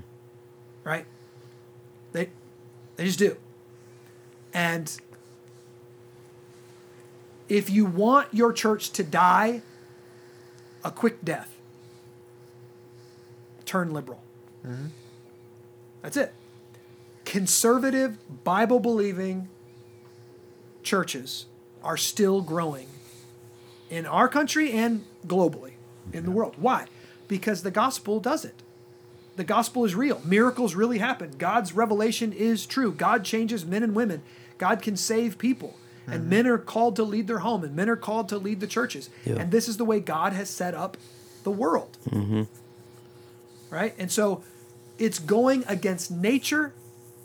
Right? 0.84 1.06
They 2.12 2.30
they 2.96 3.06
just 3.06 3.20
do. 3.20 3.38
And 4.54 4.96
if 7.50 7.70
you 7.70 7.86
want 7.86 8.34
your 8.34 8.54
church 8.54 8.92
to 8.92 9.04
die 9.04 9.62
a 10.84 10.92
quick 10.92 11.24
death, 11.24 11.56
turn 13.66 13.94
liberal. 13.94 14.22
Mm-hmm. 14.66 14.88
That's 16.02 16.18
it. 16.18 16.34
Conservative, 17.26 18.18
Bible 18.44 18.80
believing 18.80 19.50
churches 20.84 21.46
are 21.84 21.98
still 21.98 22.42
growing 22.42 22.88
in 23.90 24.06
our 24.06 24.28
country 24.28 24.72
and 24.72 25.06
globally 25.26 25.74
in 26.12 26.26
the 26.26 26.32
world. 26.32 26.56
Why? 26.58 26.86
Because 27.34 27.64
the 27.64 27.72
gospel 27.72 28.20
does 28.20 28.46
it. 28.46 28.62
The 29.38 29.44
gospel 29.44 29.86
is 29.86 29.96
real. 29.96 30.22
Miracles 30.24 30.76
really 30.76 31.00
happen. 31.00 31.32
God's 31.40 31.74
revelation 31.74 32.32
is 32.32 32.68
true. 32.68 32.92
God 32.92 33.26
changes 33.26 33.66
men 33.66 33.82
and 33.82 33.96
women. 33.96 34.22
God 34.60 34.84
can 34.84 34.96
save 34.96 35.40
people. 35.40 35.76
And 36.06 36.22
mm-hmm. 36.22 36.30
men 36.30 36.46
are 36.46 36.60
called 36.60 36.96
to 36.98 37.04
lead 37.04 37.26
their 37.26 37.40
home, 37.40 37.64
and 37.64 37.76
men 37.76 37.90
are 37.90 37.96
called 37.96 38.30
to 38.30 38.38
lead 38.38 38.60
the 38.60 38.68
churches. 38.68 39.10
Yeah. 39.26 39.38
And 39.38 39.52
this 39.52 39.68
is 39.68 39.78
the 39.78 39.84
way 39.84 40.00
God 40.00 40.34
has 40.34 40.48
set 40.48 40.76
up 40.76 40.96
the 41.42 41.50
world. 41.50 41.98
Mm-hmm. 42.08 42.44
Right? 43.72 43.96
And 43.98 44.12
so 44.12 44.44
it's 45.00 45.18
going 45.18 45.64
against 45.68 46.12
nature 46.12 46.72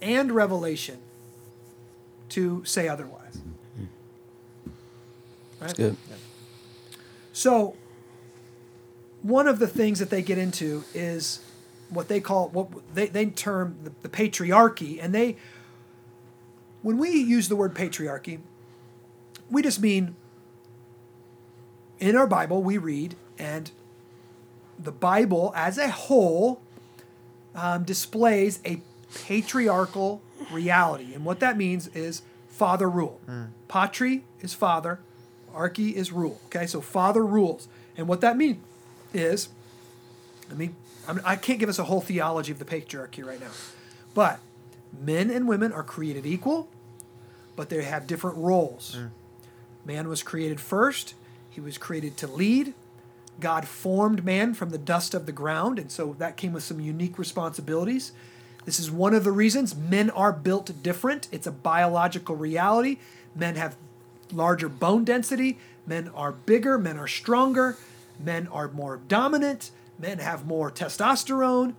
and 0.00 0.32
revelation 0.32 1.00
to 2.30 2.64
say 2.64 2.88
otherwise. 2.88 3.42
Mm. 3.78 3.88
Right? 5.60 5.76
Good. 5.76 5.96
So, 7.34 7.76
one 9.28 9.46
of 9.46 9.58
the 9.58 9.66
things 9.66 9.98
that 9.98 10.08
they 10.08 10.22
get 10.22 10.38
into 10.38 10.84
is 10.94 11.40
what 11.90 12.08
they 12.08 12.20
call 12.20 12.48
what 12.48 12.68
they, 12.94 13.06
they 13.06 13.26
term 13.26 13.76
the, 13.84 13.92
the 14.02 14.08
patriarchy, 14.08 14.98
and 15.02 15.14
they 15.14 15.36
when 16.82 16.96
we 16.96 17.10
use 17.10 17.48
the 17.48 17.56
word 17.56 17.74
patriarchy, 17.74 18.40
we 19.50 19.62
just 19.62 19.80
mean 19.80 20.16
in 21.98 22.16
our 22.16 22.26
Bible 22.26 22.62
we 22.62 22.78
read 22.78 23.16
and 23.38 23.70
the 24.78 24.92
Bible 24.92 25.52
as 25.54 25.76
a 25.76 25.90
whole 25.90 26.62
um, 27.54 27.84
displays 27.84 28.60
a 28.64 28.80
patriarchal 29.26 30.22
reality, 30.50 31.12
and 31.14 31.24
what 31.24 31.40
that 31.40 31.56
means 31.56 31.88
is 31.88 32.22
father 32.48 32.88
rule. 32.88 33.20
Patri 33.68 34.24
is 34.40 34.54
father, 34.54 35.00
archy 35.52 35.96
is 35.96 36.12
rule. 36.12 36.40
Okay, 36.46 36.66
so 36.66 36.80
father 36.80 37.26
rules, 37.26 37.68
and 37.96 38.08
what 38.08 38.22
that 38.22 38.36
means 38.36 38.58
is, 39.12 39.48
I 40.50 40.54
mean, 40.54 40.74
I'm, 41.06 41.20
I 41.24 41.36
can't 41.36 41.58
give 41.58 41.68
us 41.68 41.78
a 41.78 41.84
whole 41.84 42.00
theology 42.00 42.52
of 42.52 42.58
the 42.58 42.64
patriarchy 42.64 43.24
right 43.24 43.40
now, 43.40 43.50
but 44.14 44.40
men 45.00 45.30
and 45.30 45.48
women 45.48 45.72
are 45.72 45.82
created 45.82 46.26
equal, 46.26 46.68
but 47.56 47.68
they 47.68 47.82
have 47.82 48.06
different 48.06 48.36
roles. 48.36 48.96
Mm. 48.98 49.10
Man 49.84 50.08
was 50.08 50.22
created 50.22 50.60
first; 50.60 51.14
he 51.48 51.60
was 51.60 51.78
created 51.78 52.16
to 52.18 52.26
lead. 52.26 52.74
God 53.40 53.68
formed 53.68 54.24
man 54.24 54.52
from 54.52 54.70
the 54.70 54.78
dust 54.78 55.14
of 55.14 55.26
the 55.26 55.32
ground, 55.32 55.78
and 55.78 55.90
so 55.90 56.16
that 56.18 56.36
came 56.36 56.52
with 56.52 56.64
some 56.64 56.80
unique 56.80 57.18
responsibilities. 57.18 58.12
This 58.64 58.80
is 58.80 58.90
one 58.90 59.14
of 59.14 59.24
the 59.24 59.32
reasons 59.32 59.74
men 59.74 60.10
are 60.10 60.32
built 60.32 60.82
different. 60.82 61.28
It's 61.32 61.46
a 61.46 61.52
biological 61.52 62.36
reality. 62.36 62.98
Men 63.34 63.54
have 63.54 63.76
larger 64.32 64.68
bone 64.68 65.04
density, 65.04 65.58
men 65.86 66.10
are 66.14 66.32
bigger, 66.32 66.78
men 66.78 66.98
are 66.98 67.08
stronger, 67.08 67.76
men 68.18 68.48
are 68.48 68.68
more 68.68 69.00
dominant, 69.08 69.70
men 69.98 70.18
have 70.18 70.46
more 70.46 70.70
testosterone, 70.70 71.74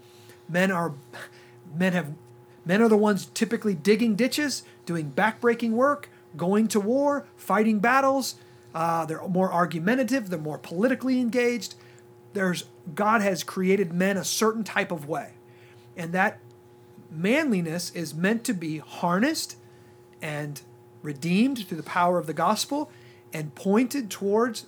men 0.48 0.72
are 0.72 0.94
men 1.76 1.94
have 1.94 2.14
men 2.66 2.82
are 2.82 2.90
the 2.90 2.98
ones 2.98 3.28
typically 3.34 3.74
digging 3.74 4.16
ditches, 4.16 4.64
doing 4.86 5.12
backbreaking 5.12 5.72
work, 5.72 6.10
going 6.36 6.68
to 6.70 6.80
war, 6.80 7.26
fighting 7.36 7.80
battles. 7.80 8.36
Uh, 8.74 9.06
they're 9.06 9.28
more 9.28 9.52
argumentative. 9.52 10.30
They're 10.30 10.40
more 10.40 10.60
politically 10.60 11.20
engaged. 11.20 11.76
There's 12.34 12.66
God 12.94 13.22
has 13.22 13.44
created 13.44 13.94
men 13.94 14.18
a 14.18 14.24
certain 14.24 14.64
type 14.64 14.92
of 14.92 15.08
way, 15.08 15.32
and 15.98 16.14
that 16.14 16.40
manliness 17.12 17.92
is 17.92 18.14
meant 18.14 18.44
to 18.44 18.54
be 18.54 18.78
harnessed 18.78 19.56
and 20.22 20.62
redeemed 21.02 21.66
through 21.68 21.78
the 21.78 21.84
power 21.84 22.20
of 22.20 22.28
the 22.28 22.34
gospel 22.34 22.92
and 23.34 23.56
pointed 23.56 24.10
towards 24.10 24.68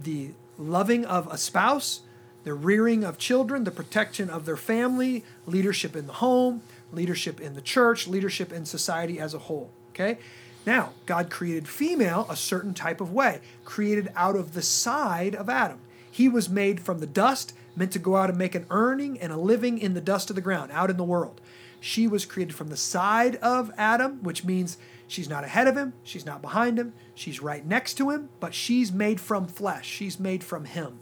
the 0.00 0.32
loving 0.62 1.04
of 1.04 1.26
a 1.30 1.38
spouse, 1.38 2.00
the 2.44 2.54
rearing 2.54 3.04
of 3.04 3.18
children, 3.18 3.64
the 3.64 3.70
protection 3.70 4.30
of 4.30 4.46
their 4.46 4.56
family, 4.56 5.24
leadership 5.46 5.94
in 5.94 6.06
the 6.06 6.14
home, 6.14 6.62
leadership 6.92 7.40
in 7.40 7.54
the 7.54 7.60
church, 7.60 8.06
leadership 8.06 8.52
in 8.52 8.64
society 8.64 9.18
as 9.18 9.34
a 9.34 9.38
whole. 9.38 9.70
Okay? 9.90 10.18
Now, 10.66 10.92
God 11.06 11.30
created 11.30 11.68
female 11.68 12.26
a 12.30 12.36
certain 12.36 12.74
type 12.74 13.00
of 13.00 13.12
way, 13.12 13.40
created 13.64 14.12
out 14.14 14.36
of 14.36 14.54
the 14.54 14.62
side 14.62 15.34
of 15.34 15.48
Adam. 15.48 15.80
He 16.10 16.28
was 16.28 16.48
made 16.48 16.80
from 16.80 17.00
the 17.00 17.06
dust, 17.06 17.54
meant 17.74 17.92
to 17.92 17.98
go 17.98 18.16
out 18.16 18.28
and 18.28 18.38
make 18.38 18.54
an 18.54 18.66
earning 18.70 19.18
and 19.20 19.32
a 19.32 19.36
living 19.36 19.78
in 19.78 19.94
the 19.94 20.00
dust 20.00 20.30
of 20.30 20.36
the 20.36 20.42
ground, 20.42 20.70
out 20.72 20.90
in 20.90 20.96
the 20.96 21.04
world. 21.04 21.40
She 21.80 22.06
was 22.06 22.24
created 22.24 22.54
from 22.54 22.68
the 22.68 22.76
side 22.76 23.36
of 23.36 23.72
Adam, 23.76 24.22
which 24.22 24.44
means 24.44 24.76
she's 25.12 25.28
not 25.28 25.44
ahead 25.44 25.66
of 25.66 25.76
him, 25.76 25.92
she's 26.02 26.24
not 26.24 26.40
behind 26.40 26.78
him, 26.78 26.94
she's 27.14 27.42
right 27.42 27.64
next 27.66 27.94
to 27.94 28.10
him, 28.10 28.30
but 28.40 28.54
she's 28.54 28.90
made 28.90 29.20
from 29.20 29.46
flesh, 29.46 29.86
she's 29.86 30.18
made 30.18 30.42
from 30.42 30.64
him. 30.64 30.98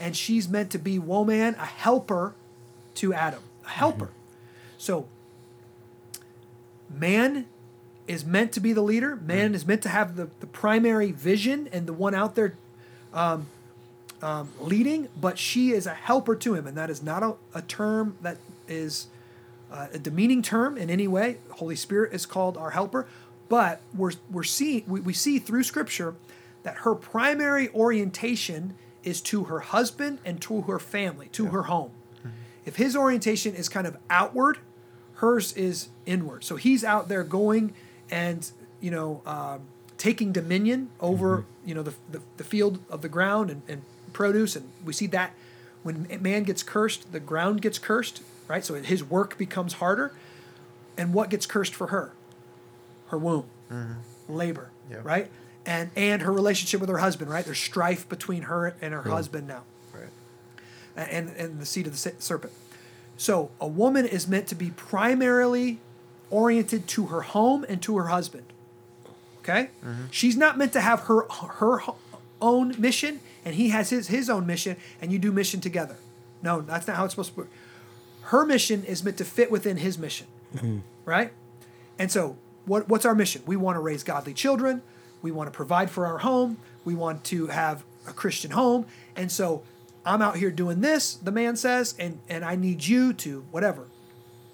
And 0.00 0.16
she's 0.16 0.48
meant 0.48 0.70
to 0.70 0.78
be, 0.78 0.98
woman, 0.98 1.56
a 1.56 1.66
helper 1.66 2.34
to 2.96 3.12
Adam, 3.12 3.42
a 3.66 3.70
helper. 3.70 4.06
Mm-hmm. 4.06 4.14
So, 4.78 5.08
man 6.88 7.46
is 8.06 8.24
meant 8.24 8.52
to 8.52 8.60
be 8.60 8.72
the 8.72 8.82
leader, 8.82 9.16
man 9.16 9.54
is 9.54 9.66
meant 9.66 9.82
to 9.82 9.88
have 9.88 10.14
the, 10.14 10.30
the 10.38 10.46
primary 10.46 11.10
vision 11.10 11.68
and 11.72 11.86
the 11.86 11.92
one 11.92 12.14
out 12.14 12.36
there 12.36 12.54
um, 13.12 13.48
um, 14.22 14.50
leading, 14.60 15.08
but 15.20 15.36
she 15.36 15.72
is 15.72 15.86
a 15.86 15.94
helper 15.94 16.36
to 16.36 16.54
him, 16.54 16.66
and 16.66 16.76
that 16.76 16.90
is 16.90 17.02
not 17.02 17.22
a, 17.24 17.34
a 17.54 17.62
term 17.62 18.16
that 18.22 18.36
is 18.68 19.08
uh, 19.72 19.88
a 19.92 19.98
demeaning 19.98 20.42
term 20.42 20.78
in 20.78 20.90
any 20.90 21.08
way. 21.08 21.38
Holy 21.50 21.76
Spirit 21.76 22.12
is 22.12 22.24
called 22.24 22.56
our 22.56 22.70
helper, 22.70 23.06
but 23.48 23.80
we're 23.94 24.12
we're 24.30 24.42
see 24.42 24.84
we, 24.86 25.00
we 25.00 25.12
see 25.12 25.38
through 25.38 25.62
Scripture 25.62 26.14
that 26.62 26.78
her 26.78 26.94
primary 26.94 27.68
orientation 27.70 28.74
is 29.04 29.20
to 29.22 29.44
her 29.44 29.60
husband 29.60 30.18
and 30.24 30.40
to 30.42 30.62
her 30.62 30.78
family, 30.78 31.28
to 31.28 31.44
yeah. 31.44 31.50
her 31.50 31.62
home. 31.64 31.92
Mm-hmm. 32.18 32.28
If 32.66 32.76
his 32.76 32.96
orientation 32.96 33.54
is 33.54 33.68
kind 33.68 33.86
of 33.86 33.96
outward, 34.10 34.58
hers 35.14 35.52
is 35.52 35.88
inward. 36.04 36.44
So 36.44 36.56
he's 36.56 36.84
out 36.84 37.08
there 37.08 37.24
going 37.24 37.74
and 38.10 38.50
you 38.80 38.90
know 38.90 39.22
um, 39.26 39.60
taking 39.96 40.32
dominion 40.32 40.90
over 41.00 41.38
mm-hmm. 41.38 41.68
you 41.68 41.74
know 41.74 41.82
the, 41.82 41.94
the, 42.10 42.20
the 42.36 42.44
field 42.44 42.80
of 42.90 43.02
the 43.02 43.08
ground 43.08 43.50
and, 43.50 43.62
and 43.68 43.82
produce, 44.12 44.56
and 44.56 44.68
we 44.84 44.92
see 44.92 45.06
that 45.08 45.32
when 45.82 46.06
man 46.20 46.42
gets 46.42 46.62
cursed, 46.62 47.12
the 47.12 47.20
ground 47.20 47.62
gets 47.62 47.78
cursed 47.78 48.20
right? 48.48 48.64
So 48.64 48.74
his 48.74 49.04
work 49.04 49.38
becomes 49.38 49.74
harder. 49.74 50.12
And 50.96 51.14
what 51.14 51.30
gets 51.30 51.46
cursed 51.46 51.74
for 51.74 51.88
her? 51.88 52.12
Her 53.08 53.18
womb, 53.18 53.44
mm-hmm. 53.70 53.92
labor, 54.28 54.70
yep. 54.90 55.04
right? 55.04 55.30
And 55.66 55.90
and 55.96 56.22
her 56.22 56.32
relationship 56.32 56.80
with 56.80 56.90
her 56.90 56.98
husband, 56.98 57.30
right? 57.30 57.44
There's 57.44 57.58
strife 57.58 58.08
between 58.08 58.42
her 58.42 58.74
and 58.80 58.94
her 58.94 59.02
husband 59.02 59.46
now, 59.48 59.62
right? 59.92 60.08
And 60.96 61.30
and 61.30 61.60
the 61.60 61.66
seed 61.66 61.86
of 61.86 61.92
the 61.92 62.12
serpent. 62.18 62.52
So 63.16 63.50
a 63.60 63.66
woman 63.66 64.06
is 64.06 64.28
meant 64.28 64.46
to 64.48 64.54
be 64.54 64.70
primarily 64.70 65.80
oriented 66.30 66.86
to 66.88 67.06
her 67.06 67.22
home 67.22 67.64
and 67.68 67.82
to 67.82 67.96
her 67.98 68.08
husband. 68.08 68.44
Okay, 69.40 69.70
mm-hmm. 69.84 70.04
she's 70.10 70.36
not 70.36 70.56
meant 70.56 70.72
to 70.74 70.80
have 70.80 71.00
her 71.00 71.26
her 71.28 71.80
own 72.40 72.74
mission, 72.78 73.20
and 73.44 73.54
he 73.54 73.70
has 73.70 73.90
his 73.90 74.08
his 74.08 74.30
own 74.30 74.46
mission, 74.46 74.76
and 75.02 75.12
you 75.12 75.18
do 75.18 75.32
mission 75.32 75.60
together. 75.60 75.96
No, 76.42 76.60
that's 76.60 76.86
not 76.86 76.96
how 76.96 77.04
it's 77.04 77.14
supposed 77.14 77.34
to 77.34 77.40
work 77.40 77.48
her 78.28 78.44
mission 78.44 78.84
is 78.84 79.02
meant 79.02 79.16
to 79.16 79.24
fit 79.24 79.50
within 79.50 79.78
his 79.78 79.96
mission, 79.98 80.26
mm-hmm. 80.54 80.78
right? 81.06 81.32
And 81.98 82.12
so, 82.12 82.36
what, 82.68 82.88
what's 82.88 83.04
our 83.04 83.14
mission? 83.14 83.42
We 83.46 83.56
want 83.56 83.76
to 83.76 83.80
raise 83.80 84.04
godly 84.04 84.34
children. 84.34 84.82
We 85.22 85.30
want 85.30 85.48
to 85.48 85.56
provide 85.56 85.90
for 85.90 86.06
our 86.06 86.18
home. 86.18 86.58
We 86.84 86.94
want 86.94 87.24
to 87.24 87.48
have 87.48 87.82
a 88.06 88.12
Christian 88.12 88.52
home. 88.52 88.86
And 89.16 89.32
so, 89.32 89.62
I'm 90.06 90.22
out 90.22 90.36
here 90.36 90.50
doing 90.50 90.80
this, 90.80 91.16
the 91.16 91.32
man 91.32 91.56
says, 91.56 91.94
and, 91.98 92.20
and 92.30 92.42
I 92.42 92.56
need 92.56 92.86
you 92.86 93.12
to, 93.14 93.44
whatever, 93.50 93.88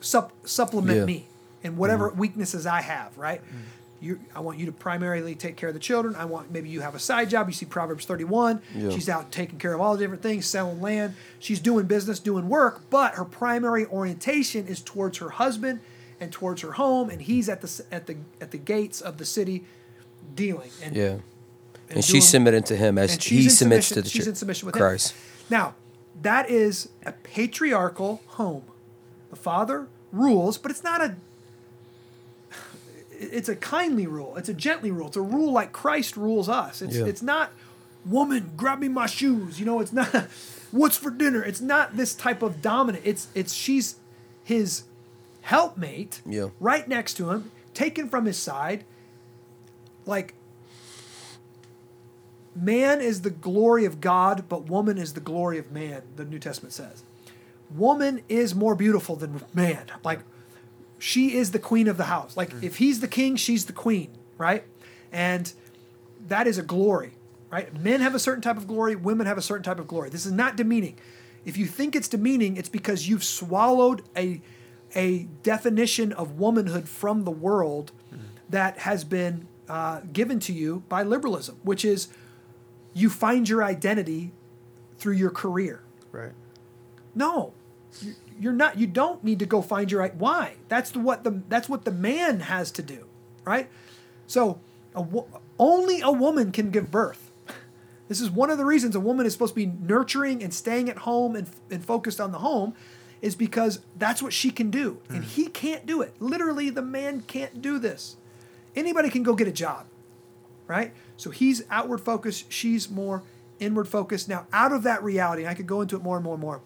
sup, 0.01 0.33
supplement 0.45 1.01
yeah. 1.01 1.05
me 1.05 1.29
in 1.63 1.77
whatever 1.77 2.11
mm-hmm. 2.11 2.19
weaknesses 2.19 2.67
I 2.67 2.81
have, 2.81 3.17
right? 3.17 3.41
Mm-hmm 3.41 3.61
you 4.05 4.21
I 4.35 4.41
want 4.41 4.59
you 4.59 4.67
to 4.67 4.73
primarily 4.73 5.35
take 5.35 5.57
care 5.57 5.71
of 5.71 5.75
the 5.75 5.81
children. 5.81 6.15
I 6.15 6.27
want 6.27 6.51
maybe 6.51 6.69
you 6.69 6.83
have 6.83 6.95
a 6.95 6.99
side 6.99 7.31
job. 7.31 7.49
You 7.49 7.55
see 7.55 7.67
Proverbs 7.67 8.05
31. 8.05 8.61
Yeah. 8.75 8.91
She's 8.91 9.09
out 9.09 9.33
taking 9.33 9.59
care 9.59 9.73
of 9.73 9.81
all 9.81 9.95
the 9.97 10.05
different 10.05 10.23
things, 10.23 10.47
selling 10.47 10.81
land. 10.81 11.15
She's 11.39 11.59
doing 11.59 11.87
business, 11.87 12.21
doing 12.21 12.49
work, 12.49 12.83
but 12.91 13.15
her 13.15 13.25
primary 13.25 13.87
orientation 13.87 14.67
is 14.67 14.81
towards 14.81 15.19
her 15.19 15.31
husband 15.31 15.81
and 16.25 16.33
towards 16.33 16.63
her 16.63 16.73
home, 16.73 17.11
and 17.11 17.23
he's 17.23 17.49
at 17.49 17.61
the 17.61 17.85
at 17.93 18.07
the 18.07 18.17
at 18.41 18.51
the 18.51 18.59
gates 18.59 19.01
of 19.01 19.19
the 19.19 19.25
city 19.25 19.65
dealing. 20.35 20.71
And, 20.83 20.97
yeah. 20.97 21.05
And, 21.89 21.97
and 21.97 22.05
she's 22.05 22.27
submitted 22.27 22.65
to 22.67 22.77
him 22.77 22.97
as 22.97 23.23
he 23.23 23.49
submits 23.51 23.91
to 23.91 23.97
the 23.97 24.03
church. 24.03 24.13
she's 24.13 24.27
in 24.27 24.35
submission 24.35 24.67
with 24.67 24.75
Christ. 24.75 25.13
Him. 25.13 25.19
Now, 25.51 25.75
that 26.23 26.49
is 26.49 26.89
a 27.05 27.13
patriarchal 27.13 28.23
home. 28.27 28.65
The 29.29 29.37
father 29.37 29.87
rules, 30.11 30.57
but 30.57 30.71
it's 30.71 30.83
not 30.83 31.03
a 31.03 31.17
it's 33.13 33.49
a 33.49 33.57
kindly 33.57 34.07
rule. 34.07 34.37
It's 34.37 34.49
a 34.49 34.55
gently 34.55 34.91
rule. 34.91 35.09
It's 35.09 35.17
a 35.17 35.23
rule 35.23 35.53
like 35.53 35.73
Christ 35.73 36.17
rules 36.17 36.49
us. 36.49 36.83
It's 36.83 36.97
yeah. 36.97 37.05
it's 37.05 37.23
not 37.23 37.53
woman 38.05 38.53
grab 38.57 38.79
me 38.81 38.89
my 38.89 39.07
shoes. 39.07 39.61
You 39.61 39.67
know, 39.67 39.81
it's 39.81 39.93
not 39.93 40.09
what's 40.71 40.97
for 40.97 41.11
dinner. 41.11 41.43
It's 41.43 41.61
not 41.61 41.97
this 41.97 42.15
type 42.15 42.43
of 42.43 42.63
dominant. 42.63 43.05
It's 43.07 43.29
it's 43.35 43.53
she's 43.53 43.97
his 44.43 44.85
helpmate 45.45 46.23
yeah. 46.25 46.49
right 46.59 46.89
next 46.89 47.15
to 47.15 47.31
him, 47.31 47.51
taken 47.75 48.09
from 48.09 48.25
his 48.25 48.39
side. 48.39 48.85
Like 50.07 50.35
man 52.57 53.01
is 53.01 53.23
the 53.23 53.31
glory 53.31 53.85
of 53.85 54.01
God, 54.01 54.45
but 54.49 54.69
woman 54.69 54.97
is 54.97 55.13
the 55.13 55.21
glory 55.21 55.59
of 55.59 55.71
man, 55.71 56.03
the 56.17 56.25
New 56.25 56.39
Testament 56.39 56.73
says. 56.73 57.03
Woman 57.71 58.23
is 58.29 58.55
more 58.55 58.75
beautiful 58.75 59.17
than 59.17 59.43
man. 59.53 59.85
Like 60.03 60.21
she 60.99 61.35
is 61.35 61.51
the 61.51 61.59
queen 61.59 61.89
of 61.89 61.99
the 61.99 62.05
house. 62.05 62.37
Like 62.37 62.49
mm-hmm. 62.49 62.65
if 62.65 62.77
he's 62.77 63.01
the 63.01 63.09
king, 63.09 63.37
she's 63.37 63.67
the 63.67 63.73
queen, 63.75 64.11
right? 64.39 64.65
And 65.13 65.53
that 66.29 66.47
is 66.47 66.57
a 66.57 66.63
glory, 66.63 67.13
right? 67.51 67.79
Men 67.79 68.01
have 68.01 68.15
a 68.15 68.19
certain 68.19 68.41
type 68.41 68.57
of 68.57 68.67
glory, 68.67 68.97
women 68.97 69.27
have 69.27 69.37
a 69.37 69.43
certain 69.43 69.63
type 69.63 69.79
of 69.79 69.87
glory. 69.87 70.09
This 70.09 70.25
is 70.25 70.33
not 70.33 70.57
demeaning. 70.57 70.97
If 71.45 71.59
you 71.59 71.67
think 71.67 71.95
it's 71.95 72.09
demeaning, 72.09 72.57
it's 72.57 72.71
because 72.71 73.07
you've 73.07 73.25
swallowed 73.25 74.01
a 74.17 74.41
a 74.95 75.25
definition 75.43 76.13
of 76.13 76.39
womanhood 76.39 76.89
from 76.89 77.25
the 77.25 77.31
world 77.31 77.93
mm-hmm. 78.13 78.25
that 78.49 78.79
has 78.79 79.05
been 79.05 79.47
uh, 79.69 80.01
given 80.13 80.39
to 80.41 80.53
you 80.53 80.83
by 80.89 81.03
liberalism, 81.03 81.59
which 81.63 81.85
is 81.85 82.09
you 82.93 83.11
find 83.11 83.49
your 83.49 83.65
identity 83.65 84.33
through 84.99 85.15
your 85.15 85.31
career. 85.31 85.83
Right. 86.13 86.33
No, 87.15 87.55
you're 88.39 88.53
not 88.53 88.79
you 88.79 88.87
don't 88.87 89.23
need 89.23 89.39
to 89.39 89.47
go 89.47 89.63
find 89.63 89.91
your 89.91 90.07
why 90.09 90.55
that's 90.69 90.91
the 90.91 90.99
what 90.99 91.25
the 91.25 91.43
that's 91.49 91.69
what 91.69 91.85
the 91.85 91.91
man 91.91 92.41
has 92.41 92.71
to 92.71 92.83
do 92.83 93.07
right 93.45 93.69
so 94.27 94.59
a, 94.95 95.07
only 95.59 96.01
a 96.01 96.11
woman 96.11 96.51
can 96.51 96.71
give 96.71 96.91
birth 96.91 97.31
this 98.09 98.21
is 98.21 98.31
one 98.31 98.51
of 98.51 98.59
the 98.59 98.65
reasons 98.65 98.95
a 98.95 99.01
woman 99.01 99.27
is 99.27 99.33
supposed 99.33 99.55
to 99.55 99.67
be 99.67 99.67
nurturing 99.67 100.43
and 100.43 100.53
staying 100.53 100.89
at 100.89 100.99
home 100.99 101.37
and, 101.37 101.49
and 101.71 101.85
focused 101.85 102.21
on 102.21 102.33
the 102.33 102.39
home 102.39 102.75
is 103.25 103.35
because 103.35 103.81
that's 103.97 104.23
what 104.23 104.35
she 104.35 104.51
can 104.51 104.71
do 104.71 105.01
mm. 105.09 105.17
and 105.17 105.25
he 105.25 105.47
can't 105.47 105.87
do 105.87 106.03
it 106.03 106.15
literally 106.21 106.69
the 106.69 106.83
man 106.83 107.23
can't 107.23 107.63
do 107.63 107.79
this 107.79 108.17
anybody 108.77 109.09
can 109.09 109.23
go 109.23 109.35
get 109.35 109.49
a 109.49 109.53
job 109.53 109.87
right 110.67 110.93
so 111.17 111.31
he's 111.31 111.63
outward 111.71 112.03
focused 112.03 112.53
she's 112.53 112.91
more 112.91 113.23
inward 113.59 113.89
focused 113.89 114.29
now 114.29 114.47
out 114.53 114.73
of 114.73 114.83
that 114.83 115.03
reality 115.03 115.47
i 115.47 115.55
could 115.55 115.67
go 115.67 115.81
into 115.81 115.97
it 115.97 116.03
more 116.03 116.17
and 116.17 116.25
more 116.25 116.35
and 116.35 116.43
more 116.43 116.61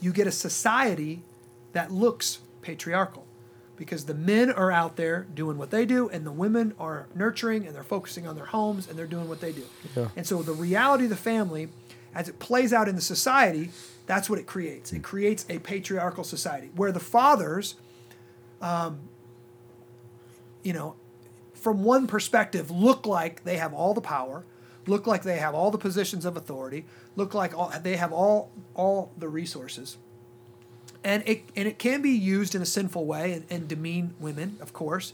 you 0.00 0.12
get 0.12 0.26
a 0.26 0.32
society 0.32 1.22
that 1.72 1.92
looks 1.92 2.40
patriarchal 2.60 3.24
because 3.76 4.06
the 4.06 4.14
men 4.14 4.50
are 4.50 4.72
out 4.72 4.96
there 4.96 5.28
doing 5.36 5.56
what 5.56 5.70
they 5.70 5.86
do 5.86 6.08
and 6.08 6.26
the 6.26 6.32
women 6.32 6.74
are 6.80 7.06
nurturing 7.14 7.64
and 7.64 7.76
they're 7.76 7.84
focusing 7.84 8.26
on 8.26 8.34
their 8.34 8.46
homes 8.46 8.88
and 8.88 8.98
they're 8.98 9.06
doing 9.06 9.28
what 9.28 9.40
they 9.40 9.52
do. 9.52 9.62
Yeah. 9.96 10.08
And 10.16 10.26
so 10.26 10.42
the 10.42 10.52
reality 10.52 11.04
of 11.04 11.10
the 11.10 11.16
family 11.16 11.68
as 12.14 12.28
it 12.28 12.38
plays 12.38 12.72
out 12.72 12.88
in 12.88 12.94
the 12.96 13.02
society, 13.02 13.70
that's 14.06 14.28
what 14.30 14.38
it 14.38 14.46
creates. 14.46 14.92
It 14.92 15.02
creates 15.02 15.44
a 15.48 15.58
patriarchal 15.58 16.24
society 16.24 16.70
where 16.74 16.92
the 16.92 17.00
fathers 17.00 17.74
um, 18.60 19.00
you 20.62 20.72
know, 20.72 20.96
from 21.54 21.84
one 21.84 22.06
perspective 22.06 22.70
look 22.70 23.06
like 23.06 23.44
they 23.44 23.56
have 23.56 23.72
all 23.72 23.94
the 23.94 24.00
power, 24.00 24.44
look 24.86 25.06
like 25.06 25.22
they 25.22 25.38
have 25.38 25.54
all 25.54 25.70
the 25.70 25.78
positions 25.78 26.24
of 26.24 26.36
authority, 26.36 26.84
look 27.16 27.34
like 27.34 27.56
all, 27.56 27.72
they 27.82 27.96
have 27.96 28.12
all 28.12 28.50
all 28.74 29.10
the 29.16 29.28
resources. 29.28 29.96
And 31.04 31.22
it 31.26 31.44
and 31.56 31.68
it 31.68 31.78
can 31.78 32.02
be 32.02 32.10
used 32.10 32.54
in 32.54 32.62
a 32.62 32.66
sinful 32.66 33.06
way 33.06 33.32
and, 33.32 33.46
and 33.50 33.68
demean 33.68 34.14
women, 34.18 34.56
of 34.60 34.72
course. 34.72 35.12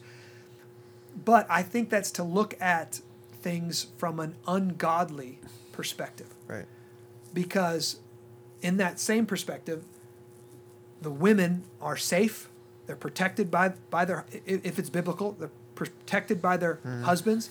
but 1.25 1.47
I 1.49 1.63
think 1.63 1.91
that's 1.91 2.11
to 2.13 2.25
look 2.25 2.61
at 2.61 3.01
things 3.43 3.89
from 3.99 4.19
an 4.21 4.35
ungodly 4.49 5.39
perspective 5.73 6.29
Right. 6.49 6.67
Because 7.35 7.99
in 8.63 8.79
that 8.79 8.99
same 8.99 9.27
perspective 9.27 9.85
the 11.03 11.11
women 11.11 11.65
are 11.81 11.97
safe. 11.97 12.49
They're 12.87 12.97
protected 12.97 13.51
by 13.51 13.75
by 13.91 14.05
their 14.05 14.25
if 14.47 14.79
it's 14.79 14.91
biblical 14.91 15.33
they're 15.33 15.51
protected 15.75 16.41
by 16.41 16.57
their 16.57 16.75
hmm. 16.77 17.03
husbands. 17.03 17.51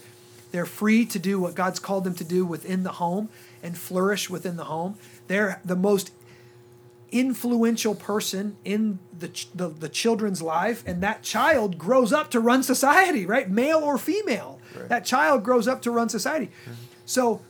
They're 0.52 0.66
free 0.66 1.06
to 1.06 1.20
do 1.20 1.40
what 1.40 1.56
god's 1.56 1.80
called 1.80 2.04
them 2.04 2.16
to 2.16 2.24
do 2.24 2.46
within 2.46 2.84
the 2.84 2.94
home 2.94 3.30
and 3.62 3.78
flourish 3.78 4.30
within 4.30 4.58
the 4.58 4.66
home. 4.66 4.96
They're 5.28 5.62
the 5.64 5.76
most 5.76 6.12
influential 7.12 7.94
person 7.94 8.58
in 8.66 8.98
the, 9.18 9.28
ch- 9.28 9.48
the 9.54 9.68
the 9.68 9.90
children's 9.90 10.42
life 10.42 10.84
and 10.88 11.02
that 11.04 11.22
child 11.22 11.78
grows 11.78 12.12
up 12.12 12.32
to 12.32 12.40
run 12.40 12.64
society 12.64 13.26
right? 13.26 13.50
Male 13.50 13.80
or 13.80 13.98
female. 13.98 14.60
Right. 14.76 14.90
that 14.90 15.06
child 15.06 15.44
grows 15.44 15.68
up 15.68 15.84
to 15.84 15.92
run 15.92 16.10
society. 16.10 16.50
Hmm. 16.66 16.72
So 17.06 17.42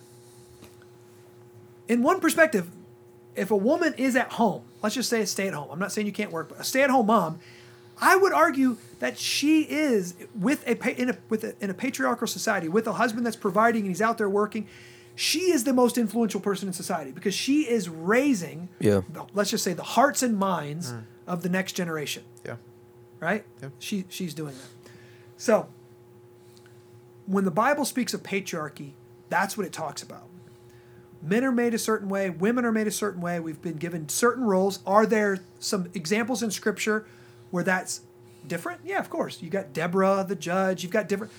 in 1.88 2.02
one 2.02 2.20
perspective, 2.20 2.70
if 3.36 3.52
a 3.52 3.58
woman 3.58 3.94
is 3.98 4.16
at 4.16 4.34
home, 4.34 4.64
let's 4.82 4.96
just 4.96 5.10
say 5.10 5.22
a 5.22 5.28
stay 5.28 5.48
at 5.48 5.54
home, 5.54 5.70
I'm 5.72 5.80
not 5.80 5.92
saying 5.92 6.08
you 6.08 6.14
can't 6.14 6.32
work, 6.32 6.50
but 6.50 6.60
a 6.60 6.64
stay 6.64 6.84
at 6.84 6.90
home 6.90 7.08
mom, 7.08 7.40
I 8.00 8.16
would 8.16 8.34
argue 8.34 8.78
that 9.00 9.18
she 9.18 9.62
is 9.64 10.16
with 10.36 10.66
a 10.68 11.02
in 11.02 11.10
a 11.12 11.18
with 11.30 11.44
a, 11.44 11.56
in 11.62 11.70
a 11.70 11.74
patriarchal 11.74 12.28
society 12.28 12.68
with 12.68 12.88
a 12.88 12.94
husband 12.94 13.26
that's 13.26 13.36
providing 13.36 13.82
and 13.82 13.90
he's 13.90 14.02
out 14.02 14.18
there 14.18 14.30
working. 14.30 14.68
She 15.16 15.52
is 15.52 15.64
the 15.64 15.74
most 15.74 15.98
influential 16.00 16.40
person 16.40 16.68
in 16.68 16.74
society 16.74 17.12
because 17.12 17.36
she 17.36 17.70
is 17.70 17.88
raising, 17.88 18.70
Yeah. 18.80 19.02
the- 19.12 19.26
let's 19.34 19.52
just 19.52 19.64
say, 19.64 19.74
the 19.74 19.84
hearts 19.84 20.24
and 20.24 20.36
minds 20.38 20.92
mm. 20.92 21.04
of 21.28 21.44
the 21.44 21.50
next 21.50 21.74
generation 21.74 22.24
Yeah. 22.44 22.56
right? 23.20 23.46
Yep. 23.62 23.72
She 23.80 24.06
she's 24.10 24.34
doing 24.34 24.56
that. 24.56 24.92
So 25.38 25.68
when 27.28 27.46
the 27.46 27.52
Bible 27.52 27.86
speaks 27.86 28.14
of 28.14 28.24
patriarchy, 28.24 28.92
that's 29.30 29.56
what 29.58 29.66
it 29.68 29.74
talks 29.74 30.02
about. 30.02 30.24
Men 31.24 31.46
are 31.46 31.52
made 31.52 31.74
a 31.74 31.80
certain 31.80 32.10
way, 32.10 32.30
women 32.30 32.66
are 32.66 32.72
made 32.72 32.86
a 32.86 32.92
certain 32.92 33.22
way. 33.22 33.40
We've 33.40 33.62
been 33.62 33.78
given 33.78 34.10
certain 34.10 34.44
roles. 34.44 34.80
Are 34.86 35.06
there 35.06 35.40
some 35.60 35.90
examples 35.94 36.44
in 36.44 36.52
scripture 36.52 37.06
where 37.50 37.64
that's 37.64 38.02
different? 38.46 38.82
Yeah, 38.84 39.00
of 39.00 39.10
course. 39.10 39.42
You 39.42 39.50
got 39.50 39.72
Deborah 39.72 40.26
the 40.28 40.36
judge, 40.36 40.84
you've 40.84 40.92
got 40.92 41.08
different 41.08 41.32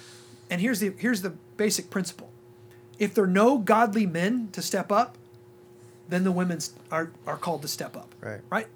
and 0.51 0.61
here's 0.61 0.81
the 0.81 0.95
here's 0.99 1.23
the 1.23 1.31
basic 1.57 1.91
principle. 1.91 2.31
If 2.99 3.15
there 3.15 3.25
are 3.25 3.29
no 3.29 3.59
godly 3.59 4.07
men 4.07 4.49
to 4.53 4.63
step 4.63 4.93
up, 4.93 5.19
then 6.09 6.25
the 6.25 6.33
women 6.33 6.59
are, 6.91 7.11
are 7.27 7.37
called 7.37 7.63
to 7.63 7.69
step 7.69 7.97
up 7.97 8.15
Right. 8.21 8.41
right? 8.51 8.67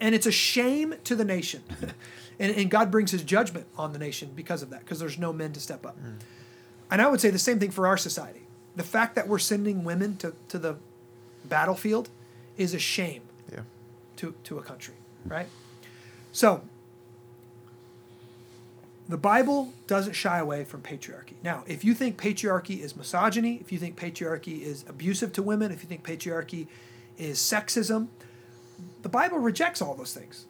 And 0.00 0.14
it's 0.14 0.26
a 0.26 0.32
shame 0.32 0.94
to 1.04 1.14
the 1.14 1.24
nation. 1.24 1.62
and, 2.38 2.54
and 2.54 2.70
God 2.70 2.90
brings 2.90 3.10
his 3.10 3.22
judgment 3.22 3.66
on 3.76 3.92
the 3.92 3.98
nation 3.98 4.30
because 4.34 4.62
of 4.62 4.70
that, 4.70 4.80
because 4.80 5.00
there's 5.00 5.18
no 5.18 5.32
men 5.32 5.52
to 5.52 5.60
step 5.60 5.84
up. 5.84 5.96
Mm. 5.98 6.20
And 6.90 7.02
I 7.02 7.08
would 7.08 7.20
say 7.20 7.30
the 7.30 7.38
same 7.38 7.58
thing 7.58 7.70
for 7.70 7.86
our 7.86 7.96
society. 7.96 8.45
The 8.76 8.84
fact 8.84 9.14
that 9.14 9.26
we're 9.26 9.38
sending 9.38 9.84
women 9.84 10.16
to, 10.18 10.34
to 10.48 10.58
the 10.58 10.76
battlefield 11.44 12.10
is 12.56 12.74
a 12.74 12.78
shame 12.78 13.22
Yeah. 13.50 13.60
to, 14.16 14.34
to 14.44 14.58
a 14.58 14.62
country, 14.62 14.94
right? 15.26 15.48
So, 16.32 16.62
the 19.08 19.16
Bible 19.16 19.72
doesn't 19.86 20.14
shy 20.14 20.38
away 20.38 20.64
from 20.64 20.82
patriarchy. 20.82 21.34
Now, 21.42 21.62
if 21.66 21.84
you 21.84 21.94
think 21.94 22.20
patriarchy 22.20 22.80
is 22.80 22.96
misogyny, 22.96 23.58
if 23.60 23.70
you 23.70 23.78
think 23.78 23.96
patriarchy 23.96 24.60
is 24.60 24.84
abusive 24.88 25.32
to 25.34 25.42
women, 25.42 25.70
if 25.70 25.82
you 25.82 25.88
think 25.88 26.04
patriarchy 26.04 26.66
is 27.16 27.38
sexism, 27.38 28.08
the 29.02 29.08
Bible 29.08 29.38
rejects 29.38 29.80
all 29.80 29.94
those 29.94 30.12
things. 30.12 30.46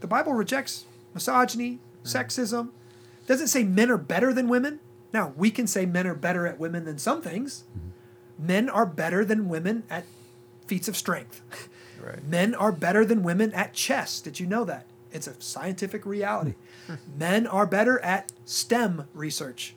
The 0.00 0.06
Bible 0.06 0.32
rejects 0.32 0.84
misogyny, 1.14 1.78
mm-hmm. 2.04 2.08
sexism. 2.08 2.70
Doesn't 3.26 3.48
say 3.48 3.62
men 3.62 3.90
are 3.90 3.96
better 3.96 4.32
than 4.32 4.48
women. 4.48 4.80
Now, 5.12 5.32
we 5.36 5.50
can 5.50 5.66
say 5.66 5.86
men 5.86 6.06
are 6.06 6.14
better 6.14 6.46
at 6.46 6.58
women 6.58 6.84
than 6.84 6.98
some 6.98 7.22
things. 7.22 7.64
Mm-hmm. 7.70 8.46
Men 8.46 8.68
are 8.68 8.86
better 8.86 9.24
than 9.24 9.48
women 9.48 9.84
at 9.88 10.04
feats 10.66 10.88
of 10.88 10.96
strength. 10.96 11.42
Right. 11.98 12.22
Men 12.24 12.54
are 12.54 12.72
better 12.72 13.06
than 13.06 13.22
women 13.22 13.52
at 13.54 13.72
chess. 13.72 14.20
Did 14.20 14.38
you 14.38 14.46
know 14.46 14.64
that? 14.66 14.84
It's 15.12 15.26
a 15.26 15.40
scientific 15.40 16.04
reality. 16.04 16.54
Hmm. 16.86 16.92
Hmm. 16.92 17.18
Men 17.18 17.46
are 17.46 17.66
better 17.66 17.98
at 18.00 18.32
STEM 18.44 19.08
research. 19.14 19.74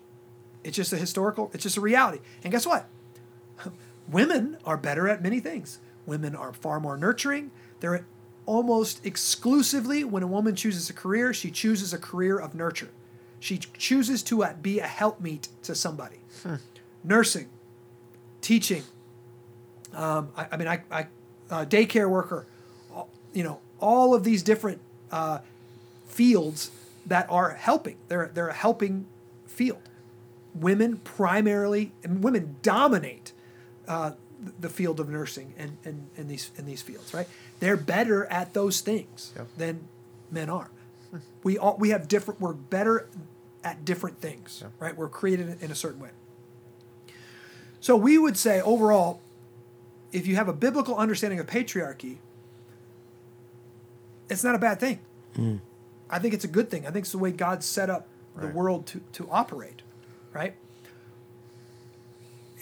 It's 0.63 0.75
just 0.75 0.91
a 0.91 0.97
historical, 0.97 1.49
it's 1.53 1.63
just 1.63 1.77
a 1.77 1.81
reality. 1.81 2.19
And 2.43 2.51
guess 2.51 2.65
what? 2.65 2.87
Women 4.09 4.57
are 4.65 4.77
better 4.77 5.07
at 5.07 5.23
many 5.23 5.39
things. 5.39 5.79
Women 6.05 6.35
are 6.35 6.51
far 6.51 6.79
more 6.79 6.97
nurturing. 6.97 7.51
They're 7.79 8.05
almost 8.45 9.05
exclusively, 9.05 10.03
when 10.03 10.23
a 10.23 10.27
woman 10.27 10.55
chooses 10.55 10.89
a 10.89 10.93
career, 10.93 11.33
she 11.33 11.51
chooses 11.51 11.93
a 11.93 11.97
career 11.97 12.37
of 12.37 12.55
nurture. 12.55 12.89
She 13.39 13.57
chooses 13.57 14.21
to 14.23 14.43
uh, 14.43 14.53
be 14.61 14.79
a 14.79 14.87
helpmeet 14.87 15.47
to 15.63 15.73
somebody. 15.75 16.17
Nursing, 17.03 17.47
teaching, 18.41 18.83
um, 19.93 20.29
I, 20.35 20.47
I 20.51 20.57
mean, 20.57 20.67
I, 20.67 20.81
I 20.91 21.07
uh, 21.49 21.65
daycare 21.65 22.09
worker, 22.09 22.45
you 23.33 23.43
know, 23.43 23.59
all 23.79 24.13
of 24.13 24.23
these 24.23 24.43
different 24.43 24.81
uh, 25.11 25.39
fields 26.07 26.71
that 27.05 27.25
are 27.29 27.51
helping. 27.51 27.95
They're 28.09 28.29
they're 28.33 28.49
a 28.49 28.53
helping 28.53 29.05
field. 29.47 29.81
Women 30.53 30.97
primarily, 30.97 31.91
and 32.03 32.21
women 32.23 32.57
dominate 32.61 33.31
uh, 33.87 34.11
the 34.59 34.69
field 34.69 34.99
of 34.99 35.09
nursing 35.09 35.53
and, 35.57 35.77
and, 35.85 36.07
and 36.17 36.29
these 36.29 36.51
in 36.57 36.65
these 36.65 36.81
fields, 36.81 37.13
right? 37.13 37.27
They're 37.59 37.77
better 37.77 38.25
at 38.25 38.53
those 38.53 38.81
things 38.81 39.31
Yep. 39.35 39.47
than 39.57 39.79
men 40.31 40.49
are. 40.49 40.69
We 41.43 41.57
all 41.57 41.75
we 41.77 41.89
have 41.89 42.07
different. 42.07 42.39
We're 42.39 42.53
better 42.53 43.07
at 43.63 43.83
different 43.85 44.21
things, 44.21 44.59
Yep. 44.61 44.71
right? 44.79 44.97
We're 44.97 45.09
created 45.09 45.61
in 45.61 45.71
a 45.71 45.75
certain 45.75 45.99
way. 45.99 46.11
So 47.81 47.95
we 47.95 48.17
would 48.17 48.37
say 48.37 48.61
overall, 48.61 49.21
if 50.11 50.27
you 50.27 50.35
have 50.35 50.47
a 50.47 50.53
biblical 50.53 50.95
understanding 50.95 51.39
of 51.39 51.47
patriarchy, 51.47 52.17
it's 54.29 54.43
not 54.43 54.55
a 54.55 54.59
bad 54.59 54.79
thing. 54.79 54.99
Mm. 55.35 55.59
I 56.09 56.19
think 56.19 56.33
it's 56.33 56.45
a 56.45 56.49
good 56.49 56.69
thing. 56.69 56.85
I 56.85 56.91
think 56.91 57.03
it's 57.03 57.11
the 57.11 57.17
way 57.17 57.31
God 57.31 57.63
set 57.63 57.89
up 57.89 58.07
the 58.35 58.47
world 58.47 58.85
to, 58.87 59.01
to 59.13 59.27
operate, 59.29 59.81
right? 60.33 60.55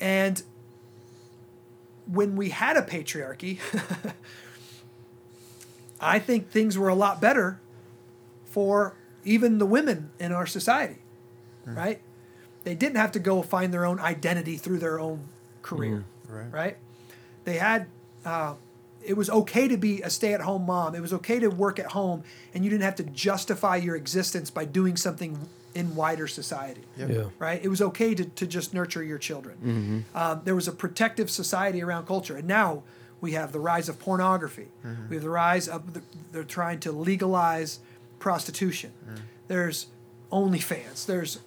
And 0.02 0.42
when 2.08 2.36
we 2.36 2.50
had 2.50 2.78
a 2.78 2.82
patriarchy, 2.82 3.60
I 6.00 6.20
think 6.20 6.50
things 6.50 6.78
were 6.78 6.90
a 6.90 6.96
lot 6.96 7.22
better 7.22 7.60
for 8.58 8.96
even 9.24 9.60
the 9.60 9.68
women 9.68 10.10
in 10.20 10.32
our 10.32 10.48
society, 10.48 10.98
right? 11.64 12.02
They 12.64 12.74
didn't 12.74 12.96
have 12.98 13.12
to 13.12 13.20
go 13.20 13.44
find 13.44 13.72
their 13.72 13.86
own 13.86 14.00
identity 14.00 14.58
through 14.58 14.80
their 14.80 15.00
own 15.00 15.20
career, 15.62 16.06
Right. 16.28 16.52
right? 16.52 16.78
They 17.44 17.58
had, 17.60 17.86
uh, 18.26 18.56
it 19.06 19.16
was 19.16 19.30
okay 19.30 19.68
to 19.68 19.78
be 19.78 20.02
a 20.02 20.10
stay 20.10 20.34
at 20.34 20.42
home 20.42 20.66
mom. 20.66 20.96
It 20.96 21.02
was 21.02 21.14
okay 21.14 21.38
to 21.40 21.50
work 21.50 21.78
at 21.78 21.92
home, 21.92 22.24
and 22.52 22.64
you 22.64 22.72
didn't 22.72 22.84
have 22.84 22.96
to 22.96 23.04
justify 23.04 23.76
your 23.76 23.96
existence 23.96 24.50
by 24.50 24.66
doing 24.66 24.98
something 24.98 25.38
in 25.76 25.94
wider 25.96 26.26
society 26.28 26.82
Yep. 26.98 27.10
Yeah. 27.12 27.24
right? 27.38 27.64
It 27.64 27.68
was 27.70 27.80
okay 27.84 28.16
to, 28.16 28.26
to 28.26 28.48
just 28.48 28.74
nurture 28.74 29.04
your 29.04 29.20
children. 29.20 30.04
Um, 30.16 30.42
there 30.46 30.56
was 30.56 30.68
a 30.68 30.72
protective 30.72 31.30
society 31.30 31.84
around 31.84 32.08
culture. 32.08 32.36
And 32.38 32.48
now 32.48 32.82
we 33.22 33.34
have 33.34 33.52
the 33.52 33.60
rise 33.60 33.88
of 33.88 34.00
pornography. 34.00 34.70
We 35.10 35.18
have 35.18 35.24
the 35.24 35.30
rise 35.30 35.68
of, 35.68 35.94
the, 35.94 36.02
they're 36.32 36.44
trying 36.44 36.80
to 36.82 36.92
legalize 36.92 37.80
prostitution. 38.20 38.92
There's 39.48 39.88
OnlyFans. 40.32 41.06
There's 41.06 41.40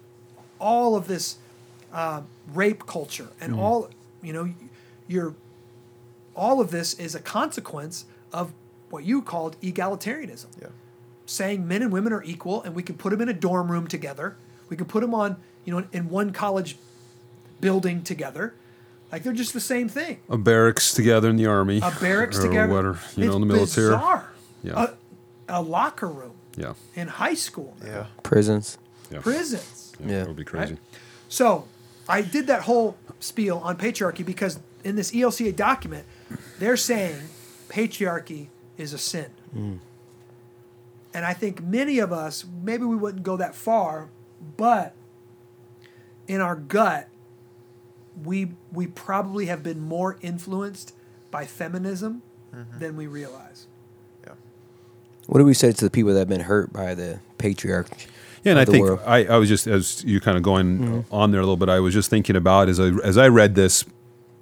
all 0.59 0.95
of 0.95 1.07
this 1.07 1.37
uh, 1.93 2.21
rape 2.53 2.85
culture. 2.85 3.27
And 3.39 3.55
all, 3.55 3.89
you 4.23 4.33
know, 4.33 4.53
you're, 5.07 5.35
all 6.35 6.59
of 6.61 6.71
this 6.71 6.93
is 6.95 7.15
a 7.15 7.19
consequence 7.19 8.05
of 8.33 8.51
what 8.89 9.03
you 9.03 9.21
called 9.21 9.55
egalitarianism 9.61 10.47
Yeah. 10.61 10.67
saying 11.25 11.67
men 11.67 11.81
and 11.81 11.91
women 11.91 12.11
are 12.13 12.23
equal 12.23 12.61
and 12.63 12.75
we 12.75 12.83
can 12.83 12.95
put 12.95 13.09
them 13.11 13.21
in 13.21 13.29
a 13.29 13.33
dorm 13.33 13.71
room 13.71 13.87
together. 13.87 14.35
We 14.69 14.75
can 14.77 14.85
put 14.85 15.01
them 15.01 15.13
on, 15.13 15.37
you 15.65 15.73
know, 15.77 15.85
in 15.91 16.09
one 16.09 16.31
college 16.33 16.77
building 17.59 18.03
together. 18.03 18.53
Like 19.11 19.23
they're 19.23 19.33
just 19.33 19.53
the 19.53 19.59
same 19.59 19.89
thing. 19.89 20.19
A 20.29 20.37
barracks 20.37 20.93
together 20.93 21.29
in 21.29 21.35
the 21.35 21.45
army. 21.45 21.79
A 21.83 21.91
barracks 22.01 22.39
together. 22.43 22.73
Whatever, 22.73 22.99
you 23.15 23.25
know, 23.25 23.27
It's 23.31 23.35
in 23.35 23.41
the 23.41 23.53
military. 23.53 23.89
Bizarre. 23.95 24.31
Yeah. 24.63 24.85
A, 25.49 25.59
a 25.59 25.61
locker 25.61 26.07
room 26.07 26.33
Yeah. 26.55 26.73
in 26.95 27.07
high 27.07 27.33
school. 27.33 27.75
Yeah. 27.83 28.07
Prisons. 28.23 28.77
Yeah. 29.09 29.19
Prisons. 29.19 29.93
Yeah. 29.99 30.07
Yeah. 30.07 30.19
That 30.19 30.27
would 30.27 30.37
be 30.37 30.43
crazy. 30.43 30.77
So 31.29 31.67
I 32.07 32.21
did 32.21 32.47
that 32.47 32.63
whole 32.63 32.97
spiel 33.19 33.59
on 33.59 33.77
patriarchy 33.77 34.25
because 34.25 34.59
in 34.83 34.95
this 34.95 35.11
ELCA 35.11 35.55
document, 35.55 36.05
they're 36.59 36.77
saying 36.77 37.21
patriarchy 37.69 38.47
is 38.77 38.93
a 38.93 38.97
sin. 38.97 39.31
Mm. 39.55 39.79
And 41.13 41.25
I 41.25 41.33
think 41.33 41.61
many 41.61 41.99
of 41.99 42.11
us, 42.11 42.45
maybe 42.63 42.85
we 42.85 42.95
wouldn't 42.95 43.23
go 43.23 43.37
that 43.37 43.53
far, 43.53 44.09
but 44.57 44.93
in 46.27 46.41
our 46.41 46.55
gut, 46.55 47.07
we 48.23 48.51
we 48.71 48.87
probably 48.87 49.45
have 49.47 49.63
been 49.63 49.79
more 49.79 50.17
influenced 50.21 50.93
by 51.29 51.45
feminism 51.45 52.21
mm-hmm. 52.53 52.79
than 52.79 52.95
we 52.95 53.07
realize. 53.07 53.67
What 55.31 55.39
do 55.39 55.45
we 55.45 55.53
say 55.53 55.71
to 55.71 55.85
the 55.85 55.89
people 55.89 56.11
that 56.11 56.19
have 56.19 56.27
been 56.27 56.41
hurt 56.41 56.73
by 56.73 56.93
the 56.93 57.21
patriarchy? 57.37 58.05
Yeah, 58.43 58.51
and 58.51 58.59
I 58.59 58.65
think 58.65 58.85
world. 58.85 58.99
I, 59.05 59.23
I 59.23 59.37
was 59.37 59.47
just 59.47 59.65
as 59.65 60.03
you 60.03 60.19
kind 60.19 60.35
of 60.35 60.43
going 60.43 61.05
on 61.09 61.31
there 61.31 61.39
a 61.39 61.43
little 61.43 61.55
bit. 61.55 61.69
I 61.69 61.79
was 61.79 61.93
just 61.93 62.09
thinking 62.09 62.35
about 62.35 62.67
as 62.67 62.81
I 62.81 62.87
as 63.01 63.17
I 63.17 63.29
read 63.29 63.55
this 63.55 63.85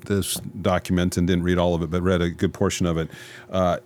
this 0.08 0.34
document 0.60 1.16
and 1.16 1.28
didn't 1.28 1.44
read 1.44 1.60
all 1.60 1.76
of 1.76 1.84
it, 1.84 1.92
but 1.92 2.02
read 2.02 2.24
a 2.24 2.32
good 2.32 2.56
portion 2.56 2.88
of 2.88 2.98
it. 2.98 3.08
Uh, 3.52 3.78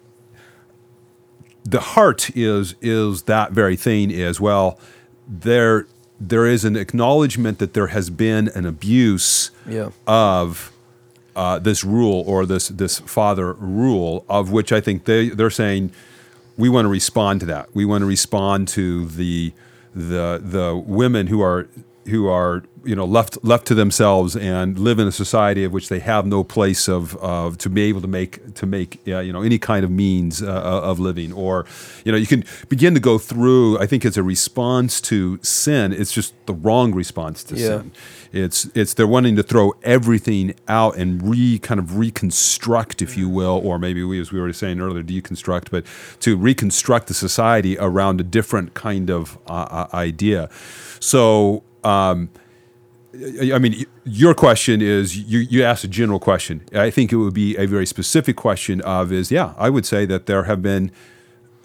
the 1.65 1.81
heart 1.81 2.29
is 2.37 2.75
is 2.81 3.23
that 3.23 3.51
very 3.51 3.75
thing 3.75 4.09
is 4.09 4.39
well. 4.39 4.79
There 5.27 5.87
there 6.21 6.45
is 6.47 6.63
an 6.63 6.77
acknowledgement 6.77 7.59
that 7.59 7.73
there 7.73 7.87
has 7.87 8.09
been 8.09 8.47
an 8.55 8.65
abuse 8.65 9.51
Yeah. 9.67 9.89
of 10.07 10.71
uh, 11.35 11.59
this 11.59 11.83
rule 11.83 12.23
or 12.25 12.45
this 12.45 12.69
this 12.69 12.99
father 12.99 13.51
rule, 13.51 14.23
of 14.29 14.53
which 14.53 14.71
I 14.71 14.79
think 14.79 15.03
they 15.03 15.27
they're 15.27 15.49
saying 15.49 15.91
we 16.57 16.69
want 16.69 16.85
to 16.85 16.89
respond 16.89 17.39
to 17.41 17.45
that. 17.47 17.73
We 17.73 17.85
want 17.85 18.01
to 18.01 18.05
respond 18.05 18.67
to 18.69 19.05
the 19.07 19.53
the 19.95 20.41
the 20.43 20.75
women 20.75 21.27
who 21.27 21.41
are 21.41 21.67
who 22.07 22.27
are 22.27 22.63
you 22.83 22.95
know 22.95 23.05
left 23.05 23.37
left 23.43 23.65
to 23.67 23.75
themselves 23.75 24.35
and 24.35 24.77
live 24.77 24.99
in 24.99 25.07
a 25.07 25.11
society 25.11 25.63
of 25.63 25.71
which 25.71 25.89
they 25.89 25.99
have 25.99 26.25
no 26.25 26.43
place 26.43 26.87
of, 26.87 27.15
of 27.17 27.57
to 27.57 27.69
be 27.69 27.83
able 27.83 28.01
to 28.01 28.07
make 28.07 28.53
to 28.55 28.65
make 28.65 28.99
uh, 29.07 29.19
you 29.19 29.31
know 29.33 29.41
any 29.41 29.57
kind 29.57 29.83
of 29.85 29.91
means 29.91 30.41
uh, 30.41 30.47
of 30.83 30.99
living 30.99 31.31
or 31.33 31.65
you 32.05 32.11
know 32.11 32.17
you 32.17 32.27
can 32.27 32.43
begin 32.69 32.93
to 32.93 32.99
go 32.99 33.17
through 33.17 33.79
I 33.79 33.85
think 33.85 34.05
it's 34.05 34.17
a 34.17 34.23
response 34.23 35.01
to 35.01 35.39
sin 35.41 35.93
it's 35.93 36.11
just 36.11 36.33
the 36.45 36.53
wrong 36.53 36.93
response 36.93 37.43
to 37.45 37.55
Yeah. 37.55 37.67
sin 37.67 37.91
it's 38.33 38.65
it's 38.73 38.95
they're 38.95 39.07
wanting 39.07 39.35
to 39.35 39.43
throw 39.43 39.73
everything 39.83 40.55
out 40.67 40.97
and 40.97 41.21
re 41.29 41.59
kind 41.59 41.79
of 41.79 41.97
reconstruct, 41.99 43.01
if 43.03 43.15
you 43.15 43.29
will, 43.29 43.61
or 43.63 43.77
maybe 43.77 44.03
we, 44.03 44.19
as 44.19 44.31
we 44.31 44.41
were 44.41 44.51
saying 44.51 44.81
earlier, 44.81 45.03
deconstruct, 45.03 45.69
but 45.69 45.85
to 46.21 46.35
reconstruct 46.35 47.07
the 47.07 47.13
society 47.13 47.77
around 47.77 48.19
a 48.19 48.23
different 48.23 48.73
kind 48.73 49.11
of 49.11 49.37
uh, 49.47 49.53
uh, 49.69 49.87
idea. 49.93 50.49
So. 50.99 51.63
Um, 51.83 52.29
I 53.13 53.59
mean, 53.59 53.85
your 54.05 54.33
question 54.33 54.81
is 54.81 55.15
you, 55.15 55.39
you 55.39 55.63
asked 55.63 55.83
a 55.83 55.87
general 55.87 56.19
question. 56.19 56.63
I 56.73 56.89
think 56.89 57.11
it 57.11 57.17
would 57.17 57.33
be 57.35 57.55
a 57.57 57.67
very 57.67 57.85
specific 57.85 58.35
question 58.35 58.81
of 58.81 59.11
is 59.11 59.29
yeah, 59.29 59.53
I 59.55 59.69
would 59.69 59.85
say 59.85 60.07
that 60.07 60.25
there 60.25 60.43
have 60.43 60.63
been 60.63 60.91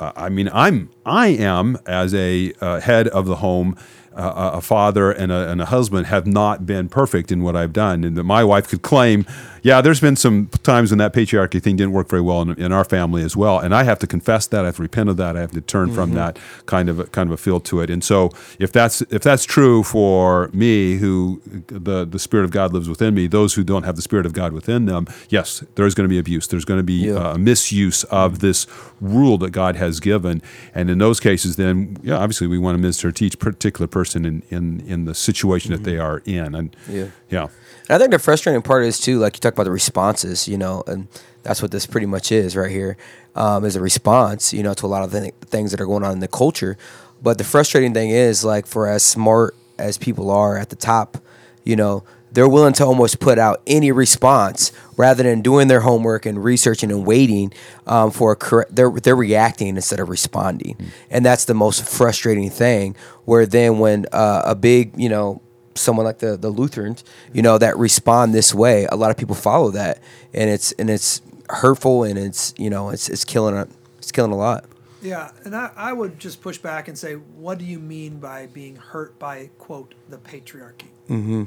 uh, 0.00 0.12
I 0.16 0.28
mean, 0.28 0.48
I'm 0.52 0.90
I 1.04 1.28
am 1.28 1.78
as 1.86 2.14
a 2.14 2.52
uh, 2.60 2.80
head 2.80 3.08
of 3.08 3.26
the 3.26 3.36
home, 3.36 3.76
uh, 4.18 4.50
a 4.54 4.60
father 4.60 5.10
and 5.10 5.30
a, 5.32 5.48
and 5.50 5.60
a 5.62 5.66
husband 5.66 6.06
have 6.06 6.26
not 6.26 6.66
been 6.66 6.88
perfect 6.88 7.30
in 7.32 7.42
what 7.42 7.54
I've 7.56 7.72
done, 7.72 8.04
and 8.04 8.16
that 8.16 8.24
my 8.24 8.42
wife 8.44 8.68
could 8.68 8.82
claim, 8.82 9.24
yeah, 9.62 9.80
there's 9.80 10.00
been 10.00 10.16
some 10.16 10.48
times 10.62 10.90
when 10.90 10.98
that 10.98 11.12
patriarchy 11.12 11.62
thing 11.62 11.76
didn't 11.76 11.92
work 11.92 12.08
very 12.08 12.22
well 12.22 12.42
in, 12.42 12.50
in 12.60 12.72
our 12.72 12.84
family 12.84 13.22
as 13.22 13.36
well, 13.36 13.58
and 13.58 13.74
I 13.74 13.84
have 13.84 13.98
to 14.00 14.06
confess 14.06 14.46
that, 14.48 14.62
I 14.62 14.66
have 14.66 14.76
to 14.76 14.82
repent 14.82 15.08
of 15.08 15.16
that, 15.18 15.36
I 15.36 15.40
have 15.40 15.52
to 15.52 15.60
turn 15.60 15.92
from 15.92 16.14
that 16.14 16.38
kind 16.66 16.88
of 16.88 16.98
a, 17.00 17.04
kind 17.04 17.28
of 17.28 17.34
a 17.34 17.36
feel 17.36 17.60
to 17.60 17.80
it, 17.80 17.90
and 17.90 18.02
so 18.02 18.30
if 18.58 18.72
that's 18.72 19.02
if 19.02 19.22
that's 19.22 19.44
true 19.44 19.82
for 19.82 20.50
me, 20.52 20.96
who 20.96 21.40
the 21.66 22.04
the 22.04 22.18
spirit 22.18 22.44
of 22.44 22.50
God 22.50 22.72
lives 22.72 22.88
within 22.88 23.14
me, 23.14 23.26
those 23.28 23.54
who 23.54 23.64
don't 23.64 23.84
have 23.84 23.96
the 23.96 24.02
spirit 24.02 24.26
of 24.26 24.32
God 24.32 24.52
within 24.52 24.86
them, 24.86 25.06
yes, 25.28 25.62
there's 25.76 25.94
going 25.94 26.08
to 26.08 26.12
be 26.12 26.18
abuse, 26.18 26.46
there's 26.48 26.64
going 26.64 26.78
to 26.80 26.84
be 26.84 27.06
Yeah. 27.08 27.14
uh, 27.14 27.34
a 27.34 27.38
misuse 27.38 28.04
of 28.04 28.38
this 28.40 28.66
rule 29.00 29.38
that 29.38 29.50
God 29.50 29.76
has 29.76 30.00
given. 30.00 30.40
And 30.74 30.90
in 30.90 30.98
those 30.98 31.20
cases, 31.20 31.56
then, 31.56 31.96
yeah, 32.02 32.16
obviously 32.16 32.46
we 32.46 32.58
want 32.58 32.74
to 32.76 32.80
minister 32.80 33.12
teach 33.12 33.38
particular 33.38 33.86
person 33.86 34.07
in, 34.16 34.42
in, 34.50 34.80
in 34.86 35.04
the 35.04 35.14
situation 35.14 35.72
that 35.72 35.84
they 35.84 35.98
are 35.98 36.22
in. 36.24 36.54
And 36.54 36.76
Yeah. 36.88 37.06
yeah. 37.30 37.48
And 37.88 37.96
I 37.96 37.98
think 37.98 38.10
the 38.10 38.18
frustrating 38.18 38.62
part 38.62 38.84
is 38.84 38.98
too, 38.98 39.18
like 39.18 39.36
you 39.36 39.40
talk 39.40 39.54
about 39.54 39.64
the 39.64 39.70
responses, 39.70 40.46
you 40.46 40.58
know, 40.58 40.82
and 40.86 41.08
that's 41.42 41.62
what 41.62 41.70
this 41.70 41.86
pretty 41.86 42.06
much 42.06 42.30
is 42.30 42.54
right 42.54 42.70
here, 42.70 42.96
um, 43.34 43.64
is 43.64 43.76
a 43.76 43.80
response, 43.80 44.52
you 44.52 44.62
know, 44.62 44.74
to 44.74 44.86
a 44.86 44.88
lot 44.88 45.04
of 45.04 45.10
the 45.10 45.32
things 45.46 45.70
that 45.70 45.80
are 45.80 45.86
going 45.86 46.04
on 46.04 46.12
in 46.12 46.20
the 46.20 46.28
culture. 46.28 46.76
But 47.22 47.38
the 47.38 47.44
frustrating 47.44 47.94
thing 47.94 48.10
is, 48.10 48.44
like, 48.44 48.66
for 48.66 48.86
as 48.86 49.02
smart 49.02 49.56
as 49.78 49.96
people 49.98 50.30
are 50.30 50.58
at 50.58 50.68
the 50.68 50.76
top, 50.76 51.18
you 51.64 51.76
know, 51.76 52.04
they're 52.32 52.48
willing 52.48 52.72
to 52.74 52.84
almost 52.84 53.20
put 53.20 53.38
out 53.38 53.62
any 53.66 53.92
response 53.92 54.72
rather 54.96 55.22
than 55.22 55.40
doing 55.40 55.68
their 55.68 55.80
homework 55.80 56.26
and 56.26 56.42
researching 56.42 56.90
and 56.90 57.06
waiting 57.06 57.52
um, 57.86 58.10
for 58.10 58.32
a 58.32 58.36
correct. 58.36 58.74
They're 58.74 58.90
they're 58.90 59.16
reacting 59.16 59.76
instead 59.76 60.00
of 60.00 60.08
responding, 60.08 60.76
and 61.10 61.24
that's 61.24 61.44
the 61.44 61.54
most 61.54 61.88
frustrating 61.88 62.50
thing. 62.50 62.96
Where 63.24 63.46
then 63.46 63.78
when 63.78 64.06
uh, 64.12 64.42
a 64.44 64.54
big, 64.54 64.92
you 64.96 65.08
know, 65.08 65.42
someone 65.74 66.04
like 66.04 66.18
the 66.18 66.36
the 66.36 66.50
Lutherans, 66.50 67.04
you 67.32 67.42
know, 67.42 67.58
that 67.58 67.76
respond 67.76 68.34
this 68.34 68.54
way, 68.54 68.86
a 68.90 68.96
lot 68.96 69.10
of 69.10 69.16
people 69.16 69.34
follow 69.34 69.70
that, 69.70 70.00
and 70.34 70.50
it's 70.50 70.72
and 70.72 70.90
it's 70.90 71.22
hurtful 71.50 72.04
and 72.04 72.18
it's 72.18 72.52
you 72.58 72.68
know 72.68 72.90
it's 72.90 73.08
it's 73.08 73.24
killing 73.24 73.56
a 73.56 73.66
it's 73.98 74.12
killing 74.12 74.32
a 74.32 74.36
lot. 74.36 74.64
Yeah, 75.00 75.30
and 75.44 75.54
I, 75.54 75.70
I 75.76 75.92
would 75.92 76.18
just 76.18 76.40
push 76.40 76.58
back 76.58 76.88
and 76.88 76.98
say, 76.98 77.14
what 77.14 77.58
do 77.58 77.64
you 77.64 77.78
mean 77.78 78.18
by 78.18 78.46
being 78.46 78.76
hurt 78.76 79.18
by, 79.18 79.50
quote, 79.58 79.94
the 80.08 80.18
patriarchy? 80.18 80.88
Mm-hmm. 81.08 81.44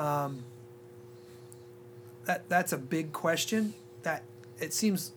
Um, 0.00 0.44
that, 2.24 2.48
that's 2.48 2.72
a 2.72 2.78
big 2.78 3.12
question. 3.12 3.74
That 4.02 4.22
it 4.58 4.72
seems, 4.72 5.12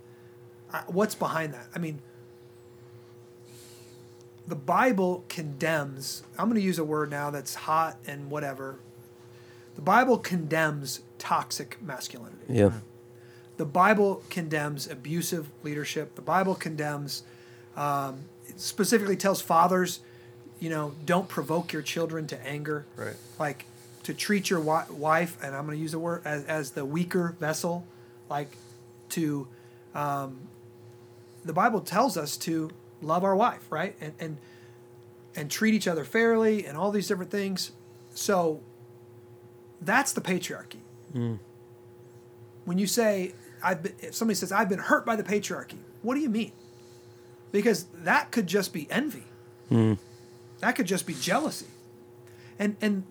uh, 0.73 0.81
what's 0.87 1.15
behind 1.15 1.53
that? 1.53 1.67
I 1.73 1.79
mean, 1.79 2.01
the 4.45 4.55
Bible 4.55 5.23
condemns, 5.29 6.23
I'm 6.37 6.49
going 6.49 6.59
to 6.59 6.65
use 6.65 6.79
a 6.79 6.83
word 6.83 7.09
now 7.09 7.29
that's 7.29 7.55
hot 7.55 7.97
and 8.05 8.29
whatever. 8.29 8.79
The 9.75 9.81
Bible 9.81 10.17
condemns 10.17 11.01
toxic 11.17 11.81
masculinity. 11.81 12.43
Yeah, 12.49 12.71
The 13.55 13.65
Bible 13.65 14.23
condemns 14.29 14.87
abusive 14.87 15.49
leadership. 15.63 16.15
The 16.15 16.21
Bible 16.21 16.55
condemns, 16.55 17.23
um, 17.77 18.25
it 18.45 18.59
specifically 18.59 19.15
tells 19.15 19.41
fathers, 19.41 20.01
you 20.59 20.69
know, 20.69 20.93
don't 21.05 21.29
provoke 21.29 21.71
your 21.71 21.81
children 21.81 22.27
to 22.27 22.45
anger. 22.45 22.85
Right. 22.97 23.15
Like 23.39 23.65
to 24.03 24.13
treat 24.13 24.49
your 24.49 24.59
wi- 24.59 24.85
wife, 24.89 25.37
and 25.43 25.55
I'm 25.55 25.65
going 25.65 25.77
to 25.77 25.81
use 25.81 25.93
the 25.93 25.99
word 25.99 26.21
as, 26.25 26.43
as 26.45 26.71
the 26.71 26.85
weaker 26.85 27.35
vessel, 27.39 27.85
like 28.29 28.55
to, 29.09 29.47
um, 29.95 30.39
the 31.45 31.53
Bible 31.53 31.81
tells 31.81 32.17
us 32.17 32.37
to 32.37 32.69
love 33.01 33.23
our 33.23 33.35
wife, 33.35 33.71
right? 33.71 33.95
And, 34.01 34.13
and, 34.19 34.37
and 35.35 35.49
treat 35.51 35.73
each 35.73 35.87
other 35.87 36.03
fairly 36.03 36.65
and 36.65 36.77
all 36.77 36.91
these 36.91 37.07
different 37.07 37.31
things. 37.31 37.71
So 38.13 38.61
that's 39.81 40.13
the 40.13 40.21
patriarchy 40.21 40.79
when 42.65 42.77
you 42.77 42.87
say 42.87 43.33
I've 43.63 43.83
been, 43.83 43.93
if 43.99 44.15
somebody 44.15 44.35
says 44.35 44.51
I've 44.51 44.69
been 44.69 44.79
hurt 44.79 45.05
by 45.05 45.15
the 45.15 45.23
patriarchy, 45.23 45.77
what 46.01 46.15
do 46.15 46.21
you 46.21 46.29
mean? 46.29 46.51
Because 47.51 47.85
that 48.03 48.31
could 48.31 48.47
just 48.47 48.73
be 48.73 48.87
envy. 48.89 49.23
That 50.59 50.75
could 50.75 50.87
just 50.87 51.05
be 51.05 51.13
jealousy. 51.13 51.67
And 52.57 52.75
and 52.81 53.03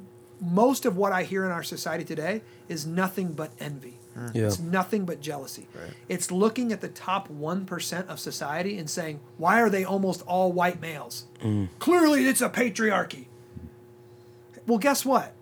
most 0.43 0.84
of 0.84 0.97
what 0.97 1.12
I 1.12 1.22
hear 1.22 1.45
in 1.45 1.53
our 1.53 1.62
society 1.62 2.05
today 2.05 2.43
is 2.68 2.84
nothing 2.84 3.32
but 3.32 3.53
envy. 3.61 3.99
Hmm. 4.14 4.28
Yeah. 4.34 4.47
It's 4.47 4.59
nothing 4.59 5.05
but 5.05 5.20
jealousy. 5.20 5.68
Right. 5.74 5.93
It's 6.09 6.30
looking 6.30 6.72
at 6.72 6.80
the 6.80 6.88
top 6.88 7.28
1% 7.28 8.09
of 8.09 8.18
society 8.18 8.76
and 8.76 8.90
saying, 8.90 9.20
why 9.38 9.61
are 9.62 9.70
they 9.70 9.84
almost 9.84 10.22
all 10.26 10.53
white 10.53 10.80
males? 10.80 11.26
Mm. 11.40 11.68
Clearly, 11.78 12.26
it's 12.26 12.40
a 12.40 12.49
patriarchy. 12.49 13.26
Well, 14.66 14.78
guess 14.78 15.05
what? 15.05 15.32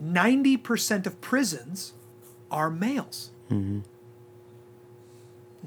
90% 0.00 1.06
of 1.06 1.20
prisons 1.20 1.92
are 2.50 2.70
males. 2.70 3.30
Mm-hmm. 3.50 3.80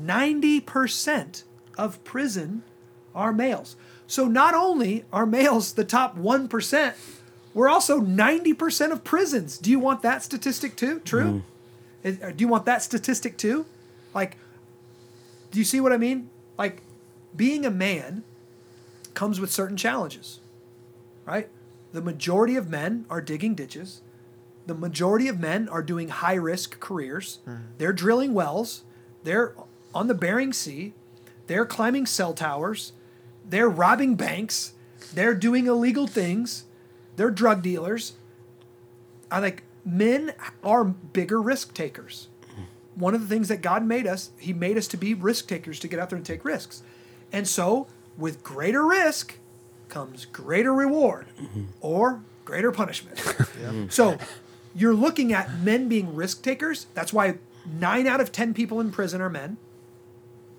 90% 0.01 1.43
of 1.78 2.03
prison 2.03 2.64
are 3.14 3.34
males. 3.34 3.76
So 4.05 4.26
not 4.26 4.53
only 4.53 5.05
are 5.12 5.26
males 5.26 5.74
the 5.74 5.84
top 5.84 6.18
1%, 6.18 6.93
we're 7.58 7.70
also 7.70 7.99
90% 7.99 8.91
of 8.91 9.03
prisons. 9.03 9.58
Do 9.58 9.72
you 9.72 9.80
want 9.80 10.03
that 10.03 10.22
statistic 10.22 10.76
too? 10.76 10.99
True? 10.99 11.41
Is- 12.03 12.22
uh, 12.22 12.30
do 12.36 12.43
you 12.43 12.47
want 12.47 12.66
that 12.66 12.84
statistic 12.84 13.36
too? 13.36 13.66
Like, 14.14 14.38
do 15.49 15.58
you 15.58 15.66
see 15.66 15.82
what 15.82 15.91
I 15.91 15.97
mean? 15.97 16.30
Like, 16.55 16.84
being 17.36 17.66
a 17.66 17.72
man 17.72 18.24
comes 19.16 19.39
with 19.39 19.51
certain 19.51 19.76
challenges, 19.76 20.39
right? 21.26 21.49
The 21.93 22.01
majority 22.01 22.55
of 22.58 22.70
men 22.70 23.05
are 23.10 23.22
digging 23.22 23.55
ditches. 23.55 24.01
The 24.68 24.76
majority 24.76 25.28
of 25.28 25.39
men 25.39 25.68
are 25.68 25.82
doing 25.82 26.10
high 26.10 26.36
risk 26.36 26.80
careers. 26.80 27.39
They're 27.80 27.91
drilling 27.91 28.36
wells. 28.36 28.84
They're 29.24 29.55
on 29.95 30.05
the 30.05 30.14
Bering 30.14 30.53
Sea. 30.53 30.93
They're 31.47 31.66
climbing 31.66 32.05
cell 32.05 32.34
towers. 32.36 32.93
They're 33.49 33.70
robbing 33.70 34.14
banks. 34.14 34.74
They're 35.12 35.34
doing 35.34 35.66
illegal 35.66 36.05
things. 36.05 36.66
They're 37.18 37.32
drug 37.32 37.61
dealers. 37.61 38.13
I 39.30 39.41
think 39.41 39.63
men 39.84 40.34
are 40.63 40.86
bigger 40.86 41.41
risk 41.41 41.74
takers. 41.74 42.30
One 42.95 43.13
of 43.13 43.22
the 43.22 43.28
things 43.28 43.47
that 43.49 43.61
God 43.61 43.86
made 43.86 44.07
us, 44.07 44.32
He 44.39 44.53
made 44.53 44.78
us 44.78 44.88
to 44.88 44.97
be 44.97 45.13
risk 45.13 45.47
takers, 45.47 45.80
to 45.82 45.88
get 45.88 45.99
out 45.99 46.09
there 46.09 46.18
and 46.18 46.26
take 46.26 46.43
risks. 46.43 46.82
And 47.32 47.47
so, 47.47 47.88
with 48.18 48.41
greater 48.43 48.86
risk 48.86 49.38
comes 49.89 50.26
greater 50.26 50.74
reward 50.74 51.28
or 51.82 52.22
greater 52.45 52.72
punishment. 52.72 53.18
Mm. 53.57 53.91
So, 53.91 54.18
you're 54.76 54.93
looking 54.93 55.34
at 55.34 55.59
men 55.59 55.89
being 55.89 56.15
risk 56.15 56.43
takers. 56.43 56.86
That's 56.93 57.11
why 57.11 57.39
nine 57.65 58.05
out 58.05 58.22
of 58.22 58.32
10 58.32 58.53
people 58.53 58.80
in 58.80 58.91
prison 58.91 59.20
are 59.20 59.30
men. 59.30 59.57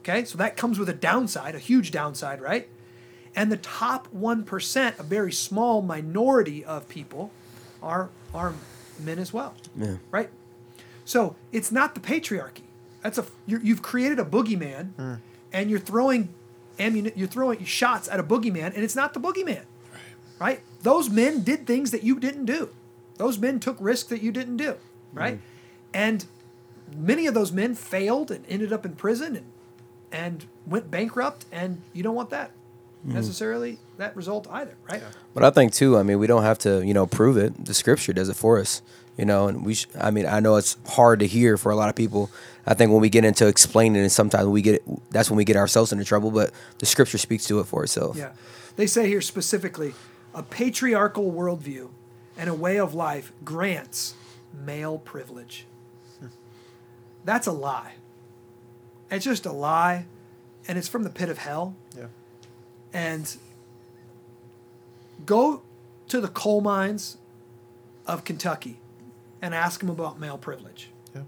Okay, 0.00 0.24
so 0.24 0.36
that 0.38 0.56
comes 0.56 0.78
with 0.78 0.88
a 0.88 0.94
downside, 0.94 1.54
a 1.54 1.60
huge 1.60 1.92
downside, 1.92 2.40
right? 2.40 2.68
And 3.34 3.52
the 3.52 3.56
top 3.56 4.08
1%, 4.14 4.98
a 4.98 5.02
very 5.02 5.32
small 5.32 5.82
minority 5.82 6.64
of 6.64 6.88
people, 6.88 7.30
are, 7.82 8.10
are 8.34 8.54
men 8.98 9.18
as 9.18 9.32
well. 9.32 9.54
Yeah. 9.76 9.96
Right? 10.10 10.30
So 11.04 11.36
it's 11.52 11.70
not 11.72 11.94
the 11.94 12.00
patriarchy. 12.00 12.62
That's 13.02 13.18
a 13.18 13.24
you're, 13.46 13.60
you've 13.60 13.82
created 13.82 14.18
a 14.18 14.24
boogeyman, 14.24 14.92
hmm. 14.94 15.14
and 15.52 15.70
you're 15.70 15.78
throwing 15.78 16.30
ammuni- 16.78 17.12
you're 17.16 17.28
throwing 17.28 17.64
shots 17.64 18.08
at 18.08 18.18
a 18.18 18.22
boogeyman, 18.22 18.74
and 18.74 18.78
it's 18.78 18.96
not 18.96 19.14
the 19.14 19.20
boogeyman. 19.20 19.62
Right. 20.40 20.60
Those 20.82 21.08
men 21.08 21.42
did 21.42 21.66
things 21.66 21.92
that 21.92 22.02
you 22.02 22.20
didn't 22.20 22.44
do. 22.44 22.70
Those 23.16 23.38
men 23.38 23.58
took 23.58 23.76
risks 23.80 24.08
that 24.10 24.22
you 24.22 24.32
didn't 24.32 24.56
do. 24.58 24.76
Right. 25.12 25.36
Hmm. 25.36 25.40
And 25.94 26.26
many 26.94 27.26
of 27.26 27.34
those 27.34 27.52
men 27.52 27.74
failed 27.74 28.30
and 28.30 28.44
ended 28.48 28.72
up 28.72 28.84
in 28.84 28.94
prison 28.94 29.36
and 29.36 29.46
and 30.10 30.46
went 30.66 30.90
bankrupt, 30.90 31.46
and 31.52 31.82
you 31.92 32.02
don't 32.02 32.14
want 32.14 32.30
that 32.30 32.50
Mm. 33.06 33.14
necessarily 33.14 33.78
that 33.96 34.16
result 34.16 34.48
either. 34.50 34.74
Right. 34.90 35.02
But 35.34 35.44
I 35.44 35.50
think 35.50 35.72
too. 35.72 35.96
I 35.96 36.02
mean, 36.02 36.18
we 36.18 36.26
don't 36.26 36.42
have 36.42 36.58
to, 36.60 36.84
you 36.84 36.92
know, 36.92 37.06
prove 37.06 37.36
it. 37.36 37.64
The 37.64 37.74
Scripture 37.74 38.12
does 38.12 38.28
it 38.28 38.34
for 38.36 38.58
us. 38.58 38.82
You 39.16 39.24
know, 39.24 39.48
and 39.48 39.64
we. 39.64 39.74
Sh- 39.74 39.86
I 40.00 40.10
mean, 40.10 40.26
I 40.26 40.40
know 40.40 40.56
it's 40.56 40.76
hard 40.86 41.20
to 41.20 41.26
hear 41.26 41.56
for 41.56 41.70
a 41.72 41.76
lot 41.76 41.88
of 41.88 41.96
people. 41.96 42.30
I 42.66 42.74
think 42.74 42.92
when 42.92 43.00
we 43.00 43.08
get 43.08 43.24
into 43.24 43.46
explaining 43.48 44.02
it, 44.04 44.10
sometimes 44.10 44.46
we 44.46 44.62
get 44.62 44.82
that's 45.10 45.28
when 45.30 45.36
we 45.36 45.44
get 45.44 45.56
ourselves 45.56 45.92
into 45.92 46.04
trouble. 46.04 46.30
But 46.30 46.52
the 46.78 46.86
Scripture 46.86 47.18
speaks 47.18 47.46
to 47.46 47.60
it 47.60 47.64
for 47.64 47.82
itself. 47.82 48.16
Yeah. 48.16 48.30
They 48.76 48.86
say 48.86 49.08
here 49.08 49.20
specifically 49.20 49.94
a 50.34 50.42
patriarchal 50.42 51.32
worldview 51.32 51.90
and 52.36 52.48
a 52.48 52.54
way 52.54 52.78
of 52.78 52.94
life 52.94 53.32
grants 53.44 54.14
male 54.54 54.98
privilege. 54.98 55.66
That's 57.24 57.46
a 57.46 57.52
lie. 57.52 57.94
It's 59.10 59.24
just 59.24 59.46
a 59.46 59.52
lie, 59.52 60.06
and 60.66 60.78
it's 60.78 60.88
from 60.88 61.02
the 61.02 61.10
pit 61.10 61.28
of 61.28 61.38
hell. 61.38 61.74
And 62.92 63.36
go 65.26 65.62
to 66.08 66.20
the 66.20 66.28
coal 66.28 66.60
mines 66.60 67.18
of 68.06 68.24
Kentucky 68.24 68.78
and 69.42 69.54
ask 69.54 69.80
them 69.80 69.90
about 69.90 70.18
male 70.18 70.38
privilege. 70.38 70.90
Yeah. 71.14 71.22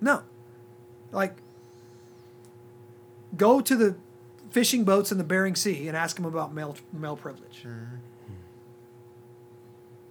No. 0.00 0.22
Like, 1.12 1.36
go 3.36 3.60
to 3.60 3.76
the 3.76 3.96
fishing 4.50 4.84
boats 4.84 5.12
in 5.12 5.18
the 5.18 5.24
Bering 5.24 5.54
Sea 5.54 5.86
and 5.88 5.96
ask 5.96 6.16
them 6.16 6.24
about 6.24 6.52
male 6.52 6.76
male 6.92 7.16
privilege. 7.16 7.64
Mm-hmm. 7.66 7.96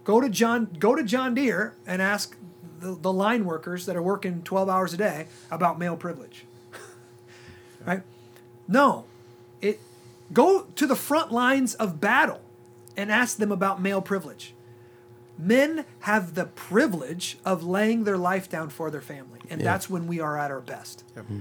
Go 0.04 0.20
to 0.20 0.28
John 0.28 0.76
go 0.78 0.94
to 0.94 1.02
John 1.02 1.34
Deere 1.34 1.74
and 1.86 2.00
ask 2.00 2.36
the, 2.80 2.94
the 2.94 3.12
line 3.12 3.44
workers 3.44 3.86
that 3.86 3.96
are 3.96 4.02
working 4.02 4.42
12 4.42 4.68
hours 4.68 4.94
a 4.94 4.96
day 4.96 5.26
about 5.50 5.78
male 5.78 5.96
privilege. 5.96 6.44
right? 7.86 8.02
No. 8.70 9.04
It 9.60 9.80
go 10.32 10.62
to 10.76 10.86
the 10.86 10.96
front 10.96 11.32
lines 11.32 11.74
of 11.74 12.00
battle 12.00 12.40
and 12.96 13.10
ask 13.10 13.36
them 13.36 13.52
about 13.52 13.82
male 13.82 14.00
privilege. 14.00 14.54
Men 15.36 15.84
have 16.00 16.34
the 16.34 16.44
privilege 16.44 17.38
of 17.44 17.64
laying 17.64 18.04
their 18.04 18.18
life 18.18 18.48
down 18.48 18.68
for 18.68 18.90
their 18.90 19.00
family, 19.00 19.40
and 19.48 19.60
that's 19.60 19.88
when 19.88 20.06
we 20.06 20.20
are 20.20 20.38
at 20.38 20.50
our 20.50 20.60
best. 20.60 21.02
Hmm. 21.14 21.40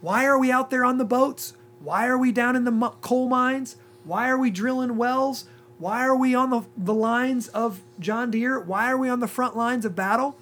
Why 0.00 0.24
are 0.24 0.38
we 0.38 0.50
out 0.50 0.70
there 0.70 0.84
on 0.84 0.98
the 0.98 1.04
boats? 1.04 1.54
Why 1.80 2.06
are 2.06 2.18
we 2.18 2.32
down 2.32 2.56
in 2.56 2.64
the 2.64 2.92
coal 3.00 3.28
mines? 3.28 3.76
Why 4.04 4.28
are 4.28 4.38
we 4.38 4.50
drilling 4.50 4.96
wells? 4.96 5.46
Why 5.78 6.04
are 6.06 6.16
we 6.16 6.34
on 6.34 6.50
the, 6.50 6.62
the 6.76 6.94
lines 6.94 7.48
of 7.48 7.82
John 7.98 8.30
Deere? 8.30 8.60
Why 8.60 8.90
are 8.90 8.96
we 8.96 9.08
on 9.08 9.20
the 9.20 9.28
front 9.28 9.56
lines 9.56 9.84
of 9.84 9.94
battle? 9.94 10.38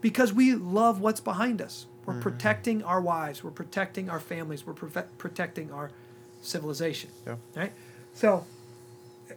Because 0.00 0.32
we 0.32 0.54
love 0.54 1.00
what's 1.00 1.20
behind 1.20 1.60
us. 1.60 1.86
We're 2.06 2.14
mm-hmm. 2.14 2.22
protecting 2.22 2.82
our 2.84 3.00
wives. 3.00 3.44
We're 3.44 3.50
protecting 3.50 4.08
our 4.08 4.20
families. 4.20 4.66
We're 4.66 4.74
profe- 4.74 5.06
protecting 5.18 5.72
our 5.72 5.90
civilization. 6.40 7.10
Yeah. 7.26 7.36
Right? 7.54 7.72
So 8.14 8.46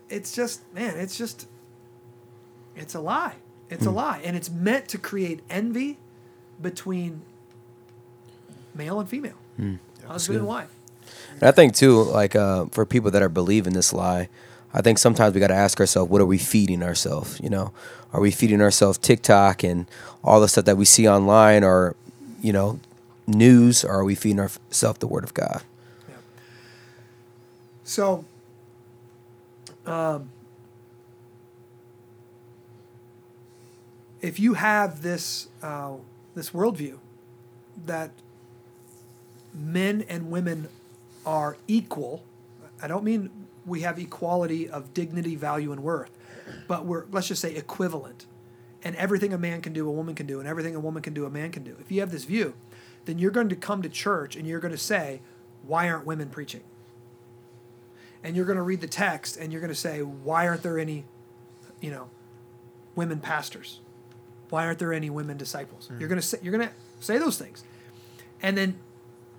it's 0.09 0.33
just, 0.33 0.61
man, 0.73 0.97
it's 0.97 1.17
just, 1.17 1.47
it's 2.75 2.95
a 2.95 2.99
lie. 2.99 3.35
It's 3.69 3.85
a 3.85 3.89
hmm. 3.89 3.95
lie. 3.95 4.21
And 4.23 4.35
it's 4.35 4.49
meant 4.49 4.87
to 4.89 4.97
create 4.97 5.41
envy 5.49 5.97
between 6.61 7.21
male 8.73 8.99
and 8.99 9.09
female, 9.09 9.35
hmm. 9.57 9.75
husband 10.07 10.39
and 10.39 10.47
wife. 10.47 10.73
And 11.33 11.43
I 11.43 11.51
think 11.51 11.75
too, 11.75 12.03
like 12.03 12.35
uh, 12.35 12.65
for 12.71 12.85
people 12.85 13.11
that 13.11 13.21
are 13.21 13.29
believing 13.29 13.73
this 13.73 13.93
lie, 13.93 14.29
I 14.73 14.81
think 14.81 14.97
sometimes 14.97 15.33
we 15.33 15.39
got 15.39 15.47
to 15.47 15.55
ask 15.55 15.79
ourselves, 15.79 16.11
what 16.11 16.21
are 16.21 16.25
we 16.25 16.37
feeding 16.37 16.83
ourselves? 16.83 17.39
You 17.41 17.49
know, 17.49 17.73
are 18.13 18.21
we 18.21 18.31
feeding 18.31 18.61
ourselves 18.61 18.97
TikTok 18.97 19.63
and 19.63 19.87
all 20.23 20.39
the 20.39 20.47
stuff 20.47 20.65
that 20.65 20.77
we 20.77 20.85
see 20.85 21.07
online, 21.07 21.63
or 21.63 21.95
you 22.41 22.53
know, 22.53 22.79
news, 23.27 23.83
or 23.83 23.91
are 23.91 24.03
we 24.03 24.15
feeding 24.15 24.39
ourselves 24.39 24.99
the 24.99 25.07
Word 25.07 25.23
of 25.23 25.33
God? 25.33 25.63
So, 27.83 28.23
um, 29.87 30.29
if 34.21 34.39
you 34.39 34.53
have 34.53 35.01
this 35.01 35.47
uh, 35.63 35.93
this 36.35 36.51
worldview 36.51 36.99
that 37.87 38.11
men 39.55 40.05
and 40.07 40.29
women 40.29 40.67
are 41.25 41.57
equal, 41.67 42.23
I 42.81 42.87
don't 42.87 43.03
mean 43.03 43.31
we 43.65 43.81
have 43.81 43.97
equality 43.97 44.69
of 44.69 44.93
dignity, 44.93 45.35
value, 45.35 45.71
and 45.71 45.81
worth, 45.81 46.11
but 46.67 46.85
we're 46.85 47.05
let's 47.11 47.27
just 47.27 47.41
say 47.41 47.55
equivalent, 47.55 48.25
and 48.83 48.95
everything 48.95 49.33
a 49.33 49.37
man 49.37 49.61
can 49.61 49.73
do, 49.73 49.87
a 49.87 49.91
woman 49.91 50.15
can 50.15 50.25
do, 50.25 50.39
and 50.39 50.47
everything 50.47 50.75
a 50.75 50.79
woman 50.79 51.01
can 51.01 51.13
do, 51.13 51.25
a 51.25 51.29
man 51.29 51.51
can 51.51 51.63
do. 51.63 51.75
If 51.79 51.91
you 51.91 51.99
have 51.99 52.11
this 52.11 52.23
view, 52.23 52.53
then 53.05 53.19
you're 53.19 53.31
going 53.31 53.49
to 53.49 53.55
come 53.55 53.81
to 53.81 53.89
church 53.89 54.35
and 54.35 54.47
you're 54.47 54.59
going 54.59 54.71
to 54.71 54.77
say, 54.77 55.21
"Why 55.63 55.89
aren't 55.89 56.05
women 56.05 56.29
preaching?" 56.29 56.63
and 58.23 58.35
you're 58.35 58.45
going 58.45 58.57
to 58.57 58.63
read 58.63 58.81
the 58.81 58.87
text 58.87 59.37
and 59.37 59.51
you're 59.51 59.61
going 59.61 59.73
to 59.73 59.79
say, 59.79 60.01
why 60.01 60.47
aren't 60.47 60.63
there 60.63 60.79
any, 60.79 61.05
you 61.81 61.91
know, 61.91 62.09
women 62.95 63.19
pastors? 63.19 63.79
Why 64.49 64.65
aren't 64.65 64.79
there 64.79 64.93
any 64.93 65.09
women 65.09 65.37
disciples? 65.37 65.87
Hmm. 65.87 65.99
You're 65.99 66.09
going 66.09 66.21
to 66.21 66.25
say 66.25 66.39
you're 66.41 66.55
going 66.55 66.67
to 66.67 66.73
say 66.99 67.17
those 67.17 67.37
things, 67.37 67.63
and 68.41 68.57
then 68.57 68.79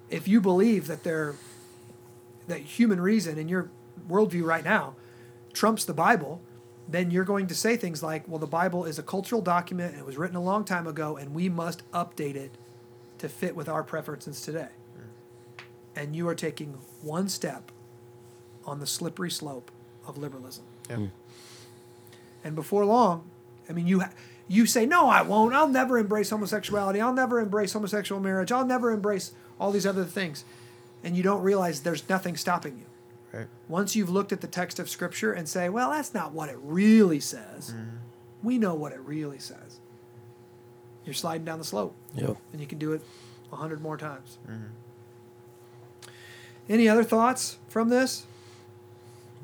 if 0.09 0.29
you 0.29 0.41
believe 0.41 0.87
that 0.87 1.03
they're 1.03 1.35
that 2.47 2.61
human 2.61 3.01
reason 3.01 3.37
in 3.39 3.49
your 3.49 3.71
worldview 4.09 4.45
right 4.45 4.65
now 4.65 4.95
trumps 5.53 5.85
the 5.85 5.95
Bible, 5.95 6.41
then 6.91 7.11
you're 7.11 7.25
going 7.25 7.47
to 7.47 7.55
say 7.55 7.77
things 7.77 8.03
like, 8.03 8.27
well, 8.27 8.39
the 8.39 8.47
Bible 8.47 8.85
is 8.85 8.99
a 8.99 9.03
cultural 9.03 9.41
document 9.41 9.93
and 9.93 10.01
it 10.01 10.07
was 10.07 10.19
written 10.19 10.37
a 10.37 10.43
long 10.43 10.65
time 10.65 10.87
ago, 10.87 11.17
and 11.17 11.35
we 11.35 11.49
must 11.49 11.89
update 11.93 12.35
it 12.35 12.53
to 13.19 13.29
fit 13.29 13.55
with 13.55 13.69
our 13.69 13.83
preferences 13.83 14.41
today. 14.41 14.69
Hmm. 14.95 15.63
And 15.95 16.17
you 16.17 16.29
are 16.29 16.35
taking 16.35 16.79
one 17.03 17.29
step 17.29 17.71
on 18.65 18.81
the 18.81 18.87
slippery 18.87 19.31
slope 19.31 19.71
of 20.07 20.19
liberalism. 20.19 20.65
Yeah. 20.89 20.97
Hmm. 20.97 21.07
And 22.43 22.55
before 22.55 22.85
long, 22.85 23.31
I 23.69 23.73
mean, 23.73 23.87
you 23.87 24.01
ha- 24.01 24.13
you 24.49 24.67
say, 24.67 24.85
no, 24.85 25.09
I 25.09 25.23
won't. 25.23 25.55
I'll 25.55 25.69
never 25.69 25.97
embrace 25.97 26.31
homosexuality. 26.31 27.01
I'll 27.01 27.13
never 27.13 27.39
embrace 27.39 27.73
homosexual 27.73 28.21
marriage. 28.21 28.51
I'll 28.51 28.67
never 28.67 28.91
embrace 28.91 29.33
all 29.61 29.71
these 29.71 29.87
other 29.87 30.05
things. 30.05 30.45
And 31.05 31.17
you 31.17 31.23
don't 31.23 31.43
realize 31.43 31.83
there's 31.83 32.09
nothing 32.09 32.37
stopping 32.37 32.79
you. 32.79 32.87
Right. 33.33 33.47
Once 33.69 33.95
you've 33.95 34.11
looked 34.11 34.33
at 34.33 34.41
the 34.41 34.47
text 34.47 34.79
of 34.79 34.89
Scripture 34.89 35.33
and 35.33 35.49
say, 35.49 35.69
well, 35.69 35.91
that's 35.91 36.13
not 36.13 36.33
what 36.33 36.49
it 36.49 36.59
really 36.63 37.21
says, 37.21 37.71
mm-hmm. 37.71 37.97
we 38.43 38.59
know 38.59 38.75
what 38.75 38.93
it 38.93 39.01
really 39.01 39.39
says. 39.39 39.79
You're 41.05 41.15
sliding 41.15 41.45
down 41.45 41.59
the 41.59 41.65
slope, 41.65 41.95
Yep. 42.15 42.37
and 42.53 42.61
you 42.61 42.67
can 42.67 42.79
do 42.79 42.93
it 42.93 43.03
a 43.53 43.57
hundred 43.57 43.81
more 43.81 43.97
times. 43.97 44.39
Mm-hmm. 44.49 44.65
Any 46.69 46.89
other 46.89 47.05
thoughts 47.05 47.59
from 47.69 47.89
this? 47.89 48.25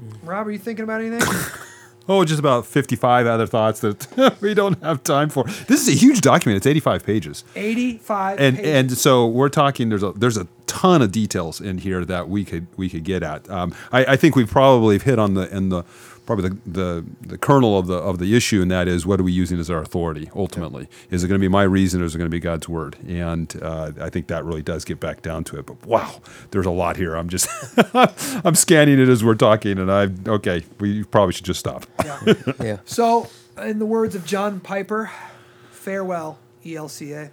Mm. 0.02 0.16
Rob, 0.22 0.46
are 0.46 0.50
you 0.50 0.58
thinking 0.58 0.82
about 0.84 1.00
anything? 1.00 1.26
Oh, 2.08 2.24
just 2.24 2.38
about 2.38 2.66
55 2.66 3.26
other 3.26 3.48
thoughts 3.48 3.80
that 3.80 4.36
we 4.40 4.54
don't 4.54 4.80
have 4.80 5.02
time 5.02 5.28
for. 5.28 5.42
This 5.66 5.88
is 5.88 5.88
a 5.88 5.98
huge 5.98 6.20
document. 6.20 6.58
It's 6.58 6.66
85 6.68 7.04
pages. 7.04 7.42
85 7.56 8.38
And 8.38 8.56
pages. 8.56 8.74
and 8.76 8.92
so 8.92 9.26
we're 9.26 9.48
talking 9.48 9.88
there's 9.88 10.04
a 10.04 10.12
there's 10.12 10.36
a 10.36 10.46
ton 10.76 11.00
of 11.00 11.10
details 11.10 11.60
in 11.60 11.78
here 11.78 12.04
that 12.04 12.28
we 12.28 12.44
could 12.44 12.66
we 12.76 12.90
could 12.90 13.02
get 13.04 13.22
at. 13.22 13.48
Um, 13.48 13.74
I, 13.92 14.04
I 14.04 14.16
think 14.16 14.36
we've 14.36 14.50
probably 14.50 14.98
hit 14.98 15.18
on 15.18 15.32
the 15.34 15.54
in 15.54 15.70
the 15.70 15.84
probably 16.26 16.50
the, 16.50 16.58
the 16.70 17.04
the 17.22 17.38
kernel 17.38 17.78
of 17.78 17.86
the 17.86 17.96
of 17.96 18.18
the 18.18 18.36
issue, 18.36 18.60
and 18.60 18.70
that 18.70 18.86
is 18.86 19.06
what 19.06 19.18
are 19.18 19.22
we 19.22 19.32
using 19.32 19.58
as 19.58 19.70
our 19.70 19.80
authority 19.80 20.30
ultimately? 20.34 20.86
Is 21.10 21.24
it 21.24 21.28
going 21.28 21.40
to 21.40 21.42
be 21.42 21.48
my 21.48 21.62
reason, 21.62 22.02
or 22.02 22.04
is 22.04 22.14
it 22.14 22.18
going 22.18 22.30
to 22.30 22.34
be 22.34 22.40
God's 22.40 22.68
word? 22.68 22.96
And 23.08 23.54
uh, 23.62 23.92
I 23.98 24.10
think 24.10 24.26
that 24.26 24.44
really 24.44 24.62
does 24.62 24.84
get 24.84 25.00
back 25.00 25.22
down 25.22 25.44
to 25.44 25.58
it. 25.58 25.64
But 25.64 25.84
wow, 25.86 26.20
there's 26.50 26.66
a 26.66 26.70
lot 26.70 26.98
here. 26.98 27.14
I'm 27.14 27.30
just 27.30 27.48
I'm 28.44 28.54
scanning 28.54 29.00
it 29.00 29.08
as 29.08 29.24
we're 29.24 29.34
talking, 29.34 29.78
and 29.78 29.90
I 29.90 30.10
okay, 30.28 30.62
we 30.78 31.04
probably 31.04 31.32
should 31.32 31.46
just 31.46 31.60
stop. 31.60 31.86
Yeah. 32.04 32.34
Yeah. 32.60 32.78
So, 32.84 33.30
in 33.56 33.78
the 33.78 33.86
words 33.86 34.14
of 34.14 34.26
John 34.26 34.60
Piper, 34.60 35.10
farewell, 35.70 36.38
ELCA. 36.64 37.30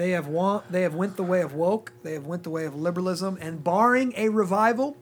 They 0.00 0.12
have 0.12 0.28
want, 0.28 0.72
they 0.72 0.80
have 0.80 0.94
went 0.94 1.16
the 1.16 1.22
way 1.22 1.42
of 1.42 1.52
woke. 1.52 1.92
They 2.02 2.14
have 2.14 2.24
went 2.24 2.42
the 2.42 2.48
way 2.48 2.64
of 2.64 2.74
liberalism, 2.74 3.36
and 3.38 3.62
barring 3.62 4.14
a 4.16 4.30
revival, 4.30 4.96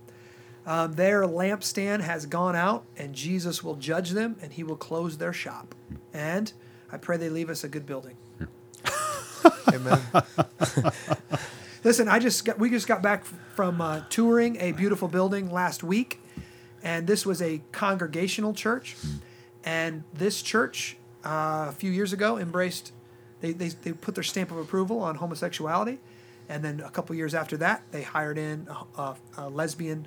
um, 0.66 0.94
their 0.94 1.22
lampstand 1.22 2.00
has 2.00 2.26
gone 2.26 2.56
out, 2.56 2.82
and 2.96 3.14
Jesus 3.14 3.62
will 3.62 3.76
judge 3.76 4.10
them, 4.10 4.34
and 4.42 4.52
He 4.52 4.64
will 4.64 4.74
close 4.74 5.18
their 5.18 5.32
shop. 5.32 5.76
And 6.12 6.52
I 6.90 6.96
pray 6.96 7.16
they 7.16 7.28
leave 7.28 7.48
us 7.48 7.62
a 7.62 7.68
good 7.68 7.86
building. 7.86 8.16
Amen. 9.72 10.00
Listen, 11.84 12.08
I 12.08 12.18
just 12.18 12.44
got, 12.44 12.58
we 12.58 12.68
just 12.68 12.88
got 12.88 13.00
back 13.00 13.24
from 13.54 13.80
uh, 13.80 14.00
touring 14.10 14.56
a 14.56 14.72
beautiful 14.72 15.06
building 15.06 15.48
last 15.48 15.84
week, 15.84 16.20
and 16.82 17.06
this 17.06 17.24
was 17.24 17.40
a 17.40 17.62
congregational 17.70 18.52
church, 18.52 18.96
and 19.62 20.02
this 20.12 20.42
church 20.42 20.96
uh, 21.24 21.66
a 21.68 21.72
few 21.72 21.92
years 21.92 22.12
ago 22.12 22.36
embraced 22.36 22.90
they, 23.40 23.52
they, 23.52 23.68
they 23.68 23.92
put 23.92 24.14
their 24.14 24.24
stamp 24.24 24.50
of 24.50 24.58
approval 24.58 25.00
on 25.00 25.16
homosexuality, 25.16 25.98
and 26.48 26.64
then 26.64 26.80
a 26.80 26.90
couple 26.90 27.14
years 27.14 27.34
after 27.34 27.56
that, 27.58 27.82
they 27.90 28.02
hired 28.02 28.38
in 28.38 28.66
a, 28.96 29.00
a, 29.00 29.16
a 29.36 29.48
lesbian 29.48 30.06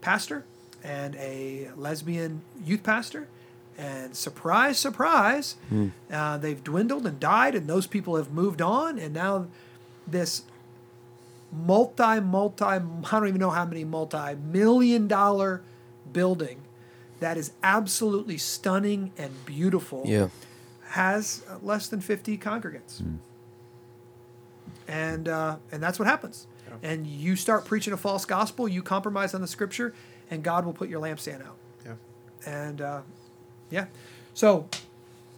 pastor 0.00 0.44
and 0.84 1.14
a 1.16 1.68
lesbian 1.76 2.42
youth 2.64 2.82
pastor. 2.82 3.28
And 3.78 4.14
surprise, 4.14 4.78
surprise, 4.78 5.56
uh, 6.12 6.36
they've 6.38 6.62
dwindled 6.62 7.06
and 7.06 7.18
died, 7.18 7.54
and 7.54 7.66
those 7.66 7.86
people 7.86 8.16
have 8.16 8.30
moved 8.30 8.60
on. 8.60 8.98
And 8.98 9.14
now, 9.14 9.46
this 10.06 10.42
multi, 11.50 12.20
multi, 12.20 12.64
I 12.64 12.78
don't 12.78 13.28
even 13.28 13.40
know 13.40 13.50
how 13.50 13.64
many 13.64 13.84
multi 13.84 14.34
million 14.34 15.08
dollar 15.08 15.62
building 16.12 16.58
that 17.20 17.36
is 17.38 17.52
absolutely 17.62 18.36
stunning 18.36 19.12
and 19.16 19.32
beautiful 19.46 20.02
Yeah. 20.04 20.28
Has 20.92 21.42
less 21.62 21.88
than 21.88 22.02
50 22.02 22.36
congregants. 22.36 23.02
And, 24.86 25.26
uh, 25.26 25.56
and 25.70 25.82
that's 25.82 25.98
what 25.98 26.06
happens. 26.06 26.46
And 26.82 27.06
you 27.06 27.34
start 27.34 27.64
preaching 27.64 27.94
a 27.94 27.96
false 27.96 28.26
gospel, 28.26 28.68
you 28.68 28.82
compromise 28.82 29.34
on 29.34 29.40
the 29.40 29.46
scripture, 29.46 29.94
and 30.30 30.42
God 30.42 30.66
will 30.66 30.74
put 30.74 30.90
your 30.90 31.00
lampstand 31.00 31.46
out. 31.46 31.56
Yeah. 31.84 31.94
And 32.46 32.80
uh, 32.80 33.00
yeah, 33.70 33.86
so 34.34 34.68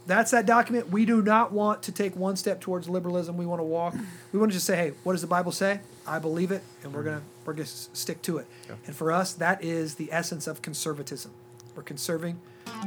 that's 0.06 0.32
that 0.32 0.44
document. 0.46 0.90
We 0.90 1.04
do 1.04 1.22
not 1.22 1.52
want 1.52 1.84
to 1.84 1.92
take 1.92 2.16
one 2.16 2.34
step 2.34 2.60
towards 2.60 2.88
liberalism. 2.88 3.36
We 3.36 3.46
want 3.46 3.60
to 3.60 3.64
walk. 3.64 3.94
We 4.32 4.40
want 4.40 4.50
to 4.50 4.56
just 4.56 4.66
say, 4.66 4.76
hey, 4.76 4.92
what 5.04 5.12
does 5.12 5.20
the 5.20 5.28
Bible 5.28 5.52
say? 5.52 5.78
I 6.08 6.18
believe 6.18 6.50
it, 6.50 6.64
and 6.82 6.92
we're 6.92 7.04
gonna 7.04 7.22
we're 7.44 7.52
gonna 7.52 7.66
stick 7.66 8.20
to 8.22 8.38
it. 8.38 8.46
Yeah. 8.68 8.74
And 8.86 8.96
for 8.96 9.12
us, 9.12 9.32
that 9.34 9.62
is 9.62 9.94
the 9.94 10.12
essence 10.12 10.48
of 10.48 10.60
conservatism. 10.60 11.30
We're 11.76 11.84
conserving 11.84 12.40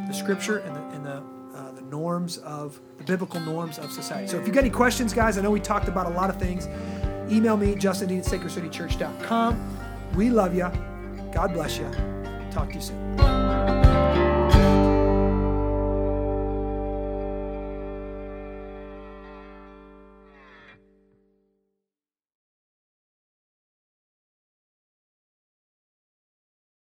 the 0.07 0.11
Scripture 0.11 0.57
and 0.57 0.75
the 0.75 0.81
and 0.89 1.05
the 1.05 1.36
uh, 1.57 1.71
the 1.71 1.81
norms 1.81 2.37
of 2.39 2.79
the 2.97 3.03
biblical 3.03 3.39
norms 3.39 3.79
of 3.79 3.91
society. 3.91 4.27
So 4.27 4.39
if 4.39 4.47
you 4.47 4.53
got 4.53 4.61
any 4.61 4.69
questions, 4.69 5.13
guys, 5.13 5.37
I 5.37 5.41
know 5.41 5.51
we 5.51 5.59
talked 5.59 5.87
about 5.87 6.05
a 6.05 6.11
lot 6.11 6.29
of 6.29 6.37
things. 6.37 6.67
Email 7.31 7.57
me, 7.57 7.75
Justin 7.75 8.15
at 8.17 8.23
sacredcitychurch.com. 8.23 9.77
We 10.15 10.29
love 10.29 10.55
you. 10.55 10.71
God 11.33 11.53
bless 11.53 11.77
you. 11.77 11.89
Talk 12.51 12.69
to 12.69 12.75
you 12.75 12.81
soon. 12.81 13.76